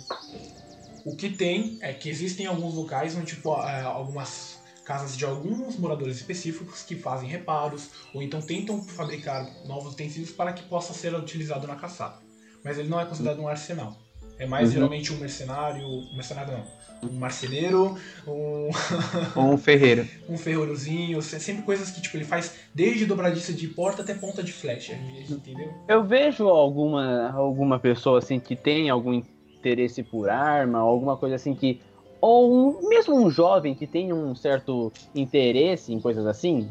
O 1.06 1.16
que 1.16 1.30
tem 1.32 1.78
é 1.82 1.94
que 1.94 2.10
existem 2.10 2.46
alguns 2.46 2.76
locais 2.76 3.16
onde, 3.16 3.36
tipo, 3.36 3.54
é, 3.64 3.82
algumas 3.82 4.60
casas 4.86 5.16
de 5.18 5.26
alguns 5.26 5.78
moradores 5.78 6.18
específicos 6.18 6.84
que 6.84 6.96
fazem 6.96 7.28
reparos 7.30 7.90
ou 8.14 8.22
então 8.22 8.42
tentam 8.42 8.84
fabricar 8.84 9.48
novos 9.66 9.94
utensílios 9.94 10.32
para 10.32 10.54
que 10.54 10.64
possa 10.64 10.94
ser 10.94 11.14
utilizado 11.16 11.68
na 11.68 11.76
caçada. 11.76 12.20
Mas 12.64 12.78
ele 12.78 12.90
não 12.90 13.00
é 13.00 13.06
considerado 13.06 13.40
um 13.42 13.48
arsenal. 13.48 14.01
É 14.42 14.46
mais 14.48 14.70
Uhum. 14.70 14.74
geralmente 14.74 15.14
um 15.14 15.18
mercenário, 15.18 15.88
um 15.88 16.16
mercenário 16.16 16.52
não, 16.54 17.10
um 17.12 17.14
marceneiro, 17.14 17.96
um, 18.28 18.70
Ou 19.38 19.54
um 19.54 19.58
ferreiro. 19.58 20.08
um 20.28 20.36
ferrolhozinho, 20.36 21.22
se- 21.22 21.40
sempre 21.40 21.62
coisas 21.62 21.92
que 21.92 22.02
tipo 22.02 22.18
ele 22.18 22.26
faz 22.26 22.56
desde 22.74 23.06
dobradiça 23.06 23.54
de 23.54 23.68
porta 23.68 24.02
até 24.02 24.16
ponta 24.16 24.42
de 24.42 24.52
flecha, 24.52 24.94
entendeu? 25.30 25.72
Eu 25.88 26.04
vejo 26.04 26.48
alguma, 26.48 27.32
alguma 27.32 27.78
pessoa 27.80 28.18
assim 28.18 28.40
que 28.40 28.56
tem 28.56 28.90
algum 28.90 29.22
interesse 29.60 30.02
por 30.02 30.28
arma, 30.28 30.80
alguma 30.80 31.16
coisa 31.16 31.36
assim 31.36 31.54
que. 31.54 31.80
Ou 32.20 32.52
um- 32.84 32.90
mesmo 32.90 33.16
um 33.16 33.30
jovem 33.30 33.76
que 33.76 33.86
tem 33.86 34.12
um 34.12 34.34
certo 34.34 34.92
interesse 35.14 35.94
em 35.94 36.00
coisas 36.00 36.26
assim. 36.26 36.68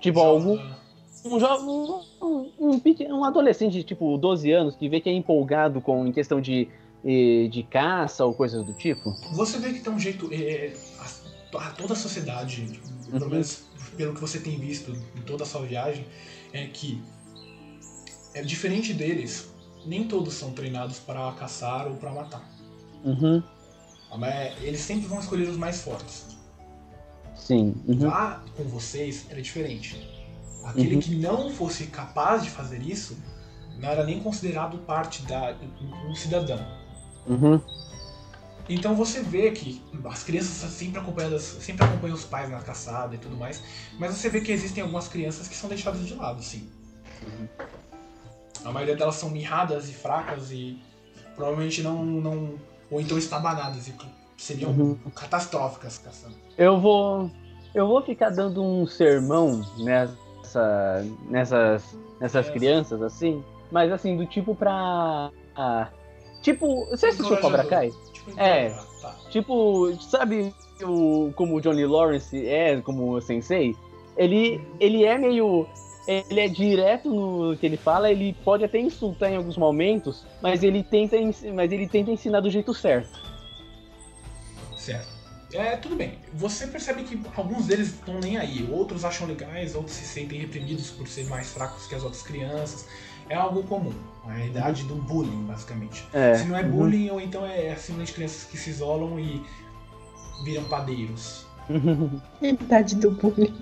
Tipo, 0.00 0.20
algum. 0.20 0.56
Um 1.30 1.40
jovem. 1.40 1.66
Um, 2.20 2.50
um, 2.58 2.80
um, 3.14 3.24
adolescente 3.24 3.72
de 3.72 3.84
tipo 3.84 4.16
12 4.18 4.50
anos 4.52 4.76
que 4.76 4.88
vê 4.88 5.00
que 5.00 5.08
é 5.08 5.12
empolgado 5.12 5.80
com 5.80 6.06
em 6.06 6.12
questão 6.12 6.40
de, 6.40 6.68
eh, 7.04 7.48
de 7.50 7.62
caça 7.62 8.24
ou 8.24 8.34
coisas 8.34 8.64
do 8.64 8.72
tipo. 8.72 9.14
Você 9.32 9.58
vê 9.58 9.72
que 9.72 9.80
tem 9.80 9.92
um 9.92 9.98
jeito. 9.98 10.28
é, 10.32 10.72
a- 10.98 11.58
a- 11.58 11.70
toda 11.72 11.92
a 11.92 11.96
sociedade, 11.96 12.80
pelo 13.10 13.24
Uhum. 13.24 13.30
menos 13.30 13.64
pelo 13.96 14.14
que 14.14 14.20
você 14.20 14.38
tem 14.40 14.58
visto 14.58 14.92
em 15.16 15.22
toda 15.22 15.42
a 15.44 15.46
sua 15.46 15.62
viagem, 15.62 16.04
é 16.52 16.66
que 16.66 17.00
é 18.34 18.42
diferente 18.42 18.92
deles. 18.94 19.52
Nem 19.86 20.04
todos 20.04 20.34
são 20.34 20.52
treinados 20.52 20.98
para 20.98 21.32
caçar 21.32 21.86
ou 21.88 21.94
para 21.94 22.10
matar. 22.12 22.48
Uhum. 23.04 23.42
Mas 24.18 24.54
eles 24.62 24.80
sempre 24.80 25.06
vão 25.06 25.18
escolher 25.20 25.48
os 25.48 25.56
mais 25.56 25.80
fortes. 25.82 26.26
Sim. 27.34 27.74
Uhum. 27.86 28.06
Lá 28.08 28.42
com 28.56 28.64
vocês 28.64 29.26
era 29.30 29.40
diferente. 29.40 29.96
Aquele 30.70 30.96
Uhum. 30.96 31.00
que 31.00 31.14
não 31.16 31.50
fosse 31.50 31.86
capaz 31.86 32.42
de 32.44 32.50
fazer 32.50 32.82
isso 32.82 33.16
não 33.78 33.88
era 33.88 34.04
nem 34.04 34.20
considerado 34.20 34.78
parte 34.78 35.22
da 35.22 35.54
um 36.08 36.14
cidadão. 36.14 36.58
Uhum. 37.26 37.60
Então 38.68 38.94
você 38.94 39.22
vê 39.22 39.50
que 39.50 39.80
as 40.04 40.22
crianças 40.22 40.70
sempre 40.72 41.00
acompanhadas, 41.00 41.42
sempre 41.42 41.84
acompanham 41.86 42.14
os 42.14 42.24
pais 42.24 42.50
na 42.50 42.58
caçada 42.60 43.14
e 43.14 43.18
tudo 43.18 43.34
mais, 43.36 43.62
mas 43.98 44.14
você 44.14 44.28
vê 44.28 44.40
que 44.42 44.52
existem 44.52 44.82
algumas 44.82 45.08
crianças 45.08 45.48
que 45.48 45.56
são 45.56 45.68
deixadas 45.70 46.06
de 46.06 46.14
lado, 46.14 46.42
sim. 46.42 46.68
A 48.64 48.70
maioria 48.72 48.96
delas 48.96 49.14
são 49.14 49.30
mirradas 49.30 49.88
e 49.88 49.92
fracas 49.94 50.50
e 50.50 50.78
provavelmente 51.34 51.82
não, 51.82 52.04
não 52.04 52.54
ou 52.90 53.00
então 53.00 53.16
estabanadas 53.16 53.88
e 53.88 53.94
seriam 54.36 54.70
Uhum. 54.70 54.96
catastróficas 55.14 55.98
caçando. 55.98 56.34
Eu 56.56 56.80
vou. 56.80 57.30
Eu 57.74 57.86
vou 57.86 58.02
ficar 58.02 58.30
dando 58.30 58.62
um 58.62 58.86
sermão 58.86 59.62
nessa, 60.58 61.06
nessas, 61.28 61.98
nessas 62.20 62.48
É. 62.48 62.52
crianças, 62.52 63.02
assim. 63.02 63.42
Mas 63.70 63.92
assim, 63.92 64.16
do 64.16 64.26
tipo 64.26 64.54
pra. 64.54 65.30
ah, 65.56 65.88
tipo. 66.42 66.86
Você 66.86 67.06
assistiu 67.06 67.36
Encorajador. 67.36 67.40
Cobra 67.40 67.64
Kai? 67.64 67.90
Tipo, 68.12 68.40
É. 68.40 68.70
tá. 69.00 69.16
Tipo, 69.30 69.94
sabe 70.02 70.54
o, 70.82 71.32
como 71.34 71.56
o 71.56 71.60
Johnny 71.60 71.84
Lawrence 71.84 72.46
é, 72.46 72.80
como 72.80 73.12
o 73.12 73.20
Sensei? 73.20 73.74
Ele, 74.16 74.60
ele 74.80 75.04
é 75.04 75.16
meio. 75.18 75.66
Ele 76.06 76.40
é 76.40 76.48
direto 76.48 77.10
no 77.10 77.54
que 77.58 77.66
ele 77.66 77.76
fala, 77.76 78.10
ele 78.10 78.34
pode 78.42 78.64
até 78.64 78.78
insultar 78.80 79.30
em 79.30 79.36
alguns 79.36 79.58
momentos, 79.58 80.24
mas 80.40 80.62
ele 80.62 80.82
tenta, 80.82 81.16
mas 81.52 81.70
ele 81.70 81.86
tenta 81.86 82.10
ensinar 82.10 82.40
do 82.40 82.48
jeito 82.50 82.72
certo. 82.72 83.20
Certo. 84.74 85.17
É, 85.52 85.76
tudo 85.76 85.96
bem. 85.96 86.18
Você 86.34 86.66
percebe 86.66 87.04
que 87.04 87.20
alguns 87.36 87.66
deles 87.66 87.88
estão 87.88 88.20
nem 88.20 88.36
aí. 88.36 88.68
Outros 88.70 89.04
acham 89.04 89.26
legais, 89.26 89.74
outros 89.74 89.96
se 89.96 90.04
sentem 90.04 90.38
reprimidos 90.40 90.90
por 90.90 91.08
ser 91.08 91.26
mais 91.26 91.48
fracos 91.50 91.86
que 91.86 91.94
as 91.94 92.02
outras 92.02 92.22
crianças. 92.22 92.86
É 93.30 93.34
algo 93.34 93.62
comum. 93.62 93.92
É 94.28 94.32
a 94.42 94.46
idade 94.46 94.84
do 94.84 94.94
bullying, 94.94 95.44
basicamente. 95.46 96.04
É. 96.12 96.34
Se 96.34 96.44
não 96.44 96.56
é 96.56 96.62
uhum. 96.62 96.70
bullying, 96.70 97.10
ou 97.10 97.20
então 97.20 97.44
é 97.46 97.74
simplesmente 97.76 98.12
crianças 98.12 98.44
que 98.44 98.56
se 98.56 98.70
isolam 98.70 99.18
e 99.18 99.42
viram 100.44 100.64
padeiros. 100.64 101.46
Idade 102.42 102.96
do 102.96 103.10
bullying. 103.10 103.54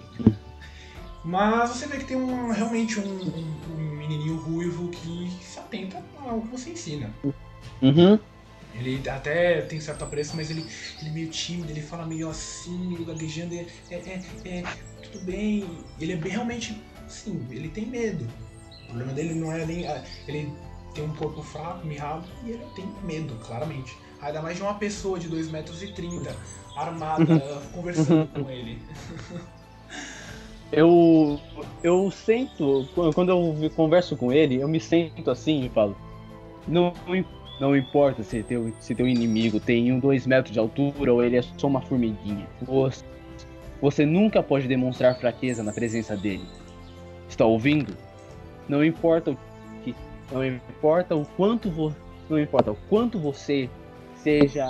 Mas 1.24 1.70
você 1.70 1.86
vê 1.88 1.98
que 1.98 2.04
tem 2.04 2.16
um, 2.16 2.52
realmente 2.52 3.00
um, 3.00 3.04
um- 3.04 3.54
um 3.74 3.96
menininho 3.96 4.36
ruivo 4.36 4.88
que 4.90 5.28
se 5.42 5.58
atenta 5.58 6.00
ao 6.24 6.40
que 6.40 6.48
você 6.48 6.70
ensina. 6.70 7.10
Uhum. 7.82 8.18
Ele 8.78 9.08
até 9.08 9.62
tem 9.62 9.80
certo 9.80 10.04
apreço, 10.04 10.36
mas 10.36 10.50
ele, 10.50 10.66
ele 11.00 11.10
é 11.10 11.12
meio 11.12 11.28
tímido, 11.28 11.70
ele 11.70 11.80
fala 11.80 12.04
meio 12.04 12.28
assim, 12.28 12.78
meio 12.88 13.04
gaguejando, 13.04 13.54
é, 13.54 13.66
é, 13.90 13.94
é, 13.94 14.58
é, 14.58 14.64
tudo 15.02 15.24
bem. 15.24 15.64
Ele 15.98 16.12
é 16.12 16.16
bem, 16.16 16.32
realmente, 16.32 16.80
sim, 17.08 17.46
ele 17.50 17.68
tem 17.68 17.86
medo. 17.86 18.26
O 18.84 18.86
problema 18.88 19.12
dele 19.12 19.34
não 19.34 19.52
é 19.52 19.64
nem. 19.64 19.86
ah, 19.86 20.02
Ele 20.28 20.52
tem 20.94 21.04
um 21.04 21.14
corpo 21.14 21.42
fraco, 21.42 21.86
mirrado, 21.86 22.26
e 22.44 22.50
ele 22.50 22.64
tem 22.74 22.86
medo, 23.02 23.34
claramente. 23.36 23.96
Ainda 24.20 24.40
mais 24.42 24.56
de 24.56 24.62
uma 24.62 24.74
pessoa 24.74 25.18
de 25.18 25.28
2,30 25.28 25.50
metros, 25.50 25.82
e 25.82 25.88
30, 25.88 26.36
armada, 26.76 27.24
conversando 27.72 28.28
com 28.28 28.50
ele. 28.50 28.80
Eu, 30.72 31.40
eu 31.82 32.10
sento, 32.10 32.88
quando 33.14 33.30
eu 33.30 33.70
converso 33.70 34.16
com 34.16 34.32
ele, 34.32 34.56
eu 34.60 34.68
me 34.68 34.80
sento 34.80 35.30
assim 35.30 35.64
e 35.64 35.68
falo: 35.68 35.96
Não, 36.66 36.92
não 37.06 37.14
importa 37.76 38.22
se 38.22 38.42
teu, 38.42 38.72
se 38.80 38.94
teu 38.94 39.08
inimigo 39.08 39.58
tem 39.58 39.90
um, 39.92 39.98
dois 39.98 40.26
metros 40.26 40.52
de 40.52 40.58
altura 40.58 41.12
ou 41.12 41.24
ele 41.24 41.36
é 41.36 41.42
só 41.42 41.66
uma 41.66 41.80
formiguinha. 41.80 42.46
Você, 42.62 43.04
você 43.80 44.04
nunca 44.04 44.42
pode 44.42 44.68
demonstrar 44.68 45.18
fraqueza 45.18 45.62
na 45.62 45.72
presença 45.72 46.16
dele. 46.16 46.44
Está 47.28 47.44
ouvindo? 47.44 47.96
Não 48.68 48.84
importa 48.84 49.30
o 49.30 49.38
que, 49.82 49.94
não 50.30 50.44
importa 50.44 51.16
o 51.16 51.24
quanto 51.36 51.70
vo, 51.70 51.94
não 52.28 52.38
importa 52.38 52.72
o 52.72 52.76
quanto 52.88 53.18
você 53.18 53.70
seja 54.16 54.66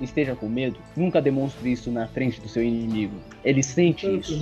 esteja 0.00 0.36
com 0.36 0.48
medo, 0.48 0.78
nunca 0.96 1.20
demonstre 1.20 1.72
isso 1.72 1.90
na 1.90 2.06
frente 2.06 2.40
do 2.40 2.48
seu 2.48 2.62
inimigo. 2.62 3.16
Ele 3.44 3.62
sente 3.62 4.06
isso. 4.06 4.34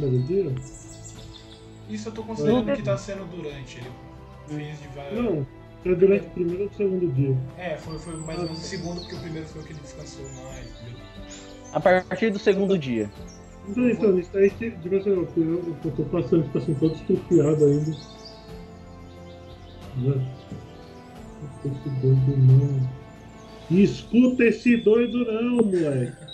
Isso 1.89 2.09
eu 2.09 2.13
tô 2.13 2.23
considerando 2.23 2.77
que 2.77 2.83
tá 2.83 2.97
sendo 2.97 3.25
durante. 3.25 3.79
Ele 3.79 4.65
fez 4.65 4.81
de 4.81 4.89
várias. 4.89 5.15
Não, 5.15 5.47
é 5.93 5.95
durante 5.95 6.27
o 6.27 6.31
primeiro 6.31 6.63
ou 6.65 6.69
o 6.69 6.75
segundo 6.75 7.13
dia. 7.13 7.37
É, 7.59 7.77
foi, 7.77 7.99
foi 7.99 8.17
mais 8.17 8.39
ou 8.39 8.45
menos 8.45 8.59
o 8.59 8.63
segundo, 8.63 9.01
porque 9.01 9.15
o 9.15 9.21
primeiro 9.21 9.47
foi 9.49 9.63
o 9.63 9.65
que 9.65 9.73
ele 9.73 9.81
descansou 9.81 10.25
mais? 10.31 10.67
A 11.73 11.81
partir 11.81 12.31
do 12.31 12.39
segundo 12.39 12.79
dia. 12.79 13.11
Então, 13.69 13.91
então, 13.91 14.19
isso 14.19 14.37
aí, 14.37 14.51
tipo 14.51 14.97
assim, 14.97 15.11
eu, 15.11 15.29
eu, 15.37 15.77
eu 15.85 15.91
tô 15.93 16.05
passando, 16.05 16.45
tipo 16.45 16.59
assim, 16.59 16.75
todo 16.75 16.95
estrupiado 16.95 17.65
ainda. 17.65 17.91
Né? 19.97 20.37
Escuta 21.43 21.69
esse 21.69 21.91
doido 22.01 22.37
não. 22.39 22.91
Escuta 23.71 24.45
esse 24.45 24.77
doido 24.77 25.25
não, 25.25 25.57
moleque. 25.57 26.27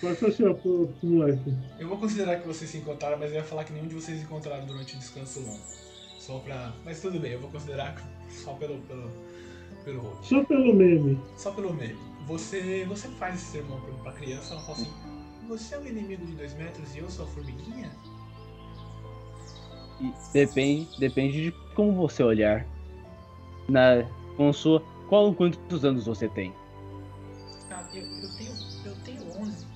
Passa 0.00 0.28
assim, 0.28 0.46
ó, 0.46 0.54
pro, 0.54 0.88
pro 0.88 1.08
moleque. 1.08 1.54
Eu 1.78 1.88
vou 1.88 1.98
considerar 1.98 2.40
que 2.40 2.46
vocês 2.46 2.70
se 2.70 2.78
encontraram, 2.78 3.18
mas 3.18 3.30
eu 3.30 3.36
ia 3.36 3.44
falar 3.44 3.64
que 3.64 3.72
nenhum 3.72 3.86
de 3.86 3.94
vocês 3.94 4.18
se 4.18 4.24
encontraram 4.24 4.64
durante 4.66 4.94
o 4.94 4.98
descanso 4.98 5.40
longo. 5.40 5.60
Só 6.18 6.38
pra. 6.38 6.72
Mas 6.84 7.00
tudo 7.00 7.18
bem, 7.18 7.32
eu 7.32 7.40
vou 7.40 7.50
considerar 7.50 7.94
que 7.94 8.02
só 8.30 8.54
pelo. 8.54 8.78
pelo. 8.82 9.10
pelo 9.84 10.00
rolo. 10.00 10.18
Só 10.22 10.44
pelo 10.44 10.74
meme. 10.74 11.20
Só 11.36 11.50
pelo 11.52 11.74
meme. 11.74 11.98
Você. 12.26 12.84
Você 12.86 13.08
faz 13.08 13.34
esse 13.36 13.52
sermão 13.52 13.80
pra, 13.80 13.92
pra 14.04 14.12
criança, 14.12 14.54
ela 14.54 14.62
fala 14.62 14.78
assim. 14.78 14.90
Você 15.48 15.74
é 15.74 15.78
um 15.78 15.86
inimigo 15.86 16.24
de 16.24 16.32
dois 16.34 16.54
metros 16.54 16.94
e 16.94 16.98
eu 16.98 17.10
sou 17.10 17.24
a 17.24 17.28
formiguinha? 17.28 17.90
Depende, 20.32 20.88
depende 20.98 21.44
de 21.44 21.52
como 21.74 21.92
você 21.94 22.22
olhar. 22.22 22.66
Na, 23.68 24.04
com 24.36 24.52
sua, 24.52 24.82
qual 25.08 25.34
quantos 25.34 25.84
anos 25.84 26.06
você 26.06 26.28
tem? 26.28 26.54
Ah, 27.70 27.84
eu, 27.92 28.02
eu 28.02 28.36
tenho. 28.36 28.52
eu 28.84 28.94
tenho 29.04 29.42
11. 29.42 29.66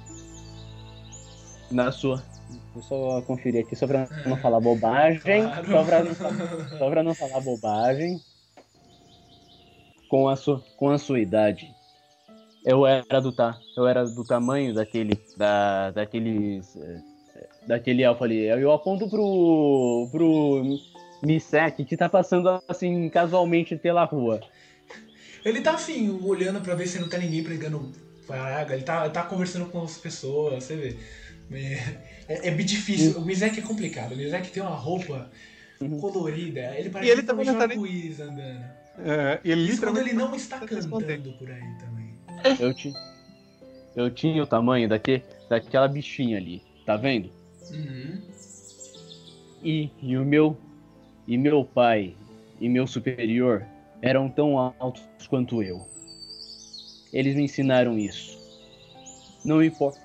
Na 1.71 1.93
sua. 1.93 2.25
Vou 2.73 2.83
só 2.83 3.23
conferir 3.23 3.65
aqui 3.65 3.77
só 3.77 3.87
pra 3.87 4.09
não 4.27 4.37
falar 4.41 4.61
bobagem. 4.61 5.21
Claro. 5.21 5.67
Só, 5.71 5.85
pra 5.85 6.05
não, 6.05 6.15
só 6.79 6.91
pra 6.91 7.03
não 7.03 7.15
falar 7.15 7.41
bobagem. 7.41 8.21
Com 10.15 10.29
a 10.29 10.37
sua, 10.37 10.63
com 10.77 10.91
a 10.91 10.97
sua 10.97 11.19
idade. 11.19 11.75
Eu 12.65 12.87
era 12.87 13.21
do 13.21 13.33
ta, 13.33 13.59
eu 13.77 13.85
era 13.85 14.07
do 14.07 14.25
tamanho 14.25 14.73
daquele 14.73 15.21
da 15.37 15.91
daqueles 15.91 16.77
eh, 16.77 17.01
daquele 17.67 18.05
elfo 18.05 18.23
ali. 18.23 18.45
Eu 18.45 18.71
aponto 18.71 19.11
pro 19.11 20.09
pro 20.13 20.79
Misek 21.21 21.85
que 21.85 21.97
tá 21.97 22.09
passando 22.09 22.63
assim 22.69 23.09
casualmente 23.09 23.75
pela 23.75 24.05
rua. 24.05 24.41
Ele 25.45 25.61
tá 25.61 25.75
assim, 25.75 26.09
olhando 26.23 26.61
pra 26.61 26.77
ver 26.77 26.87
se 26.87 27.01
não 27.01 27.09
tá 27.09 27.19
ninguém 27.19 27.43
pregando 27.43 27.91
praga, 28.25 28.75
ele 28.75 28.85
tá, 28.85 29.11
tá 29.11 29.25
conversando 29.25 29.67
com 29.67 29.83
as 29.83 29.99
pessoas, 29.99 30.63
você 30.63 30.77
vê. 30.77 30.97
É, 32.29 32.47
é 32.47 32.51
bem 32.53 32.65
difícil. 32.65 33.19
O 33.19 33.25
Mizek 33.25 33.59
é 33.59 33.63
complicado. 33.63 34.13
O 34.13 34.17
Mizek 34.17 34.53
tem 34.53 34.63
uma 34.63 34.77
roupa 34.77 35.29
Uhum. 35.81 35.99
colorida. 36.01 36.73
Ele 36.79 36.89
parece 36.89 37.11
ele 37.11 37.23
um 37.23 37.27
também 37.27 37.47
não 37.47 37.59
tá 37.59 37.67
nem- 37.67 37.77
andando. 37.79 38.84
É, 38.99 39.41
e 39.45 39.51
ele 39.51 39.69
Isso 39.69 39.81
quando 39.81 39.99
ele 39.99 40.13
não 40.13 40.35
está 40.35 40.59
tá 40.59 40.67
cantando 40.67 41.33
por 41.33 41.51
aí 41.51 41.75
também. 41.79 42.15
Eu 42.61 42.73
tinha 42.75 42.95
eu 43.97 44.11
tinha 44.11 44.43
o 44.43 44.47
tamanho 44.47 44.89
daque, 44.89 45.23
daquela 45.49 45.87
bichinha 45.87 46.39
ali, 46.39 46.63
tá 46.85 46.97
vendo? 46.97 47.31
Uhum. 47.71 48.21
E, 49.63 49.91
e 50.03 50.17
o 50.17 50.25
meu 50.25 50.57
e 51.27 51.39
meu 51.39 51.65
pai 51.65 52.15
e 52.61 52.69
meu 52.69 52.87
superior 52.87 53.65
eram 54.03 54.29
tão 54.29 54.59
altos 54.59 55.27
quanto 55.29 55.63
eu. 55.63 55.87
Eles 57.13 57.37
me 57.37 57.45
ensinaram 57.45 57.97
isso. 57.97 58.43
Não 59.45 59.63
importa, 59.63 60.01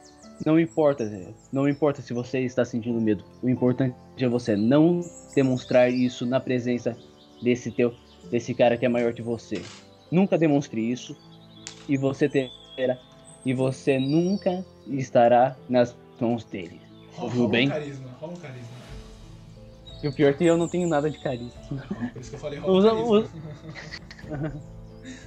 não 0.45 0.59
importa, 0.59 1.33
não 1.51 1.67
importa 1.67 2.01
se 2.01 2.13
você 2.13 2.39
está 2.39 2.63
sentindo 2.63 3.01
medo. 3.01 3.23
O 3.41 3.49
importante 3.49 3.95
é 4.17 4.27
você 4.27 4.55
não 4.55 5.01
demonstrar 5.35 5.91
isso 5.91 6.25
na 6.25 6.39
presença 6.39 6.95
desse 7.41 7.71
teu, 7.71 7.93
desse 8.31 8.53
cara 8.53 8.77
que 8.77 8.85
é 8.85 8.89
maior 8.89 9.13
que 9.13 9.21
você. 9.21 9.65
Nunca 10.11 10.37
demonstre 10.37 10.81
isso 10.81 11.15
e 11.87 11.97
você 11.97 12.27
terá 12.29 12.97
e 13.45 13.53
você 13.53 13.97
nunca 13.99 14.65
estará 14.87 15.55
nas 15.69 15.95
mãos 16.19 16.43
dele. 16.43 16.81
Rola 17.13 17.25
Ouviu 17.25 17.47
bem? 17.47 17.69
carisma, 17.69 18.09
rola 18.19 18.37
carisma. 18.37 18.79
E 20.03 20.07
o 20.07 20.13
pior 20.13 20.29
é 20.29 20.33
que 20.33 20.45
eu 20.45 20.57
não 20.57 20.67
tenho 20.67 20.87
nada 20.87 21.09
de 21.09 21.17
carisma. 21.19 21.51
Por 22.13 22.21
isso 22.21 22.29
que 22.29 22.35
eu 22.35 22.39
falei 22.39 22.59
rola 22.59 22.77
Usa- 22.77 22.89
carisma. 22.89 23.29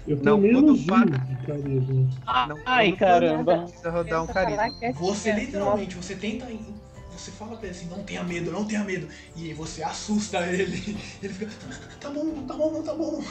Eu 0.07 0.17
tenho 0.17 0.23
Não, 0.25 0.39
menos 0.39 0.85
quando 0.87 0.87
paga- 0.87 1.19
de 1.19 1.47
carisma. 1.47 2.09
Não, 2.49 2.59
Ai, 2.67 2.91
não 2.91 2.97
caramba. 2.97 3.59
Precisa 3.63 3.91
rodar 3.91 4.23
um 4.23 4.27
carisma. 4.27 4.75
é 4.81 4.93
Você 4.93 5.33
literalmente, 5.33 5.97
você 5.97 6.15
tenta. 6.17 6.47
Você 7.17 7.31
fala 7.31 7.57
pra 7.57 7.69
ele 7.69 7.77
assim, 7.77 7.87
não 7.87 8.03
tenha 8.03 8.23
medo, 8.25 8.51
não 8.51 8.65
tenha 8.65 8.83
medo. 8.85 9.07
E 9.37 9.45
aí 9.49 9.55
você 9.55 9.83
assusta 9.83 10.45
ele. 10.47 10.97
Ele 11.23 11.33
fica, 11.33 11.51
tá 12.01 12.11
bom, 12.11 12.43
tá 12.47 12.55
bom, 12.55 12.83
tá 12.83 12.95
bom. 12.95 13.23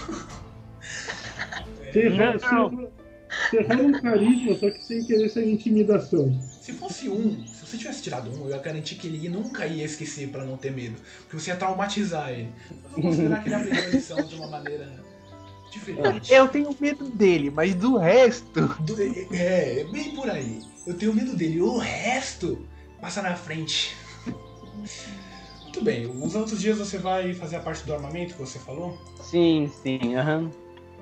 Você 1.91 3.57
É, 3.57 3.75
um 3.75 3.91
carisma, 4.01 4.55
só 4.57 4.69
que 4.69 4.83
sem 4.83 5.03
querer 5.03 5.29
ser 5.29 5.47
intimidação. 5.49 6.37
se 6.61 6.73
fosse 6.73 7.09
um, 7.09 7.45
se 7.47 7.65
você 7.65 7.77
tivesse 7.77 8.01
tirado 8.03 8.29
um, 8.29 8.43
eu 8.45 8.49
ia 8.49 8.57
garantir 8.59 8.95
que 8.95 9.07
ele 9.07 9.29
nunca 9.29 9.65
ia 9.65 9.83
esquecer 9.85 10.29
pra 10.29 10.43
não 10.43 10.57
ter 10.57 10.71
medo. 10.71 10.95
Porque 11.21 11.39
você 11.39 11.49
ia 11.51 11.55
traumatizar 11.55 12.29
ele. 12.29 12.49
Eu 12.69 12.89
vou 12.91 13.01
considerar 13.03 13.41
que 13.41 13.47
ele 13.49 13.55
aprendeu 13.55 13.83
a 13.83 13.87
lição 13.87 14.25
de 14.25 14.35
uma 14.35 14.47
maneira 14.47 15.03
diferente. 15.71 16.31
Eu 16.33 16.47
tenho 16.49 16.75
medo 16.79 17.09
dele, 17.09 17.49
mas 17.49 17.73
do 17.73 17.97
resto. 17.97 18.67
Do- 18.81 19.01
é, 19.01 19.79
é, 19.81 19.83
bem 19.85 20.13
por 20.13 20.29
aí. 20.29 20.61
Eu 20.85 20.93
tenho 20.93 21.13
medo 21.13 21.35
dele. 21.35 21.61
O 21.61 21.77
resto 21.77 22.65
passa 23.01 23.21
na 23.21 23.35
frente. 23.35 23.97
Muito 25.63 25.83
bem, 25.83 26.05
os 26.05 26.35
outros 26.35 26.61
dias 26.61 26.77
você 26.77 26.97
vai 26.97 27.33
fazer 27.33 27.55
a 27.55 27.59
parte 27.59 27.83
do 27.85 27.93
armamento 27.93 28.33
que 28.35 28.39
você 28.39 28.59
falou? 28.59 28.97
Sim, 29.21 29.71
sim, 29.81 30.15
aham. 30.15 30.51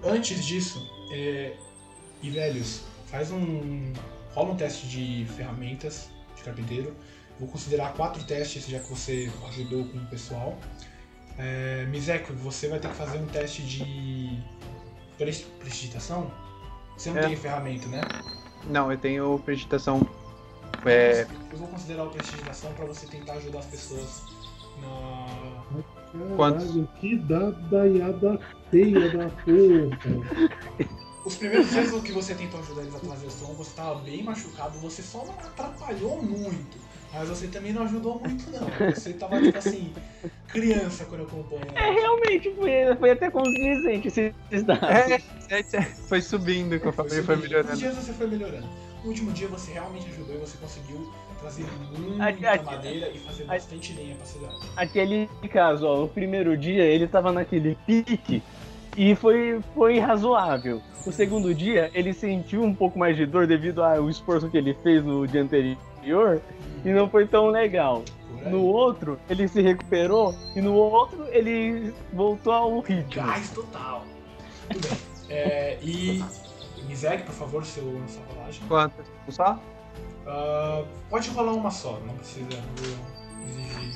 Antes 0.04 0.46
disso, 0.46 0.90
é... 1.12 1.54
e 2.22 2.30
velhos, 2.30 2.82
faz 3.08 3.32
um. 3.32 3.92
rola 4.34 4.52
um 4.52 4.56
teste 4.56 4.88
de 4.88 5.26
ferramentas 5.36 6.10
de 6.36 6.44
carpinteiro. 6.44 6.96
Vou 7.40 7.48
considerar 7.50 7.94
quatro 7.94 8.24
testes, 8.24 8.66
já 8.68 8.80
que 8.80 8.90
você 8.90 9.32
ajudou 9.50 9.86
com 9.86 9.98
o 9.98 10.06
pessoal. 10.08 10.58
É... 11.38 11.86
Mizeko, 11.90 12.34
você 12.34 12.68
vai 12.68 12.80
ter 12.80 12.90
que 12.90 12.96
fazer 12.96 13.18
um 13.18 13.26
teste 13.26 13.62
de. 13.64 14.40
pres- 15.18 15.46
prestigitação? 15.60 16.32
Você 16.96 17.10
não 17.12 17.18
É. 17.18 17.28
tem 17.28 17.36
ferramenta, 17.36 17.88
né? 17.88 18.02
Não, 18.70 18.92
eu 18.92 18.98
tenho 18.98 19.40
prestação. 19.40 20.08
É, 20.86 21.28
Eu 21.52 21.58
vou 21.58 21.68
considerar 21.68 22.04
o 22.06 22.10
prestigitação 22.10 22.74
pra 22.74 22.86
você 22.86 23.06
tentar 23.08 23.34
ajudar 23.34 23.60
as 23.60 23.66
pessoas 23.66 24.24
na. 24.82 25.64
Quantos? 26.36 26.64
Caralho, 26.64 26.90
que 27.00 27.18
dadaiada 27.18 28.40
feia 28.72 29.10
da 29.10 29.30
porra. 29.30 30.90
Os 31.26 31.36
primeiros 31.36 31.70
dias 31.70 31.92
que 32.02 32.12
você 32.12 32.34
tentou 32.34 32.60
ajudar 32.62 32.82
eles 32.82 32.96
a 32.96 33.00
trazer 33.00 33.28
o 33.28 33.32
som, 33.32 33.54
você 33.54 33.76
tava 33.76 33.96
bem 34.00 34.24
machucado, 34.24 34.80
você 34.80 35.04
só 35.04 35.26
não 35.26 35.34
atrapalhou 35.34 36.24
muito. 36.24 36.78
Mas 37.14 37.28
você 37.28 37.48
também 37.48 37.74
não 37.74 37.84
ajudou 37.84 38.20
muito, 38.20 38.50
não. 38.52 38.68
Você 38.94 39.14
tava, 39.14 39.42
tipo 39.42 39.58
assim, 39.58 39.94
criança 40.48 41.06
quando 41.06 41.22
eu 41.22 41.28
acompanho. 41.28 41.64
É, 41.76 41.92
realmente, 41.92 42.56
foi, 42.56 42.96
foi 42.98 43.12
até 43.12 43.30
condizente 43.32 44.08
esse 44.08 44.34
dado. 44.64 44.86
é, 44.86 45.16
é, 45.50 45.60
é, 45.74 45.82
foi 46.08 46.22
subindo 46.22 46.80
conforme 46.80 47.12
ele 47.12 47.24
foi 47.24 47.36
subindo. 47.36 47.46
Os 47.46 47.50
melhorando. 47.52 47.78
dias 47.78 47.96
você 47.96 48.14
foi 48.14 48.28
melhorando. 48.28 48.68
No 49.04 49.10
último 49.10 49.32
dia 49.32 49.48
você 49.48 49.72
realmente 49.74 50.08
ajudou 50.10 50.36
e 50.36 50.38
você 50.40 50.58
conseguiu 50.58 51.10
trazer 51.40 51.66
muita 51.98 52.26
Aqui- 52.26 52.46
aqui- 52.46 52.66
madeira 52.66 53.10
e 53.14 53.18
fazer 53.20 53.46
bastante 53.46 53.94
lenha 53.94 54.16
pra 54.16 54.26
cidade. 54.26 54.56
Aquele 54.76 55.30
caso, 55.50 55.88
ó, 55.88 56.04
o 56.04 56.08
primeiro 56.10 56.58
dia 56.58 56.84
ele 56.84 57.08
tava 57.08 57.32
naquele 57.32 57.78
pique 57.86 58.44
e 58.98 59.16
foi, 59.16 59.62
foi 59.74 60.00
razoável. 60.00 60.82
O 61.06 61.12
segundo 61.14 61.56
dia 61.56 61.90
ele 61.94 62.14
sentiu 62.14 62.62
um 62.62 62.76
pouco 62.76 63.00
mais 63.00 63.16
de 63.16 63.26
dor 63.26 63.48
devido 63.48 63.82
ao 63.82 64.10
esforço 64.10 64.50
que 64.50 64.58
ele 64.58 64.74
fez 64.84 65.02
no 65.04 65.26
dia 65.26 65.42
anterior 65.42 66.42
e 66.84 66.90
não 66.90 67.10
foi 67.10 67.26
tão 67.26 67.48
legal. 67.48 68.04
No 68.46 68.64
outro 68.64 69.18
ele 69.30 69.48
se 69.48 69.62
recuperou 69.62 70.36
e 70.56 70.62
no 70.62 70.74
outro 70.74 71.26
ele 71.30 71.94
voltou 72.12 72.52
ao 72.52 72.80
ritmo. 72.82 73.26
Gás 73.26 73.50
total. 73.52 74.04
Tudo 74.70 74.88
bem. 74.90 74.98
É, 75.30 75.78
e. 75.82 76.22
Mizek, 76.90 77.24
por 77.24 77.36
favor, 77.36 77.64
seu, 77.66 77.84
sua 78.08 78.24
rolagem. 78.34 78.62
Quantas? 78.68 79.06
Um 79.28 79.32
só? 79.32 79.60
Ah, 80.26 80.84
pode 81.10 81.30
rolar 81.30 81.54
uma 81.54 81.70
só, 81.70 82.00
não 82.06 82.16
precisa 82.16 82.48
exigir. 83.48 83.96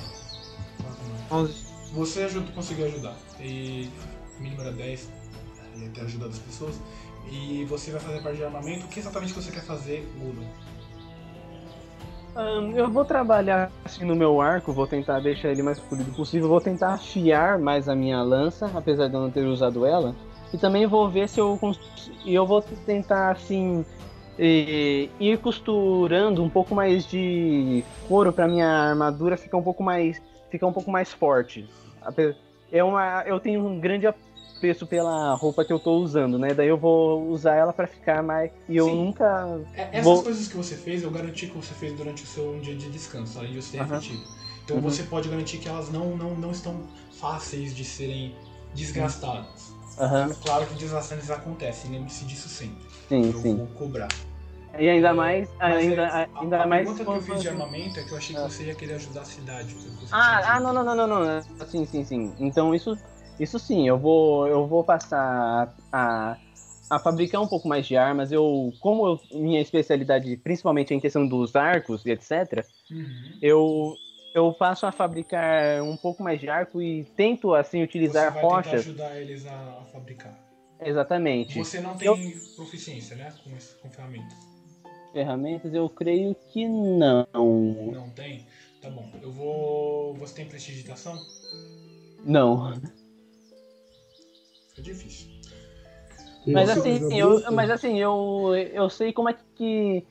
quanto 0.80 1.02
mais. 1.10 1.32
11. 1.32 1.64
Você 1.92 2.22
ajuda, 2.22 2.52
conseguiu 2.52 2.86
ajudar. 2.86 3.16
E 3.40 3.90
o 4.38 4.42
mínimo 4.42 4.62
era 4.62 4.72
10, 4.72 5.10
ia 5.76 5.88
ter 5.90 6.00
ajudado 6.02 6.30
as 6.30 6.38
pessoas. 6.38 6.80
E 7.30 7.64
você 7.64 7.90
vai 7.90 8.00
fazer 8.00 8.22
parte 8.22 8.36
de 8.36 8.44
armamento. 8.44 8.86
O 8.86 8.88
que 8.88 9.00
exatamente 9.00 9.32
você 9.32 9.50
quer 9.50 9.62
fazer, 9.62 10.08
Gudo? 10.16 10.42
Ahn, 12.36 12.72
eu 12.76 12.90
vou 12.90 13.04
trabalhar 13.04 13.70
assim 13.84 14.04
no 14.04 14.14
meu 14.14 14.40
arco, 14.40 14.72
vou 14.72 14.86
tentar 14.86 15.20
deixar 15.20 15.50
ele 15.50 15.62
mais 15.62 15.78
polido 15.78 16.10
possível, 16.12 16.48
vou 16.48 16.60
tentar 16.60 16.94
afiar 16.94 17.58
mais 17.58 17.88
a 17.88 17.94
minha 17.94 18.20
lança, 18.22 18.70
apesar 18.74 19.08
de 19.08 19.14
eu 19.14 19.20
não 19.20 19.30
ter 19.30 19.44
usado 19.46 19.86
ela. 19.86 20.14
E 20.54 20.56
também 20.56 20.86
vou 20.86 21.10
ver 21.10 21.28
se 21.28 21.40
eu 21.40 21.58
e 22.24 22.32
eu 22.32 22.46
vou 22.46 22.62
tentar 22.62 23.32
assim 23.32 23.84
e 24.38 25.10
ir 25.18 25.36
costurando 25.38 26.44
um 26.44 26.48
pouco 26.48 26.76
mais 26.76 27.04
de 27.04 27.84
couro 28.06 28.32
para 28.32 28.46
minha 28.46 28.68
armadura 28.68 29.36
ficar 29.36 29.58
um 29.58 29.62
pouco 29.64 29.82
mais 29.82 30.22
ficar 30.52 30.68
um 30.68 30.72
pouco 30.72 30.92
mais 30.92 31.12
forte. 31.12 31.68
É 32.70 32.84
uma, 32.84 33.24
eu 33.26 33.40
tenho 33.40 33.66
um 33.66 33.80
grande 33.80 34.06
apreço 34.06 34.86
pela 34.86 35.34
roupa 35.34 35.64
que 35.64 35.72
eu 35.72 35.78
tô 35.80 35.98
usando, 35.98 36.38
né? 36.38 36.54
Daí 36.54 36.68
eu 36.68 36.78
vou 36.78 37.26
usar 37.28 37.56
ela 37.56 37.72
para 37.72 37.88
ficar 37.88 38.22
mais 38.22 38.52
e 38.68 38.76
eu 38.76 38.86
Sim. 38.86 38.96
nunca 39.06 39.60
É, 39.74 39.88
essas 39.90 40.04
Vou- 40.04 40.22
coisas 40.22 40.46
que 40.46 40.56
você 40.56 40.76
fez, 40.76 41.02
eu 41.02 41.10
garanti 41.10 41.48
que 41.48 41.56
você 41.56 41.74
fez 41.74 41.96
durante 41.96 42.22
o 42.22 42.26
seu 42.26 42.60
dia 42.60 42.76
de 42.76 42.88
descanso, 42.90 43.40
além 43.40 43.50
de 43.52 43.60
você 43.60 43.72
ter 43.72 43.82
refletido. 43.82 44.22
Então 44.64 44.76
Uhum. 44.76 44.82
você 44.82 45.02
pode 45.02 45.28
garantir 45.28 45.58
que 45.58 45.68
elas 45.68 45.90
não, 45.90 46.16
não, 46.16 46.36
não 46.36 46.52
estão 46.52 46.84
fáceis 47.10 47.74
de 47.74 47.84
serem 47.84 48.36
desgastadas. 48.72 49.73
É 49.96 50.34
claro 50.42 50.66
que 50.66 50.74
desgastantes 50.74 51.30
acontecem, 51.30 51.90
lembre-se 51.90 52.24
disso 52.24 52.48
sempre. 52.48 52.86
sim, 53.08 53.30
eu 53.30 53.40
sim. 53.40 53.56
vou 53.56 53.66
cobrar. 53.68 54.10
E 54.76 54.88
ainda 54.88 55.14
mais, 55.14 55.48
Mas 55.60 55.76
ainda, 55.76 56.02
é, 56.02 56.06
a, 56.06 56.40
ainda 56.40 56.62
a 56.62 56.66
mais 56.66 56.82
pergunta 56.84 57.04
que 57.04 57.10
eu 57.10 57.22
fiz 57.22 57.42
de 57.42 57.48
armamento 57.48 58.00
é 58.00 58.02
que 58.02 58.10
eu 58.12 58.16
achei 58.18 58.34
que 58.34 58.40
Ah. 58.42 58.48
você 58.48 58.64
ia 58.64 58.74
querer 58.74 58.94
ajudar 58.94 59.20
a 59.20 59.24
cidade. 59.24 59.76
Ah, 60.10 60.56
ah, 60.56 60.60
não, 60.60 60.72
não, 60.72 60.84
não, 60.84 60.94
não, 60.96 61.06
não. 61.06 61.42
Sim, 61.68 61.84
sim, 61.86 62.04
sim. 62.04 62.34
Então 62.40 62.74
isso, 62.74 62.98
isso 63.38 63.58
sim, 63.60 63.86
eu 63.86 63.96
vou, 63.96 64.48
eu 64.48 64.66
vou 64.66 64.82
passar 64.82 65.72
a, 65.92 66.36
a 66.90 66.98
fabricar 66.98 67.40
um 67.40 67.46
pouco 67.46 67.68
mais 67.68 67.86
de 67.86 67.96
armas. 67.96 68.32
Eu, 68.32 68.72
como 68.80 69.06
eu- 69.06 69.20
minha 69.40 69.60
especialidade, 69.60 70.36
principalmente 70.38 70.92
é 70.92 70.96
em 70.96 71.00
questão 71.00 71.26
dos 71.26 71.54
arcos 71.54 72.04
e 72.04 72.10
etc, 72.10 72.66
Uhum. 72.90 73.38
eu 73.40 73.96
eu 74.34 74.52
passo 74.52 74.84
a 74.84 74.90
fabricar 74.90 75.80
um 75.82 75.96
pouco 75.96 76.22
mais 76.22 76.40
de 76.40 76.48
arco 76.48 76.82
e 76.82 77.04
tento 77.16 77.54
assim 77.54 77.82
utilizar 77.82 78.32
você 78.32 78.34
vai 78.34 78.42
rochas. 78.42 78.80
ajudar 78.80 79.20
eles 79.20 79.46
a, 79.46 79.80
a 79.80 79.84
fabricar. 79.92 80.36
Exatamente. 80.80 81.56
Você 81.56 81.80
não 81.80 81.96
tem 81.96 82.08
proficiência, 82.56 83.14
né? 83.16 83.32
Com, 83.44 83.56
esse, 83.56 83.76
com 83.76 83.88
ferramentas. 83.88 84.36
Ferramentas, 85.12 85.72
eu 85.72 85.88
creio 85.88 86.34
que 86.48 86.66
não. 86.66 87.26
Não 87.32 88.10
tem? 88.10 88.44
Tá 88.82 88.90
bom. 88.90 89.08
Eu 89.22 89.30
vou. 89.30 90.14
Você 90.14 90.34
tem 90.34 90.46
prestidigitação? 90.46 91.16
Não. 92.24 92.74
Fica 94.70 94.82
difícil. 94.82 95.32
Mas 96.46 96.68
assim, 96.68 97.18
eu, 97.18 97.50
mas 97.52 97.70
assim, 97.70 97.98
eu, 97.98 98.54
eu 98.54 98.90
sei 98.90 99.12
como 99.12 99.30
é 99.30 99.36
que 99.54 100.04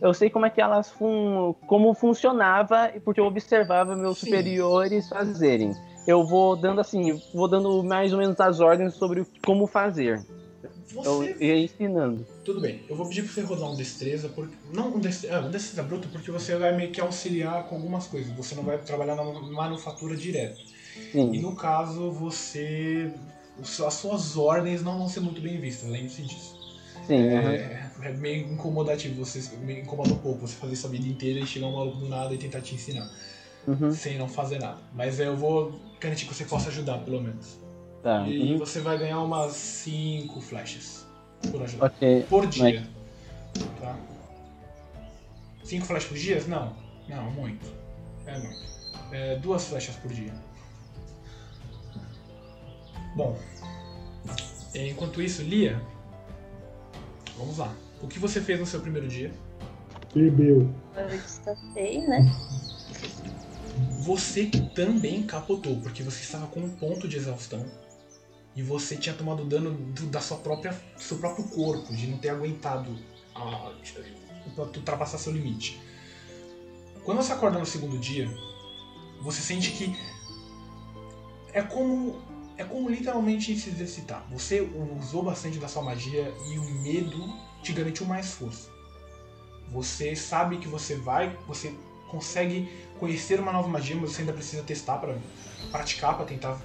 eu 0.00 0.14
sei 0.14 0.30
como 0.30 0.46
é 0.46 0.50
que 0.50 0.60
elas 0.60 0.90
fun, 0.90 1.54
como 1.66 1.92
funcionava 1.94 2.92
porque 3.04 3.20
eu 3.20 3.26
observava 3.26 3.96
meus 3.96 4.18
Sim. 4.18 4.26
superiores 4.26 5.08
fazerem. 5.08 5.72
Eu 6.06 6.24
vou 6.24 6.56
dando 6.56 6.80
assim, 6.80 7.20
vou 7.34 7.48
dando 7.48 7.82
mais 7.82 8.12
ou 8.12 8.18
menos 8.18 8.38
as 8.40 8.60
ordens 8.60 8.94
sobre 8.94 9.26
como 9.44 9.66
fazer. 9.66 10.24
Eu 10.62 11.20
Você. 11.20 11.36
ia 11.38 11.58
ensinando. 11.58 12.26
Tudo 12.44 12.60
bem, 12.60 12.82
eu 12.88 12.96
vou 12.96 13.06
pedir 13.06 13.22
pra 13.22 13.32
você 13.32 13.42
rodar 13.42 13.70
um 13.70 13.76
destreza, 13.76 14.28
porque. 14.30 14.54
Não 14.72 14.94
um 14.94 14.98
destreza, 14.98 15.34
é, 15.34 15.40
um 15.40 15.50
destreza 15.50 15.82
bruto, 15.82 16.08
porque 16.08 16.30
você 16.30 16.56
vai 16.56 16.74
meio 16.74 16.90
que 16.90 17.00
auxiliar 17.00 17.64
com 17.68 17.76
algumas 17.76 18.06
coisas. 18.06 18.32
Você 18.32 18.54
não 18.54 18.62
vai 18.62 18.78
trabalhar 18.78 19.14
na 19.16 19.24
manufatura 19.24 20.16
direto. 20.16 20.60
E 20.96 21.10
Sim, 21.12 21.40
no 21.40 21.54
caso, 21.54 22.10
você. 22.10 23.12
As 23.60 23.94
suas 23.94 24.36
ordens 24.36 24.82
não 24.82 24.98
vão 24.98 25.08
ser 25.08 25.20
muito 25.20 25.40
bem 25.40 25.60
vistas, 25.60 25.90
lembre-se 25.90 26.22
disso. 26.22 26.56
sim. 27.06 27.28
É, 27.28 27.87
é 28.02 28.12
meio 28.12 28.52
incomodativo, 28.52 29.24
você 29.24 29.56
me 29.58 29.80
incomoda 29.80 30.12
um 30.12 30.18
pouco 30.18 30.46
você 30.46 30.54
fazer 30.54 30.74
isso 30.74 30.86
a 30.86 30.90
vida 30.90 31.06
inteira 31.06 31.40
e 31.40 31.46
chegar 31.46 31.66
um 31.66 31.72
maluco 31.76 31.98
do 31.98 32.08
nada 32.08 32.32
e 32.34 32.38
tentar 32.38 32.60
te 32.60 32.74
ensinar, 32.74 33.08
Uhum, 33.66 33.92
sem 33.92 34.16
não 34.18 34.28
fazer 34.28 34.58
nada. 34.58 34.78
Mas 34.94 35.18
eu 35.20 35.36
vou 35.36 35.78
garantir 36.00 36.26
que 36.26 36.34
você 36.34 36.44
possa 36.44 36.68
ajudar, 36.70 36.98
pelo 36.98 37.20
menos. 37.20 37.58
tá. 38.02 38.26
E 38.28 38.52
uhum, 38.52 38.58
você 38.58 38.80
vai 38.80 38.96
ganhar 38.98 39.20
umas 39.20 39.52
5 39.52 40.40
flechas 40.40 41.06
por 41.50 41.62
ajudar. 41.62 41.86
Ok. 41.86 42.24
Por 42.28 42.46
dia. 42.46 42.88
Tá? 43.80 43.96
5 45.64 45.84
flechas 45.86 46.08
por 46.08 46.16
dia? 46.16 46.42
Não. 46.46 46.74
Não, 47.08 47.30
muito. 47.32 47.66
É 48.26 48.38
muito. 48.38 48.58
É, 49.10 49.36
duas 49.36 49.64
flechas 49.66 49.96
por 49.96 50.12
dia. 50.12 50.32
Bom. 53.16 53.36
é, 54.74 54.88
Enquanto 54.88 55.20
isso, 55.22 55.42
Lia. 55.42 55.80
Vamos 57.36 57.58
lá. 57.58 57.72
O 58.02 58.06
que 58.06 58.18
você 58.18 58.40
fez 58.40 58.58
no 58.60 58.66
seu 58.66 58.80
primeiro 58.80 59.08
dia? 59.08 59.32
Bebeu. 60.14 60.72
Eu 60.96 61.08
descansei, 61.08 62.00
né? 62.06 62.20
Você 64.00 64.46
também 64.74 65.22
capotou, 65.24 65.80
porque 65.80 66.02
você 66.02 66.22
estava 66.22 66.46
com 66.46 66.60
um 66.60 66.70
ponto 66.70 67.08
de 67.08 67.16
exaustão. 67.16 67.64
E 68.56 68.62
você 68.62 68.96
tinha 68.96 69.14
tomado 69.14 69.44
dano 69.44 69.70
do, 69.70 70.06
da 70.06 70.20
sua 70.20 70.38
própria, 70.38 70.72
do 70.72 71.02
seu 71.02 71.18
próprio 71.18 71.46
corpo, 71.48 71.94
de 71.94 72.06
não 72.06 72.18
ter 72.18 72.30
aguentado 72.30 72.96
a, 73.34 73.72
ultrapassar 74.56 75.18
seu 75.18 75.32
limite. 75.32 75.80
Quando 77.04 77.18
você 77.18 77.32
acorda 77.32 77.58
no 77.58 77.66
segundo 77.66 77.98
dia, 77.98 78.28
você 79.22 79.40
sente 79.40 79.70
que 79.72 79.96
é 81.52 81.62
como 81.62 82.20
é 82.56 82.64
como 82.64 82.88
literalmente 82.88 83.56
se 83.56 83.70
exercitar. 83.70 84.26
Você 84.32 84.60
usou 84.98 85.22
bastante 85.22 85.58
da 85.58 85.68
sua 85.68 85.82
magia 85.82 86.34
e 86.52 86.58
o 86.58 86.64
medo 86.82 87.32
te 87.62 87.72
garantiu 87.72 88.06
mais 88.06 88.32
força. 88.32 88.70
Você 89.68 90.16
sabe 90.16 90.58
que 90.58 90.68
você 90.68 90.96
vai, 90.96 91.36
você 91.46 91.74
consegue 92.08 92.68
conhecer 92.98 93.38
uma 93.38 93.52
nova 93.52 93.68
magia, 93.68 93.94
mas 93.96 94.12
você 94.12 94.22
ainda 94.22 94.32
precisa 94.32 94.62
testar 94.62 94.98
para 94.98 95.16
praticar, 95.70 96.16
para 96.16 96.24
tentar 96.24 96.58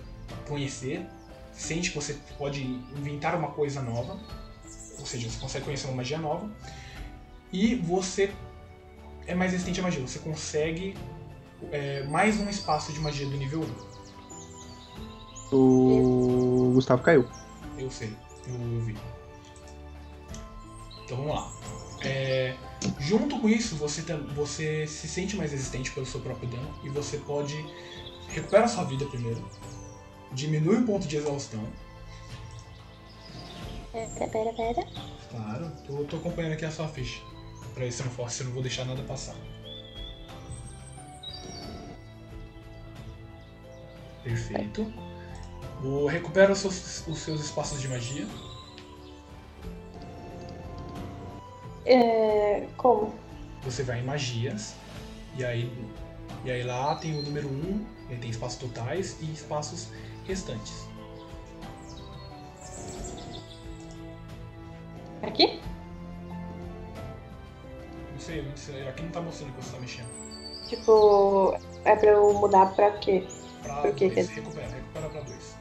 conhecer. 0.47 1.05
Sente 1.51 1.89
que 1.89 1.95
você 1.95 2.17
pode 2.37 2.63
inventar 2.63 3.35
uma 3.35 3.49
coisa 3.49 3.81
nova, 3.81 4.17
ou 4.97 5.05
seja, 5.05 5.29
você 5.29 5.39
consegue 5.39 5.65
conhecer 5.65 5.87
uma 5.87 5.97
magia 5.97 6.17
nova. 6.17 6.49
E 7.51 7.75
você 7.75 8.33
é 9.27 9.35
mais 9.35 9.51
resistente 9.51 9.79
à 9.79 9.83
magia, 9.83 10.01
você 10.01 10.19
consegue 10.19 10.95
é, 11.71 12.03
mais 12.03 12.39
um 12.39 12.49
espaço 12.49 12.91
de 12.91 12.99
magia 12.99 13.27
do 13.27 13.37
nível 13.37 13.61
1. 15.51 15.55
O 15.55 16.71
Gustavo 16.73 17.03
caiu. 17.03 17.27
Eu 17.77 17.91
sei, 17.91 18.15
eu 18.47 18.81
vi. 18.81 18.95
Então 21.13 21.23
vamos 21.23 21.35
lá. 21.35 21.51
É, 22.01 22.55
junto 22.99 23.39
com 23.39 23.47
isso, 23.47 23.75
você, 23.75 24.01
você 24.35 24.87
se 24.87 25.07
sente 25.07 25.35
mais 25.35 25.51
resistente 25.51 25.91
pelo 25.91 26.05
seu 26.05 26.19
próprio 26.19 26.49
dano 26.49 26.73
e 26.83 26.89
você 26.89 27.17
pode 27.17 27.55
recupera 28.29 28.67
sua 28.67 28.83
vida 28.83 29.05
primeiro, 29.05 29.47
diminui 30.31 30.77
o 30.77 30.85
ponto 30.85 31.07
de 31.07 31.17
exaustão. 31.17 31.63
Pera, 33.91 34.27
pera, 34.27 34.53
pera. 34.53 34.87
Claro, 35.29 35.71
tô, 35.85 36.03
tô 36.05 36.17
acompanhando 36.17 36.53
aqui 36.53 36.65
a 36.65 36.71
sua 36.71 36.87
ficha. 36.87 37.21
Pra 37.75 37.85
isso 37.85 38.01
eu 38.01 38.07
não, 38.07 38.13
posso, 38.15 38.41
eu 38.41 38.47
não 38.47 38.53
vou 38.53 38.63
deixar 38.63 38.85
nada 38.85 39.03
passar. 39.03 39.35
Perfeito. 44.23 44.91
O, 45.83 46.07
recupera 46.07 46.51
os 46.53 46.59
seus, 46.59 47.07
os 47.07 47.19
seus 47.19 47.41
espaços 47.41 47.79
de 47.79 47.87
magia. 47.87 48.27
É, 51.85 52.67
como? 52.77 53.13
Você 53.63 53.83
vai 53.83 53.99
em 53.99 54.03
magias. 54.03 54.75
E 55.37 55.43
aí, 55.43 55.71
e 56.45 56.51
aí 56.51 56.63
lá 56.63 56.95
tem 56.95 57.17
o 57.17 57.23
número 57.23 57.47
1, 57.47 57.85
ele 58.09 58.19
tem 58.19 58.29
espaços 58.29 58.59
totais 58.59 59.17
e 59.21 59.31
espaços 59.31 59.89
restantes. 60.25 60.87
Aqui? 65.23 65.59
Não 68.11 68.19
sei, 68.19 68.41
não 68.43 68.57
sei, 68.57 68.87
aqui 68.87 69.03
não 69.03 69.09
tá 69.09 69.21
mostrando 69.21 69.53
que 69.53 69.63
você 69.63 69.71
tá 69.71 69.79
mexendo. 69.79 70.23
Tipo, 70.67 71.57
é 71.85 71.95
pra 71.95 72.11
eu 72.11 72.33
mudar 72.33 72.67
pra 72.75 72.91
quê? 72.91 73.25
Pra 73.63 73.75
Por 73.75 73.95
que 73.95 74.09
dois, 74.09 74.29
recupera, 74.29 74.67
recupera 74.67 75.09
pra 75.09 75.21
2. 75.21 75.55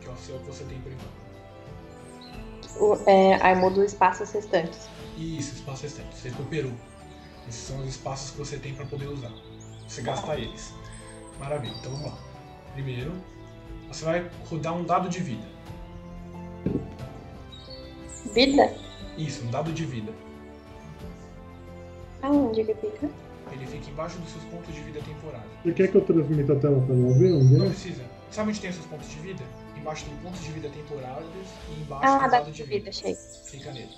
Que 0.00 0.08
é 0.08 0.10
o 0.10 0.16
seu 0.16 0.38
que 0.38 0.46
você 0.46 0.64
tem 0.64 0.80
por 0.80 0.92
enquanto. 0.92 1.20
O, 2.80 3.10
é, 3.10 3.38
aí 3.42 3.54
muda 3.56 3.80
os 3.80 3.92
espaços 3.92 4.30
restantes. 4.30 4.88
Isso, 5.20 5.54
espaço 5.56 5.82
restante. 5.82 6.14
Você 6.16 6.28
recuperou. 6.30 6.72
Esses 7.48 7.62
são 7.62 7.78
os 7.80 7.86
espaços 7.88 8.30
que 8.30 8.38
você 8.38 8.56
tem 8.58 8.74
para 8.74 8.86
poder 8.86 9.06
usar. 9.08 9.32
Você 9.86 10.02
gasta 10.02 10.34
eles. 10.36 10.72
Maravilha, 11.38 11.74
então 11.78 11.92
vamos 11.92 12.06
lá. 12.12 12.18
Primeiro, 12.74 13.12
você 13.88 14.04
vai 14.04 14.30
rodar 14.48 14.74
um 14.76 14.84
dado 14.84 15.08
de 15.08 15.20
vida. 15.20 15.46
Vida? 18.32 18.74
Isso, 19.18 19.44
um 19.44 19.50
dado 19.50 19.72
de 19.72 19.84
vida. 19.84 20.12
Aonde 22.22 22.64
que 22.64 22.74
fica? 22.74 23.10
Ele 23.52 23.66
fica 23.66 23.90
embaixo 23.90 24.18
dos 24.18 24.30
seus 24.30 24.44
pontos 24.44 24.74
de 24.74 24.80
vida 24.82 25.00
temporários. 25.00 25.50
Você 25.64 25.72
quer 25.72 25.88
que 25.90 25.96
eu 25.96 26.02
transmita 26.02 26.52
a 26.52 26.56
tela 26.56 26.80
pra 26.82 26.94
ela 26.94 27.12
ver 27.14 27.30
Não 27.30 27.68
precisa. 27.68 28.04
Sabe 28.30 28.50
onde 28.50 28.60
tem 28.60 28.70
os 28.70 28.76
seus 28.76 28.86
pontos 28.86 29.08
de 29.08 29.16
vida? 29.16 29.42
Embaixo 29.76 30.04
tem 30.04 30.16
pontos 30.18 30.40
de 30.40 30.52
vida 30.52 30.68
temporários 30.68 31.28
e 31.68 31.80
embaixo 31.80 32.04
Ah, 32.06 32.20
tem 32.20 32.30
dado 32.30 32.44
de 32.46 32.52
de 32.52 32.62
vida, 32.62 32.74
vida. 32.78 32.90
achei. 32.90 33.14
Fica 33.14 33.72
nele. 33.72 33.90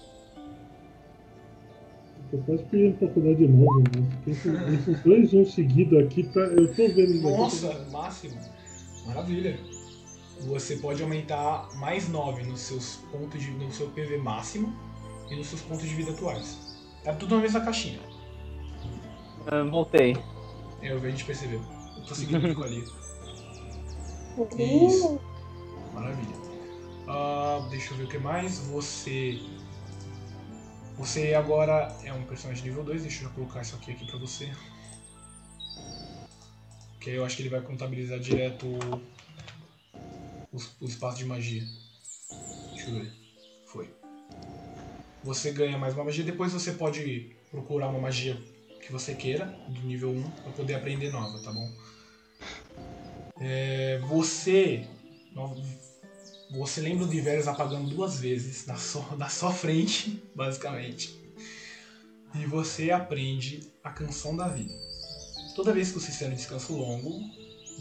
Tô 2.33 2.39
quase 2.39 2.62
pedindo 2.64 2.99
faculdade 2.99 3.47
nova, 3.47 3.83
mas 3.95 4.26
esses, 4.26 4.53
esses 4.72 5.01
dois 5.03 5.35
um 5.35 5.45
seguido 5.45 5.99
aqui, 5.99 6.22
tá, 6.22 6.41
eu 6.41 6.66
tô 6.74 6.89
vendo 6.89 7.12
isso 7.12 7.28
aqui. 7.28 7.37
Nossa, 7.37 7.87
máximo. 7.93 8.41
Maravilha. 9.05 9.61
Você 10.47 10.76
pode 10.76 11.03
aumentar 11.03 11.68
mais 11.76 12.09
9 12.09 12.45
nos 12.45 12.61
seus 12.61 12.97
pontos 13.12 13.39
de, 13.39 13.51
no 13.51 13.70
seu 13.70 13.89
PV 13.89 14.16
máximo 14.16 14.74
e 15.30 15.37
nos 15.37 15.49
seus 15.49 15.61
pontos 15.61 15.87
de 15.87 15.95
vida 15.95 16.11
atuais. 16.12 16.74
Tá 17.05 17.12
tudo 17.12 17.37
na 17.37 17.43
mesma 17.43 17.61
caixinha. 17.61 18.01
Ah, 19.47 19.62
voltei. 19.64 20.16
É, 20.80 20.91
eu 20.91 20.99
vi 20.99 21.09
a 21.09 21.11
gente 21.11 21.26
percebeu. 21.26 21.61
Eu 21.99 22.05
tô 22.05 22.14
seguindo 22.14 22.39
o 22.39 22.49
pico 22.49 22.64
ali. 22.64 22.83
Isso. 24.59 25.20
Maravilha. 25.93 26.35
Ah, 27.07 27.66
deixa 27.68 27.93
eu 27.93 27.99
ver 27.99 28.05
o 28.05 28.09
que 28.09 28.18
mais. 28.18 28.59
Você. 28.68 29.39
Você 30.97 31.34
agora 31.34 31.88
é 32.05 32.12
um 32.12 32.24
personagem 32.24 32.64
nível 32.64 32.84
2. 32.84 33.03
Deixa 33.03 33.24
eu 33.24 33.28
já 33.28 33.34
colocar 33.34 33.62
isso 33.62 33.74
aqui, 33.76 33.93
aqui 33.93 34.07
pra 34.07 34.18
você. 34.18 34.53
Que 37.01 37.11
aí 37.11 37.16
eu 37.16 37.24
acho 37.24 37.36
que 37.36 37.43
ele 37.43 37.49
vai 37.49 37.61
contabilizar 37.61 38.18
direto 38.20 38.66
o, 40.53 40.57
o 40.80 40.86
espaço 40.86 41.18
de 41.18 41.24
magia. 41.24 41.62
Deixa 42.72 42.90
eu 42.90 43.01
ver. 43.01 43.12
Foi. 43.66 43.90
Você 45.24 45.53
ganha 45.53 45.78
mais 45.78 45.95
uma 45.95 46.05
magia. 46.05 46.24
Depois 46.24 46.53
você 46.53 46.72
pode 46.72 47.34
procurar 47.51 47.88
uma 47.88 48.01
magia 48.01 48.36
que 48.82 48.93
você 48.93 49.14
queira, 49.14 49.47
do 49.68 49.80
nível 49.82 50.11
1, 50.11 50.30
pra 50.30 50.53
poder 50.53 50.74
aprender 50.74 51.11
nova, 51.11 51.38
tá 51.40 51.53
bom? 51.53 51.70
É, 53.40 53.99
você. 53.99 54.86
Você 56.53 56.82
lembra 56.82 57.07
de 57.07 57.20
Verus 57.20 57.48
apagando 57.48 57.88
duas 57.88 58.18
vezes 58.18 58.66
na 58.66 58.76
sua, 58.76 59.16
na 59.16 59.28
sua 59.28 59.50
frente, 59.50 60.22
basicamente. 60.34 61.18
E 62.34 62.44
você 62.46 62.90
aprende 62.90 63.72
a 63.82 63.90
canção 63.90 64.36
da 64.36 64.48
vida. 64.48 64.74
Toda 65.57 65.72
vez 65.72 65.88
que 65.88 65.98
você 66.00 66.12
fizer 66.12 66.28
um 66.28 66.34
descanso 66.34 66.74
longo, 66.74 67.22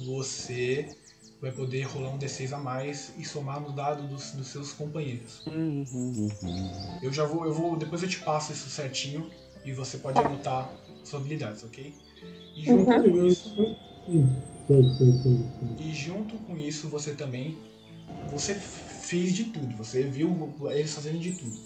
você 0.05 0.95
vai 1.41 1.51
poder 1.51 1.83
rolar 1.83 2.11
um 2.11 2.17
D6 2.17 2.53
a 2.53 2.57
mais 2.59 3.13
e 3.17 3.25
somar 3.25 3.59
no 3.59 3.73
dado 3.73 4.07
dos, 4.07 4.31
dos 4.31 4.47
seus 4.47 4.71
companheiros. 4.71 5.41
Eu 7.01 7.11
já 7.11 7.25
vou, 7.25 7.45
eu 7.45 7.53
vou. 7.53 7.75
Depois 7.75 8.01
eu 8.03 8.09
te 8.09 8.19
passo 8.19 8.53
isso 8.53 8.69
certinho 8.69 9.29
e 9.65 9.73
você 9.73 9.97
pode 9.97 10.17
anotar 10.17 10.71
suas 11.03 11.21
habilidades, 11.21 11.63
ok? 11.63 11.93
E 12.55 12.63
junto 12.63 12.85
com 12.85 13.25
isso. 13.25 13.53
Hum, 14.07 14.29
sei. 14.67 14.81
E 15.79 15.93
junto 15.93 16.37
com 16.37 16.57
isso 16.57 16.87
você 16.87 17.13
também. 17.13 17.57
Você 18.27 18.55
fez 18.55 19.33
de 19.33 19.45
tudo, 19.45 19.75
você 19.75 20.03
viu 20.03 20.53
eles 20.71 20.93
fazendo 20.93 21.19
de 21.19 21.33
tudo. 21.33 21.59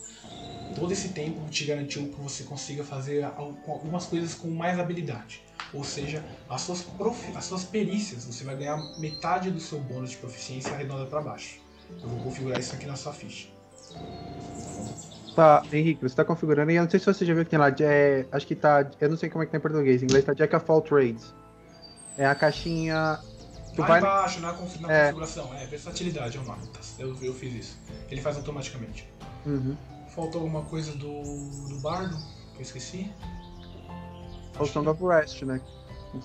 Todo 0.73 0.91
esse 0.91 1.09
tempo 1.09 1.49
te 1.49 1.65
garantiu 1.65 2.09
que 2.09 2.19
você 2.19 2.43
consiga 2.43 2.83
fazer 2.83 3.23
al- 3.23 3.57
algumas 3.67 4.05
coisas 4.05 4.33
com 4.35 4.49
mais 4.49 4.77
habilidade. 4.79 5.41
Ou 5.73 5.83
seja, 5.83 6.25
as 6.49 6.61
suas, 6.61 6.81
profi- 6.81 7.31
as 7.35 7.45
suas 7.45 7.63
perícias, 7.63 8.25
você 8.25 8.43
vai 8.43 8.55
ganhar 8.57 8.77
metade 8.97 9.51
do 9.51 9.59
seu 9.59 9.79
bônus 9.79 10.11
de 10.11 10.17
proficiência 10.17 10.73
arredondado 10.73 11.09
para 11.09 11.21
baixo. 11.21 11.59
Eu 12.03 12.09
vou 12.09 12.19
configurar 12.21 12.59
isso 12.59 12.75
aqui 12.75 12.85
na 12.85 12.95
sua 12.95 13.13
ficha. 13.13 13.47
Tá, 15.35 15.65
Henrique, 15.71 16.01
você 16.01 16.15
tá 16.15 16.23
configurando 16.23 16.71
e 16.71 16.75
eu 16.75 16.83
não 16.83 16.89
sei 16.89 16.99
se 16.99 17.05
você 17.05 17.25
já 17.25 17.33
viu 17.33 17.43
que 17.43 17.49
tem 17.49 17.59
lá, 17.59 17.69
é, 17.81 18.25
acho 18.31 18.47
que 18.47 18.55
tá, 18.55 18.89
eu 19.01 19.09
não 19.09 19.17
sei 19.17 19.29
como 19.29 19.43
é 19.43 19.45
que 19.45 19.51
tá 19.51 19.57
em 19.57 19.61
português, 19.61 20.01
em 20.01 20.05
inglês 20.05 20.23
tá 20.23 20.33
Jack 20.33 20.55
of 20.55 20.65
All 20.69 20.81
Trades. 20.81 21.33
É 22.17 22.25
a 22.25 22.33
caixinha, 22.33 23.19
tu 23.75 23.81
Lá 23.81 23.87
vai, 23.87 23.99
embaixo, 23.99 24.39
na, 24.39 24.53
confi- 24.53 24.81
na 24.81 24.91
É. 24.91 25.01
configuração, 25.03 25.53
é 25.53 25.65
versatilidade, 25.65 26.37
é 26.37 26.41
o 26.41 26.43
nome. 26.43 26.61
Eu, 26.97 27.15
eu 27.21 27.33
fiz 27.33 27.53
isso. 27.53 27.77
Ele 28.09 28.21
faz 28.21 28.37
automaticamente. 28.37 29.07
uhum. 29.45 29.75
Faltou 30.09 30.41
alguma 30.41 30.61
coisa 30.63 30.93
do, 30.93 31.23
do 31.67 31.79
bardo 31.81 32.15
que 32.53 32.59
eu 32.59 32.61
esqueci? 32.61 33.11
o 34.59 34.65
Song 34.65 34.87
of 34.87 35.03
Rest, 35.05 35.41
né? 35.43 35.59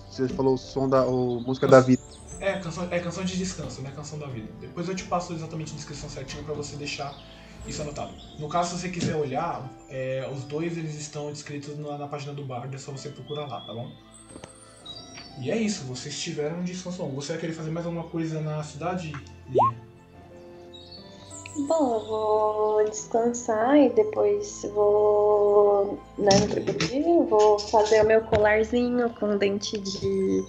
Você 0.09 0.29
falou 0.29 0.55
o 0.55 0.59
som 0.59 0.89
da, 0.89 1.05
o 1.05 1.41
música 1.41 1.67
da 1.67 1.81
vida. 1.81 2.01
É 2.39 2.59
canção, 2.61 2.87
é 2.91 2.99
canção 3.01 3.25
de 3.25 3.37
descanso, 3.37 3.83
né? 3.83 3.91
Canção 3.95 4.19
da 4.19 4.27
vida. 4.27 4.49
Depois 4.61 4.89
eu 4.89 4.95
te 4.95 5.05
passo 5.05 5.33
exatamente 5.33 5.73
a 5.73 5.77
descrição 5.77 6.09
certinho 6.09 6.45
pra 6.45 6.55
você 6.55 6.77
deixar 6.77 7.13
isso 7.67 7.83
anotado. 7.83 8.13
No 8.39 8.49
caso, 8.49 8.71
se 8.77 8.81
você 8.83 8.89
quiser 8.89 9.17
olhar, 9.17 9.69
é, 9.89 10.29
os 10.33 10.45
dois 10.45 10.79
eles 10.79 10.95
estão 10.95 11.31
descritos 11.33 11.77
na, 11.77 11.99
na 11.99 12.07
página 12.07 12.33
do 12.33 12.45
bardo, 12.45 12.75
é 12.75 12.79
só 12.79 12.93
você 12.93 13.09
procurar 13.11 13.47
lá, 13.47 13.61
tá 13.61 13.75
bom? 13.75 13.91
E 15.41 15.51
é 15.51 15.57
isso, 15.57 15.85
vocês 15.85 16.21
tiveram 16.21 16.63
descanso 16.63 17.03
longo. 17.03 17.15
Você 17.15 17.33
vai 17.33 17.41
querer 17.41 17.53
fazer 17.55 17.71
mais 17.71 17.87
alguma 17.87 18.05
coisa 18.05 18.41
na 18.43 18.63
cidade, 18.63 19.11
Lia? 19.49 19.91
Bom, 21.67 21.95
eu 21.95 22.07
vou 22.07 22.85
descansar 22.85 23.77
e 23.77 23.89
depois 23.89 24.63
vou. 24.75 25.99
Né, 26.19 26.31
no 26.41 26.49
crocodilo, 26.49 27.25
vou 27.27 27.59
fazer 27.59 28.03
o 28.03 28.07
meu 28.07 28.21
colarzinho 28.23 29.11
com 29.15 29.39
dente 29.39 29.79
de. 29.79 30.45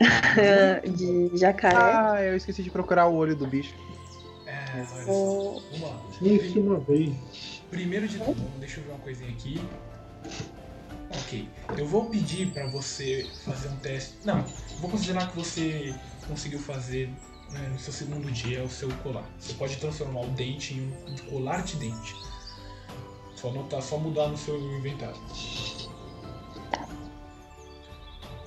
de 0.96 1.36
jacaré. 1.36 1.76
Ah, 1.76 2.22
eu 2.22 2.36
esqueci 2.36 2.62
de 2.62 2.70
procurar 2.70 3.06
o 3.06 3.14
olho 3.14 3.36
do 3.36 3.46
bicho. 3.46 3.74
É, 4.46 4.76
olha 4.76 4.84
só. 4.86 5.02
Vamos 5.04 5.80
lá. 5.82 6.00
Isso 6.22 6.58
uma 6.58 6.78
vez. 6.78 7.12
Primeiro 7.70 8.08
de 8.08 8.18
tudo, 8.18 8.40
deixa 8.58 8.80
eu 8.80 8.84
ver 8.84 8.90
uma 8.92 8.98
coisinha 9.00 9.30
aqui. 9.30 9.60
Ok. 11.10 11.48
Eu 11.76 11.86
vou 11.86 12.06
pedir 12.06 12.52
pra 12.52 12.66
você 12.68 13.28
fazer 13.44 13.68
um 13.68 13.76
teste. 13.76 14.14
Não, 14.24 14.42
vou 14.80 14.90
considerar 14.90 15.28
que 15.28 15.36
você 15.36 15.94
conseguiu 16.28 16.60
fazer 16.60 17.08
né, 17.50 17.68
no 17.72 17.78
seu 17.78 17.92
segundo 17.92 18.30
dia 18.30 18.62
o 18.62 18.68
seu 18.68 18.88
colar. 18.98 19.24
Você 19.38 19.54
pode 19.54 19.76
transformar 19.76 20.20
o 20.20 20.30
dente 20.30 20.74
em 20.74 20.92
um 21.08 21.16
colar 21.30 21.62
de 21.62 21.76
dente. 21.76 22.14
Só 23.34 23.48
anotar, 23.48 23.82
só 23.82 23.98
mudar 23.98 24.28
no 24.28 24.36
seu 24.36 24.58
inventário. 24.78 25.20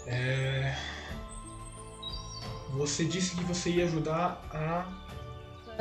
É... 0.08 0.76
Você 2.72 3.06
disse 3.06 3.36
que 3.36 3.44
você 3.44 3.70
ia 3.70 3.86
ajudar 3.86 4.42
a 4.52 5.04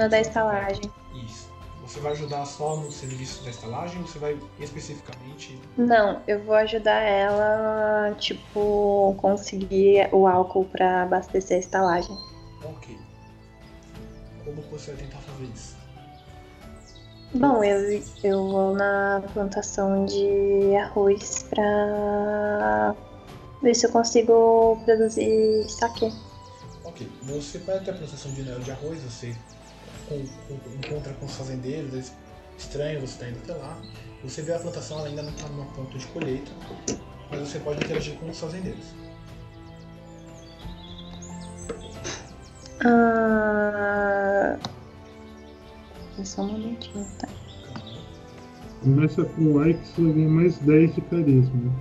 da 0.09 0.21
estalagem. 0.21 0.91
isso. 1.25 1.52
Você 1.83 1.99
vai 1.99 2.13
ajudar 2.13 2.45
só 2.47 2.77
no 2.77 2.91
serviço 2.93 3.43
da 3.43 3.51
estalagem 3.51 4.01
ou 4.01 4.07
você 4.07 4.19
vai 4.19 4.39
especificamente. 4.59 5.61
Não, 5.77 6.23
eu 6.29 6.43
vou 6.45 6.55
ajudar 6.55 7.01
ela, 7.01 8.15
tipo, 8.15 9.15
conseguir 9.19 10.09
o 10.13 10.27
álcool 10.27 10.65
pra 10.67 11.03
abastecer 11.03 11.57
a 11.57 11.61
estalagem. 11.61 12.17
Ok. 12.65 12.97
Como 14.45 14.63
você 14.63 14.93
vai 14.93 15.03
tentar 15.03 15.19
fazer 15.19 15.45
isso? 15.45 15.77
Bom, 17.35 17.65
eu, 17.65 18.03
eu 18.23 18.49
vou 18.49 18.75
na 18.75 19.23
plantação 19.33 20.05
de 20.05 20.77
arroz 20.77 21.45
pra 21.51 22.95
ver 23.61 23.75
se 23.75 23.87
eu 23.87 23.91
consigo 23.91 24.81
produzir 24.85 25.65
saque. 25.69 26.13
Ok. 26.85 27.11
Você 27.23 27.59
vai 27.59 27.79
até 27.79 27.91
a 27.91 27.95
plantação 27.95 28.33
de 28.33 28.45
de 28.45 28.71
arroz, 28.71 29.03
você 29.03 29.35
com- 30.49 30.59
com- 30.59 30.75
encontra 30.77 31.13
com 31.15 31.27
os 31.27 31.37
fazendeiros, 31.37 31.93
eles 31.93 32.13
estranham 32.59 33.01
você 33.01 33.13
está 33.15 33.29
indo 33.29 33.39
até 33.43 33.55
lá. 33.55 33.81
Você 34.23 34.43
vê 34.43 34.55
a 34.55 34.59
plantação, 34.59 34.99
ela 34.99 35.09
ainda 35.09 35.23
não 35.23 35.31
está 35.31 35.49
no 35.49 35.65
ponto 35.67 35.99
de 35.99 36.07
colheita, 36.09 36.51
mas 37.31 37.41
você 37.41 37.59
pode 37.59 37.85
interagir 37.85 38.15
com 38.19 38.31
os 38.31 38.39
fazendeiros. 38.39 38.95
Ah... 42.85 44.59
Só 46.25 46.43
um 46.43 46.53
momentinho, 46.53 47.07
tá? 47.19 47.29
Começa 48.83 49.25
com 49.25 49.43
o 49.43 49.65
Ike, 49.69 49.87
você 49.87 50.03
vai 50.03 50.13
ganhar 50.13 50.29
mais 50.29 50.59
10 50.59 50.95
de 50.95 51.01
carisma. 51.03 51.73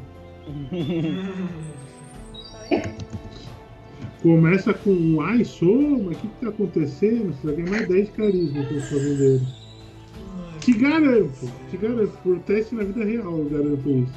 Começa 4.22 4.72
com 4.72 4.92
um 4.92 5.20
ai, 5.20 5.44
soma, 5.44 6.12
o 6.12 6.16
que, 6.16 6.28
que 6.28 6.46
tá 6.46 6.50
acontecendo? 6.50 7.34
Você 7.34 7.48
vai 7.48 7.56
ganhar 7.56 7.70
mais 7.72 7.88
10 7.88 8.06
de 8.06 8.12
carisma 8.12 8.66
com 8.66 8.76
os 8.76 8.90
fazendeiros. 8.90 9.62
Te 10.60 10.74
garanto, 10.74 11.52
te 11.72 11.78
garanto, 11.78 12.18
por 12.22 12.40
teste 12.42 12.76
na 12.76 12.84
vida 12.84 13.04
real, 13.04 13.40
eu 13.40 13.50
garanto 13.50 13.90
isso. 13.90 14.14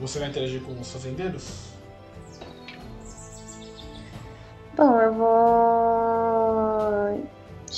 Você 0.00 0.18
vai 0.18 0.28
interagir 0.30 0.60
com 0.62 0.72
os 0.72 0.90
fazendeiros? 0.90 1.73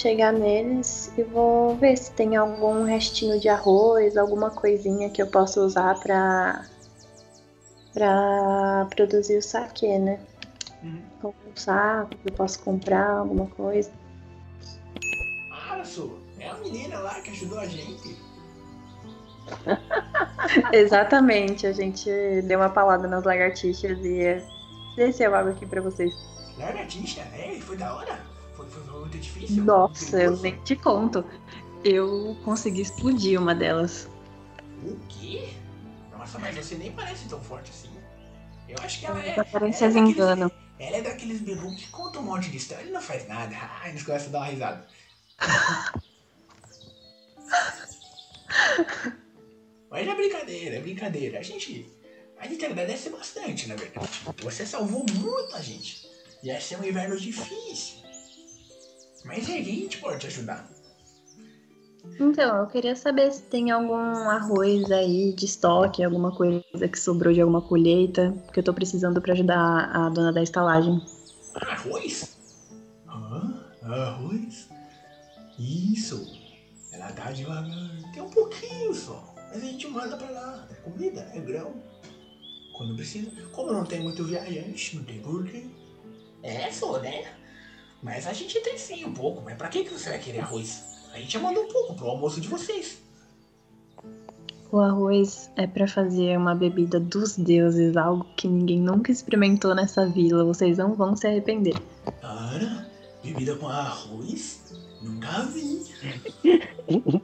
Chegar 0.07 0.33
neles 0.33 1.13
e 1.19 1.25
vou 1.25 1.75
ver 1.77 1.97
se 1.97 2.13
tem 2.13 2.37
algum 2.37 2.85
restinho 2.85 3.41
de 3.41 3.49
arroz, 3.49 4.17
alguma 4.17 4.51
coisinha 4.51 5.11
que 5.11 5.21
eu 5.21 5.27
possa 5.27 5.61
usar 5.61 5.99
pra, 5.99 6.65
pra 7.93 8.87
produzir 8.95 9.39
o 9.39 9.43
saque, 9.43 9.99
né? 9.99 10.21
Algum 11.21 11.57
saco 11.57 12.11
que 12.11 12.29
eu 12.29 12.33
posso 12.35 12.63
comprar, 12.63 13.19
alguma 13.19 13.47
coisa. 13.47 13.91
Ah, 15.51 15.83
sou. 15.85 16.21
É 16.39 16.51
a 16.51 16.55
menina 16.55 17.01
lá 17.01 17.21
que 17.21 17.31
ajudou 17.31 17.59
a 17.59 17.67
gente. 17.67 18.17
Exatamente, 20.73 21.67
a 21.67 21.73
gente 21.73 22.09
deu 22.43 22.61
uma 22.61 22.71
palada 22.71 23.09
nas 23.09 23.25
lagartixas 23.25 23.99
e 24.05 24.41
desceu 24.95 25.35
água 25.35 25.51
aqui 25.51 25.67
pra 25.67 25.81
vocês. 25.81 26.15
Lagartixa, 26.57 27.23
é, 27.23 27.59
foi 27.61 27.77
da 27.77 27.93
hora. 27.93 28.36
Foi, 28.69 29.01
muito 29.01 29.19
difícil. 29.19 29.64
Nossa, 29.64 30.23
eu 30.23 30.37
nem 30.39 30.57
te 30.62 30.77
conto. 30.77 31.25
Eu 31.85 32.37
consegui 32.45 32.83
explodir 32.83 33.41
uma 33.41 33.55
delas. 33.55 34.09
O 34.83 34.97
quê? 35.09 35.49
Nossa, 36.17 36.39
mas 36.39 36.55
você 36.57 36.75
nem 36.75 36.93
parece 36.93 37.29
tão 37.29 37.41
forte 37.41 37.71
assim. 37.71 37.91
Eu 38.69 38.77
acho 38.83 38.99
que 39.01 39.07
ela 39.07 39.25
é. 39.25 39.31
As 39.33 39.39
aparências 39.39 39.83
ela 39.83 39.91
é 39.91 39.95
daqueles- 39.95 40.17
enganam. 40.17 40.51
Ela 40.79 40.97
é 40.99 41.03
daqueles 41.03 41.41
bebês 41.41 41.75
que 41.81 41.89
contam 41.89 42.21
um 42.23 42.27
monte 42.27 42.51
de 42.51 42.57
história, 42.59 42.83
ele 42.83 42.91
não 42.93 43.01
faz 43.01 43.27
nada. 43.29 43.57
Ah, 43.57 43.89
eles 43.89 44.03
começam 44.03 44.29
a 44.29 44.33
dar 44.33 44.39
uma 44.41 44.47
risada. 44.47 44.87
Mas 49.91 50.07
é 50.07 50.14
brincadeira, 50.14 50.77
é 50.77 50.81
brincadeira. 50.81 51.39
A 51.39 51.43
gente. 51.43 51.91
A 52.39 52.47
gente 52.47 52.64
agradece 52.67 53.09
bastante, 53.09 53.67
na 53.69 53.77
verdade. 53.77 54.21
Você 54.43 54.67
salvou 54.67 55.07
muita 55.14 55.62
gente. 55.62 56.07
Ia 56.43 56.61
ser 56.61 56.79
um 56.79 56.85
inverno 56.85 57.19
difícil. 57.19 58.06
Mas 59.27 59.51
aí 59.51 59.61
a 59.61 59.64
gente 59.64 59.99
pode 59.99 60.20
te 60.20 60.27
ajudar. 60.29 60.68
Então, 62.18 62.61
eu 62.61 62.66
queria 62.68 62.95
saber 62.95 63.31
se 63.33 63.43
tem 63.43 63.70
algum 63.70 63.95
arroz 63.95 64.91
aí 64.91 65.33
de 65.33 65.45
estoque, 65.45 66.03
alguma 66.03 66.31
coisa 66.31 66.62
que 66.91 66.99
sobrou 66.99 67.35
de 67.35 67.41
alguma 67.41 67.61
colheita, 67.61 68.33
que 68.53 68.61
eu 68.61 68.64
tô 68.64 68.72
precisando 68.72 69.20
pra 69.20 69.35
ajudar 69.35 69.91
a 69.93 70.09
dona 70.09 70.33
da 70.33 70.43
estalagem. 70.43 71.03
Arroz? 71.55 72.37
Ah, 73.09 73.64
arroz? 73.83 74.68
Isso. 75.59 76.33
Ela 76.93 77.12
tá 77.12 77.33
devagar. 77.33 77.91
Tem 78.14 78.22
um 78.22 78.31
pouquinho 78.31 78.95
só. 78.95 79.35
Mas 79.49 79.62
a 79.62 79.66
gente 79.66 79.89
manda 79.89 80.16
pra 80.16 80.31
lá. 80.31 80.68
É 80.70 80.74
comida, 80.74 81.31
é 81.35 81.41
grão. 81.41 81.74
Quando 82.72 82.95
precisa. 82.95 83.31
Como 83.53 83.72
não 83.72 83.85
tem 83.85 84.01
muito 84.01 84.24
viajante, 84.24 84.97
não 84.97 85.05
tem 85.05 85.20
porquê. 85.20 85.66
É, 86.43 86.70
só, 86.70 86.99
né? 87.01 87.33
Mas 88.03 88.26
a 88.26 88.32
gente 88.32 88.59
tem 88.61 88.78
sim 88.78 89.05
um 89.05 89.12
pouco. 89.12 89.42
Mas 89.44 89.57
pra 89.57 89.68
que, 89.68 89.84
que 89.84 89.92
você 89.92 90.11
vai 90.11 90.18
querer 90.18 90.40
arroz? 90.40 90.82
A 91.12 91.18
gente 91.18 91.32
já 91.32 91.40
mandou 91.40 91.64
um 91.64 91.68
pouco 91.68 91.94
pro 91.94 92.09
almoço 92.09 92.40
de 92.40 92.49
vocês. 92.49 92.99
O 94.70 94.80
arroz 94.80 95.51
é 95.57 95.66
pra 95.66 95.86
fazer 95.86 96.36
uma 96.36 96.55
bebida 96.55 97.01
dos 97.01 97.36
deuses, 97.36 97.97
algo 97.97 98.26
que 98.36 98.49
ninguém 98.49 98.80
nunca 98.80 99.12
experimentou 99.12 99.74
nessa 99.74 100.07
vila. 100.07 100.44
Vocês 100.44 100.76
não 100.76 100.94
vão 100.94 101.16
se 101.16 101.26
arrepender. 101.26 101.74
Cara, 102.20 102.86
bebida 103.22 103.57
com 103.57 103.68
arroz? 103.68 104.74
Nunca 105.01 105.42
vi. 105.44 105.86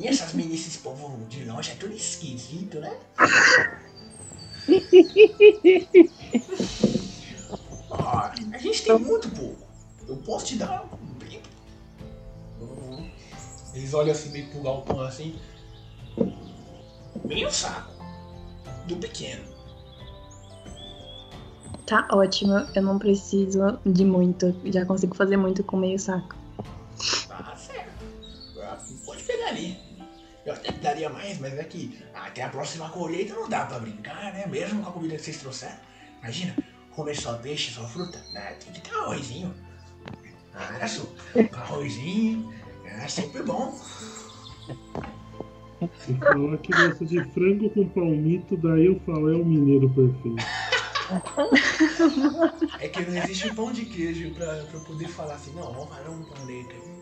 e 0.00 0.06
essas 0.06 0.34
meninas, 0.34 0.60
esse 0.60 0.78
povo 0.78 1.18
de 1.28 1.44
longe 1.44 1.72
é 1.72 1.74
tudo 1.74 1.94
esquisito, 1.94 2.78
né? 2.78 2.96
olham 13.96 14.12
assim 14.12 14.30
meio 14.30 14.46
pro 14.48 14.62
galpão 14.62 15.00
assim. 15.00 15.36
Meio 17.24 17.50
saco. 17.50 17.92
Do 18.86 18.96
pequeno. 18.96 19.42
Tá 21.86 22.06
ótimo, 22.10 22.66
eu 22.74 22.82
não 22.82 22.98
preciso 22.98 23.78
de 23.84 24.04
muito. 24.04 24.54
Já 24.66 24.84
consigo 24.84 25.14
fazer 25.14 25.36
muito 25.36 25.62
com 25.62 25.76
meio 25.76 25.98
saco. 25.98 26.34
Tá 27.28 27.56
certo. 27.56 28.04
Pode 29.04 29.22
pegar 29.22 29.48
ali. 29.48 29.78
Eu 30.44 30.52
até 30.52 30.70
daria 30.72 31.08
mais, 31.08 31.38
mas 31.38 31.58
é 31.58 31.64
que 31.64 31.98
até 32.14 32.42
a 32.42 32.48
próxima 32.48 32.88
colheita 32.90 33.34
não 33.34 33.48
dá 33.48 33.66
pra 33.66 33.80
brincar, 33.80 34.32
né? 34.32 34.46
Mesmo 34.46 34.82
com 34.82 34.90
a 34.90 34.92
comida 34.92 35.16
que 35.16 35.22
vocês 35.22 35.38
trouxeram. 35.38 35.76
Imagina, 36.22 36.56
comer 36.94 37.16
só 37.16 37.34
peixe, 37.34 37.72
só 37.72 37.86
fruta. 37.86 38.20
Né? 38.32 38.56
Tem 38.64 38.72
que 38.72 38.80
ter 38.80 38.96
um 38.96 39.00
arrozinho. 39.02 39.54
Ah, 40.54 40.86
só. 40.88 41.02
Um 41.34 41.56
arrozinho. 41.56 42.54
É 42.86 43.08
sempre 43.08 43.42
bom. 43.42 43.72
Se 45.98 46.14
falar 46.14 46.56
que 46.58 46.72
gosta 46.72 47.04
de 47.04 47.22
frango 47.32 47.68
com 47.70 47.88
palmito, 47.88 48.56
daí 48.56 48.86
eu 48.86 48.98
falo, 49.00 49.30
é 49.30 49.36
o 49.36 49.44
mineiro 49.44 49.90
perfeito. 49.90 50.36
É 52.80 52.88
que 52.88 53.00
não 53.02 53.16
existe 53.22 53.54
pão 53.54 53.70
de 53.70 53.84
queijo 53.84 54.30
pra, 54.34 54.46
pra 54.46 54.74
eu 54.74 54.80
poder 54.80 55.06
falar 55.08 55.34
assim, 55.34 55.52
não, 55.54 55.72
vamos 55.72 55.88
fazer 55.88 56.08
um 56.08 56.22
pão 56.24 56.46
de 56.46 56.64
queijo. 56.64 56.96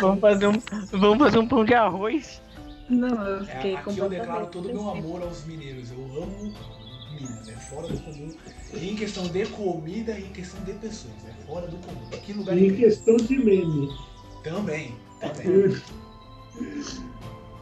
Vamos 0.00 0.20
fazer 0.20 0.46
um, 0.46 0.62
vamos 0.92 1.18
fazer 1.18 1.38
um 1.38 1.48
pão 1.48 1.64
de 1.64 1.74
arroz. 1.74 2.40
Não, 2.88 3.26
eu 3.26 3.42
É, 3.42 3.46
fiquei 3.46 3.76
aqui 3.76 3.98
eu 3.98 4.08
declaro 4.08 4.46
todo 4.46 4.70
o 4.70 4.72
meu 4.72 4.88
amor 4.88 5.22
aos 5.22 5.44
mineiros. 5.44 5.90
Eu 5.90 5.98
amo 6.22 6.54
Minas, 7.16 7.48
é 7.48 7.52
fora 7.52 7.88
do 7.88 7.98
comum. 8.00 8.34
E 8.74 8.90
em 8.90 8.96
questão 8.96 9.26
de 9.28 9.46
comida 9.46 10.12
e 10.18 10.24
em 10.26 10.32
questão 10.32 10.62
de 10.64 10.72
pessoas, 10.74 11.14
é 11.28 11.32
fora 11.46 11.66
do 11.66 11.76
comum. 11.78 12.08
Que 12.22 12.32
lugar 12.32 12.56
E 12.56 12.60
em 12.60 12.64
incrível. 12.66 12.88
questão 12.88 13.16
de 13.16 13.38
meme. 13.38 13.90
Também, 14.44 14.94
também. 15.20 15.46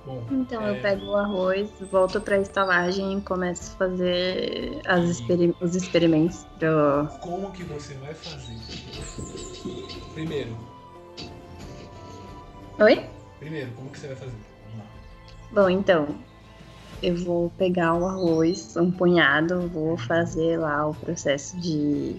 Bom, 0.07 0.23
Então 0.31 0.63
eu 0.67 0.75
É. 0.75 0.81
pego 0.81 1.07
o 1.07 1.17
arroz, 1.17 1.71
volto 1.91 2.21
pra 2.21 2.39
estalagem 2.39 3.17
e 3.19 3.21
começo 3.23 3.73
a 3.73 3.77
fazer 3.79 4.83
as 4.87 5.05
experi- 5.09 5.55
os 5.61 5.75
experimentos 5.75 6.45
pro. 6.59 7.09
como 7.21 7.51
que 7.53 7.63
você 7.65 7.95
vai 7.95 8.13
fazer? 8.13 8.55
Primeiro, 10.13 10.55
Oi? 12.79 13.07
primeiro, 13.39 13.71
como 13.73 13.89
que 13.91 13.99
você 13.99 14.09
vai 14.09 14.17
fazer? 14.17 14.33
Vamos 14.67 14.79
lá. 14.79 14.85
Bom, 15.53 15.69
então, 15.71 16.09
eu 17.05 17.17
vou 17.17 17.51
pegar 17.59 17.95
o 17.95 18.07
arroz, 18.07 18.75
um 18.77 18.91
punhado, 18.91 19.69
vou 19.69 19.97
fazer 19.99 20.57
lá 20.59 20.89
o 20.89 20.95
processo 20.95 21.55
de 21.61 22.17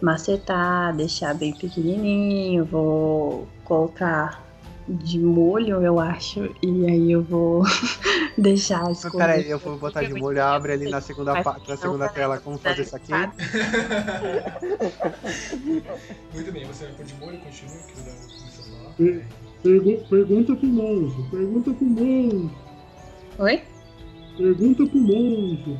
macetar, 0.00 0.96
deixar 0.96 1.34
bem 1.34 1.52
pequenininho, 1.52 2.64
vou 2.64 3.46
colocar 3.64 4.46
de 4.88 5.18
molho, 5.18 5.82
eu 5.82 6.00
acho, 6.00 6.48
e 6.62 6.86
aí 6.86 7.12
eu 7.12 7.22
vou 7.22 7.62
deixar 8.38 8.90
escorrer. 8.90 9.26
Peraí, 9.26 9.50
eu 9.50 9.58
vou 9.58 9.76
botar 9.76 10.02
de 10.02 10.14
molho, 10.14 10.42
abre 10.42 10.72
ali 10.72 10.88
na 10.88 11.02
segunda, 11.02 11.42
pa- 11.42 11.60
na 11.68 11.76
segunda 11.76 12.08
tela 12.08 12.38
como 12.38 12.56
fazer 12.58 12.82
isso 12.82 12.96
aqui. 12.96 13.12
Muito 16.32 16.52
bem, 16.52 16.64
você 16.64 16.84
vai 16.86 16.94
pôr 16.94 17.04
de 17.04 17.14
molho, 17.16 17.38
continua, 17.38 17.76
que 17.92 18.00
o 18.00 18.04
Léo 18.04 18.14
começou 18.38 18.64
a 18.64 18.68
falar. 18.78 18.94
Per- 18.94 19.26
pergu- 19.62 20.04
pergunta 20.08 20.56
pro 20.56 20.66
monge, 20.66 21.22
pergunta 21.30 21.72
pro 21.72 21.84
monge, 21.86 22.50
Oi? 23.38 23.62
Pergunta 24.42 24.86
pro 24.86 24.98
monge. 24.98 25.78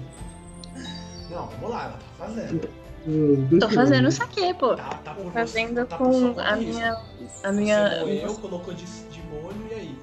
Não, 1.30 1.46
vamos 1.46 1.70
lá, 1.70 1.84
ela 1.84 1.92
tá 1.92 1.98
fazendo. 2.26 2.68
Ah, 2.68 3.46
deixa 3.50 3.58
Tô 3.60 3.66
eu 3.66 3.70
fazendo 3.70 4.02
ver. 4.02 4.08
o 4.08 4.12
saque, 4.12 4.54
pô. 4.54 4.74
Tá, 4.76 4.84
tá 5.04 5.14
por 5.14 5.24
Tô 5.24 5.30
você, 5.30 5.32
fazendo 5.32 5.86
tá 5.86 5.96
com 5.96 6.34
a 6.40 6.58
isso. 6.58 6.68
minha. 6.78 6.98
A 7.44 7.52
minha. 7.52 7.88
Você 7.90 8.04
moeu, 8.04 8.34
colocou 8.34 8.74
de, 8.74 8.84
de 8.84 9.22
molho 9.30 9.56
e 9.70 9.74
aí? 9.74 9.98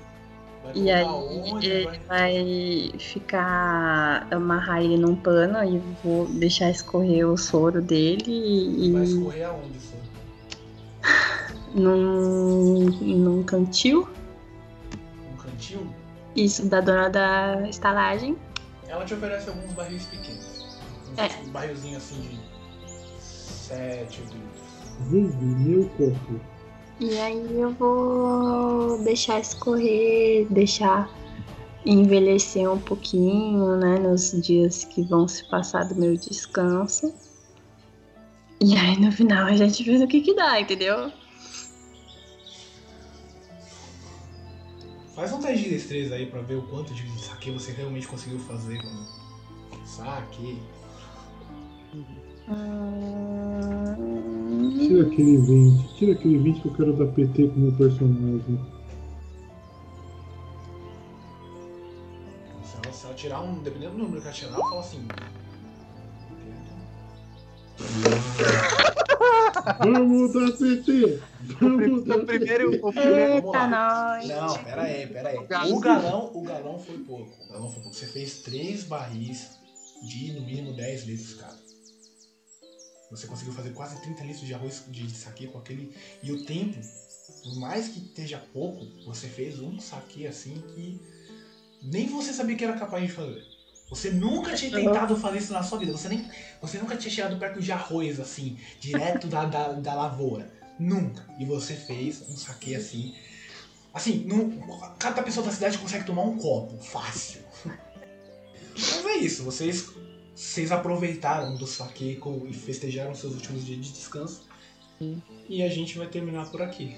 Vai 0.63 0.73
E 0.75 0.91
aí 0.91 1.03
onde? 1.05 1.67
ele 1.67 1.85
Vai- 1.85 1.99
vai 2.07 2.91
ficar 2.99 4.27
amarrar 4.31 4.81
ele 4.81 4.97
num 4.97 5.15
pano 5.15 5.63
e 5.63 5.79
vou 6.03 6.25
deixar 6.27 6.69
escorrer 6.71 7.27
o 7.27 7.37
soro 7.37 7.81
dele 7.81 8.23
Vai 8.93 9.01
e 9.01 9.03
escorrer 9.03 9.47
aonde, 9.47 9.79
senhor? 9.79 10.05
num, 11.75 12.85
num 13.01 13.43
cantil. 13.43 14.07
Um 15.33 15.37
cantil? 15.37 15.85
Isso 16.35 16.65
da 16.67 16.81
dona 16.81 17.09
da 17.09 17.67
estalagem. 17.69 18.35
Ela 18.95 19.03
te 19.03 19.13
oferece 19.13 19.49
alguns 19.49 19.73
barris 19.73 20.05
pequenos. 20.05 20.79
Uns 21.11 21.19
É. 21.19 21.41
um 21.45 21.51
barrilzinho 21.51 21.97
assim 21.97 22.21
de 22.21 22.39
7, 23.21 24.21
8 24.21 24.33
litros. 24.33 24.65
Vulgo, 25.09 25.43
meu 25.43 25.89
copo. 25.89 26.39
E 27.01 27.17
aí 27.19 27.59
eu 27.59 27.71
vou 27.71 29.03
deixar 29.03 29.41
escorrer, 29.41 30.47
deixar 30.49 31.09
envelhecer 31.85 32.71
um 32.71 32.79
pouquinho, 32.79 33.75
né? 33.75 33.99
Nos 33.99 34.31
dias 34.41 34.85
que 34.85 35.03
vão 35.03 35.27
se 35.27 35.43
passar 35.49 35.83
do 35.83 35.95
meu 35.95 36.15
descanso. 36.15 37.13
E 38.61 38.77
aí 38.77 38.97
no 38.97 39.11
final 39.11 39.47
a 39.47 39.57
gente 39.57 39.83
vê 39.83 40.01
o 40.01 40.07
que 40.07 40.21
que 40.21 40.33
dá, 40.33 40.57
entendeu? 40.57 41.11
Faz 45.15 45.31
um 45.31 45.39
teste 45.39 45.63
de 45.63 45.69
destreza 45.69 46.15
aí 46.15 46.25
pra 46.25 46.41
ver 46.41 46.55
o 46.55 46.63
quanto 46.63 46.93
de 46.93 47.09
saque 47.21 47.49
você 47.49 47.71
realmente 47.71 48.05
conseguiu 48.05 48.37
fazer 48.39 48.81
com 48.81 49.85
saque. 49.85 50.61
Tira 54.77 55.07
aquele 55.07 55.37
20, 55.37 55.95
tira 55.95 56.11
aquele 56.11 56.37
20 56.39 56.61
que 56.61 56.67
eu 56.67 56.73
quero 56.73 56.93
dar 56.97 57.07
PT 57.13 57.47
com 57.47 57.53
o 57.53 57.59
meu 57.59 57.71
personagem. 57.77 58.59
Se 62.61 62.75
ela, 62.83 62.91
se 62.91 63.05
ela 63.05 63.15
tirar 63.15 63.39
um, 63.39 63.63
dependendo 63.63 63.93
do 63.93 63.99
número 63.99 64.21
que 64.21 64.27
ela 64.27 64.35
tirar, 64.35 64.55
ela 64.55 64.69
fala 64.69 64.81
assim. 64.81 65.07
Vamos 69.79 70.33
dar! 70.33 70.49
Vamos 71.59 72.05
dar 72.05 72.17
O 72.17 72.25
primeiro, 72.25 72.87
o 72.87 72.93
primeiro, 72.93 73.33
Eita, 73.33 73.41
Vamos 73.41 73.69
nós! 73.69 74.27
Não, 74.27 74.63
pera 74.63 74.81
aí, 74.83 75.07
pera 75.07 75.29
aí. 75.29 75.47
galão. 75.47 75.75
O 75.75 75.79
galão, 75.79 76.31
o 76.33 76.41
galão 76.41 76.79
foi 76.79 76.97
pouco. 76.99 77.43
O 77.43 77.47
galão 77.47 77.71
foi 77.71 77.81
pouco. 77.81 77.97
Você 77.97 78.07
fez 78.07 78.41
três 78.41 78.83
barris 78.83 79.51
de 80.03 80.33
no 80.33 80.41
mínimo 80.41 80.73
10 80.73 81.03
litros 81.05 81.33
cada. 81.35 81.65
Você 83.11 83.27
conseguiu 83.27 83.53
fazer 83.53 83.69
quase 83.71 84.01
30 84.01 84.23
litros 84.23 84.45
de 84.45 84.53
arroz 84.53 84.83
de 84.87 85.09
saque 85.11 85.47
com 85.47 85.59
aquele. 85.59 85.95
E 86.23 86.31
o 86.31 86.43
tempo, 86.43 86.79
por 87.43 87.59
mais 87.59 87.89
que 87.89 87.99
esteja 87.99 88.41
pouco, 88.51 88.85
você 89.05 89.27
fez 89.27 89.59
um 89.59 89.79
saque 89.79 90.25
assim 90.27 90.61
que 90.73 90.99
nem 91.83 92.07
você 92.07 92.33
sabia 92.33 92.55
que 92.55 92.63
era 92.63 92.77
capaz 92.77 93.05
de 93.05 93.11
fazer. 93.11 93.54
Você 93.89 94.09
nunca 94.09 94.55
tinha 94.55 94.71
tentado 94.71 95.15
fazer 95.15 95.37
isso 95.37 95.53
na 95.53 95.61
sua 95.61 95.77
vida. 95.77 95.91
Você, 95.91 96.09
nem, 96.09 96.29
você 96.61 96.77
nunca 96.77 96.97
tinha 96.97 97.11
chegado 97.11 97.37
perto 97.37 97.61
de 97.61 97.71
arroz, 97.71 98.19
assim, 98.19 98.57
direto 98.79 99.27
da, 99.27 99.45
da, 99.45 99.73
da 99.73 99.93
lavoura. 99.93 100.51
Nunca. 100.79 101.23
E 101.39 101.45
você 101.45 101.73
fez 101.73 102.21
um 102.29 102.35
saque 102.35 102.75
assim. 102.75 103.15
Assim, 103.93 104.25
não, 104.25 104.51
cada 104.99 105.23
pessoa 105.23 105.45
da 105.45 105.51
cidade 105.51 105.77
consegue 105.77 106.05
tomar 106.05 106.23
um 106.23 106.37
copo. 106.37 106.77
Fácil. 106.83 107.41
Mas 108.73 109.05
é 109.05 109.17
isso. 109.17 109.43
Vocês, 109.43 109.89
vocês 110.35 110.71
aproveitaram 110.71 111.55
do 111.55 111.65
saque 111.65 112.19
e 112.49 112.53
festejaram 112.53 113.15
seus 113.15 113.33
últimos 113.35 113.65
dias 113.65 113.79
de 113.85 113.93
descanso. 113.93 114.43
Sim. 114.99 115.21
E 115.47 115.63
a 115.63 115.69
gente 115.69 115.97
vai 115.97 116.07
terminar 116.07 116.49
por 116.49 116.61
aqui. 116.61 116.97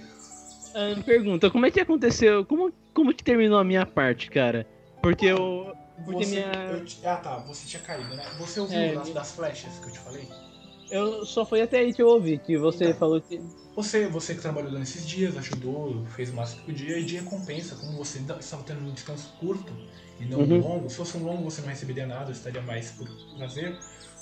Ah, 0.74 1.02
pergunta, 1.04 1.50
como 1.50 1.66
é 1.66 1.72
que 1.72 1.80
aconteceu? 1.80 2.46
Como, 2.46 2.72
como 2.94 3.14
que 3.14 3.24
terminou 3.24 3.60
a 3.60 3.64
minha 3.64 3.86
parte, 3.86 4.30
cara? 4.30 4.66
Porque 5.02 5.26
eu. 5.26 5.76
Porque 6.06 6.26
Você, 6.26 6.36
minha. 6.36 6.82
te- 6.86 7.06
ah 7.06 7.18
tá, 7.18 7.38
você 7.39 7.68
tinha 7.68 7.82
caído, 7.82 8.14
né? 8.16 8.24
Você 8.39 8.60
ouviu 8.60 8.78
É, 8.78 8.95
me- 9.04 9.14
das 9.14 9.32
flechas 9.32 9.80
que 9.80 9.88
eu 9.88 9.91
te 9.91 10.00
falei? 10.00 10.28
Eu 10.89 11.26
só 11.26 11.45
foi 11.45 11.62
até 11.62 11.80
aí 11.80 11.93
que 11.93 12.02
eu 12.02 12.08
ouvi, 12.08 12.38
que 12.38 12.58
você 12.58 12.86
Então. 12.86 13.00
falou 13.00 13.22
que. 13.22 13.41
Você, 13.76 14.08
você 14.08 14.34
que 14.34 14.41
trabalhou 14.41 14.72
nesses 14.72 15.08
dias, 15.08 15.38
ajudou, 15.38 16.04
fez 16.16 16.30
o 16.32 16.34
máximo 16.36 16.62
que 16.62 16.72
podia, 16.72 16.98
e 16.98 17.04
de 17.04 17.18
recompensa, 17.18 17.76
como 17.76 17.91
você 17.93 18.20
estava 18.39 18.64
tendo 18.64 18.82
um 18.82 18.91
descanso 18.91 19.30
curto 19.39 19.72
e 20.20 20.26
não 20.26 20.39
Uhum. 20.39 20.60
longo, 20.62 20.89
se 20.89 20.95
fosse 20.95 21.16
um 21.18 21.24
longo 21.24 21.43
você 21.43 21.62
não 21.62 21.70
receberia 21.70 22.08
nada, 22.08 22.32
estaria 22.32 22.62
mais 22.62 22.91
por 22.91 23.08
prazer. 23.38 23.78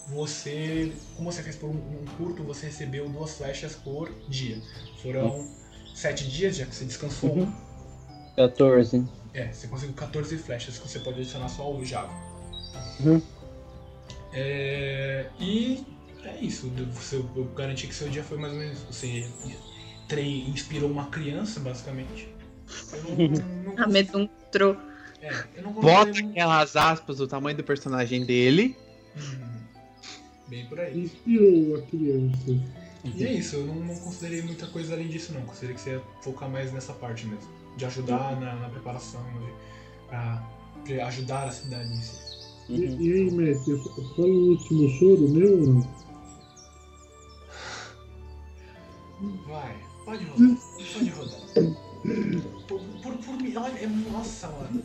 Você, 0.07 0.91
como 1.15 1.31
você 1.31 1.41
fez 1.41 1.55
por 1.55 1.69
um, 1.69 1.73
um 1.73 2.05
curto, 2.17 2.43
você 2.43 2.65
recebeu 2.67 3.07
duas 3.09 3.37
flechas 3.37 3.75
por 3.75 4.11
dia. 4.27 4.61
Foram 5.01 5.47
sete 5.93 6.27
dias, 6.29 6.57
já 6.57 6.65
que 6.65 6.75
você 6.75 6.85
descansou. 6.85 7.29
Uhum. 7.37 7.53
14. 8.35 9.05
É, 9.35 9.51
você 9.51 9.67
conseguiu 9.67 9.93
14 9.95 10.37
flechas 10.37 10.77
que 10.79 10.87
você 10.87 10.99
pode 10.99 11.19
adicionar 11.19 11.49
só 11.49 11.63
ao 11.63 11.83
Java. 11.83 12.13
Uhum. 13.01 13.21
É, 14.33 15.27
e 15.39 15.83
é 16.23 16.37
isso. 16.41 16.71
Você, 16.93 17.17
eu 17.17 17.43
garanti 17.55 17.87
que 17.87 17.93
seu 17.93 18.09
dia 18.09 18.23
foi 18.23 18.37
mais 18.37 18.53
ou 18.53 18.59
menos. 18.59 18.79
Você 18.83 19.29
trei, 20.07 20.41
inspirou 20.47 20.89
uma 20.89 21.07
criança, 21.07 21.59
basicamente. 21.59 22.27
Eu 22.93 23.03
não, 23.03 23.27
não, 23.27 23.73
não, 23.75 23.83
Amedrontou. 23.83 24.77
é, 25.21 25.43
eu 25.57 25.63
não 25.63 25.73
Bota 25.73 26.07
considerei- 26.07 26.31
aquelas 26.31 26.75
aspas 26.75 27.17
do 27.17 27.27
tamanho 27.27 27.57
do 27.57 27.63
personagem 27.63 28.25
dele. 28.25 28.75
Hum, 29.17 29.55
Bem 30.47 30.65
por 30.67 30.79
aí. 30.79 30.97
Inspirou 30.97 31.75
a 31.77 31.81
criança. 31.81 32.51
E 33.03 33.23
é 33.23 33.33
isso, 33.33 33.57
eu 33.57 33.65
não, 33.67 33.75
não 33.75 33.95
considerei 33.99 34.41
muita 34.41 34.65
coisa 34.67 34.93
além 34.93 35.07
disso, 35.07 35.33
não. 35.33 35.41
Considerei 35.41 35.75
que 35.75 35.81
você 35.81 35.91
ia 35.91 36.01
focar 36.21 36.49
mais 36.49 36.71
nessa 36.71 36.93
parte 36.93 37.25
mesmo. 37.27 37.64
De 37.77 37.85
ajudar 37.85 38.39
na, 38.39 38.55
na 38.55 38.69
preparação, 38.69 39.21
de, 39.39 40.07
pra, 40.07 40.43
pra 40.85 41.07
ajudar 41.07 41.43
a 41.47 41.51
cidade 41.51 41.91
em 41.93 42.01
si. 42.01 42.17
E, 42.69 42.85
Uhum. 42.85 42.97
e 42.99 43.13
aí, 43.13 43.31
mestre, 43.31 43.77
fala 44.15 44.27
o 44.27 44.49
último 44.49 44.89
choro 44.89 45.29
meu 45.29 45.59
ou 45.59 45.67
não? 45.67 45.95
Vai, 49.47 49.75
pode 50.03 50.25
rodar, 50.25 50.57
pode 50.93 51.09
rodar. 51.09 51.39
Por, 52.67 52.79
por, 53.01 53.13
por 53.17 53.37
mim, 53.37 53.55
olha, 53.55 53.77
é, 53.79 53.87
nossa, 53.87 54.47
mano. 54.49 54.83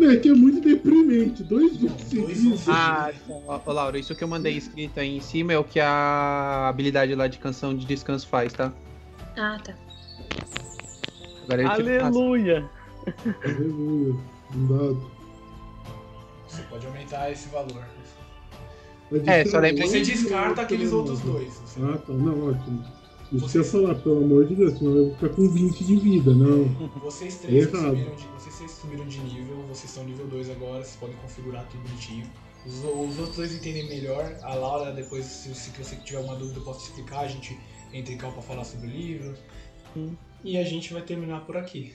É 0.00 0.16
que 0.16 0.28
é 0.28 0.34
muito 0.34 0.60
deprimente. 0.60 1.42
Dois 1.44 1.72
sei. 2.08 2.24
Ah, 2.66 3.12
ó, 3.46 3.60
ô, 3.64 3.72
Laura, 3.72 3.98
isso 3.98 4.14
que 4.14 4.24
eu 4.24 4.28
mandei 4.28 4.56
escrito 4.56 4.98
aí 4.98 5.16
em 5.16 5.20
cima 5.20 5.52
é 5.52 5.58
o 5.58 5.64
que 5.64 5.78
a 5.80 6.68
habilidade 6.68 7.14
lá 7.14 7.26
de 7.26 7.38
canção 7.38 7.76
de 7.76 7.84
descanso 7.84 8.26
faz, 8.28 8.52
tá? 8.52 8.72
Ah, 9.36 9.58
tá. 9.64 9.74
Agora 11.50 11.62
ele 11.62 11.70
tira- 11.84 12.06
Aleluia! 12.06 12.70
Aleluia. 13.44 14.14
Um 14.54 14.66
dado. 14.66 15.10
Você 16.48 16.62
pode 16.62 16.86
aumentar 16.86 17.30
esse 17.30 17.48
valor. 17.48 17.84
É, 19.26 19.44
só 19.44 19.58
lembra 19.58 19.86
Você 19.86 20.00
descarta 20.02 20.62
aqueles 20.62 20.92
outros 20.92 21.20
dois. 21.20 21.52
Você- 21.54 21.80
Ah, 21.82 21.98
tá. 21.98 22.12
Não, 22.12 22.50
ótimo. 22.50 22.84
Isso 23.32 23.48
Você- 23.48 23.52
que 23.52 23.58
eu 23.58 23.62
ia 23.82 23.86
falar, 23.88 23.94
pelo 24.02 24.18
amor 24.24 24.44
de 24.46 24.54
Deus, 24.56 24.78
senão 24.78 24.96
eu 24.96 25.04
vou 25.06 25.14
ficar 25.14 25.28
com 25.30 25.48
20 25.48 25.84
de 25.84 25.96
vida, 25.96 26.32
não. 26.34 26.64
Vocês 27.00 27.36
três 27.38 27.66
que 27.66 27.76
Errado. 27.76 27.90
subiram 27.96 28.16
de, 28.16 28.26
vocês 28.26 28.56
três 28.56 28.72
que 28.74 28.80
subiram 28.80 29.06
de 29.06 29.20
nível, 29.20 29.56
vocês 29.68 29.84
estão 29.84 30.04
nível 30.04 30.26
2 30.26 30.50
agora, 30.50 30.82
vocês 30.84 30.96
podem 30.96 31.16
configurar 31.16 31.64
tudo 31.70 31.82
bonitinho. 31.84 32.26
Os, 32.66 32.74
os 32.84 33.18
outros 33.18 33.36
dois 33.36 33.54
entendem 33.54 33.88
melhor. 33.88 34.36
A 34.42 34.54
Laura, 34.54 34.92
depois, 34.92 35.24
se, 35.24 35.54
se 35.54 35.70
você 35.70 35.96
tiver 35.96 36.18
alguma 36.18 36.36
dúvida, 36.36 36.58
eu 36.58 36.64
posso 36.64 36.86
explicar. 36.88 37.20
A 37.20 37.28
gente 37.28 37.58
entra 37.92 38.12
em 38.12 38.16
cal 38.18 38.32
pra 38.32 38.42
falar 38.42 38.64
sobre 38.64 38.88
o 38.88 38.90
livro. 38.90 39.34
Hum. 39.96 40.14
E 40.44 40.56
a 40.58 40.64
gente 40.64 40.92
vai 40.92 41.02
terminar 41.02 41.46
por 41.46 41.56
aqui. 41.56 41.94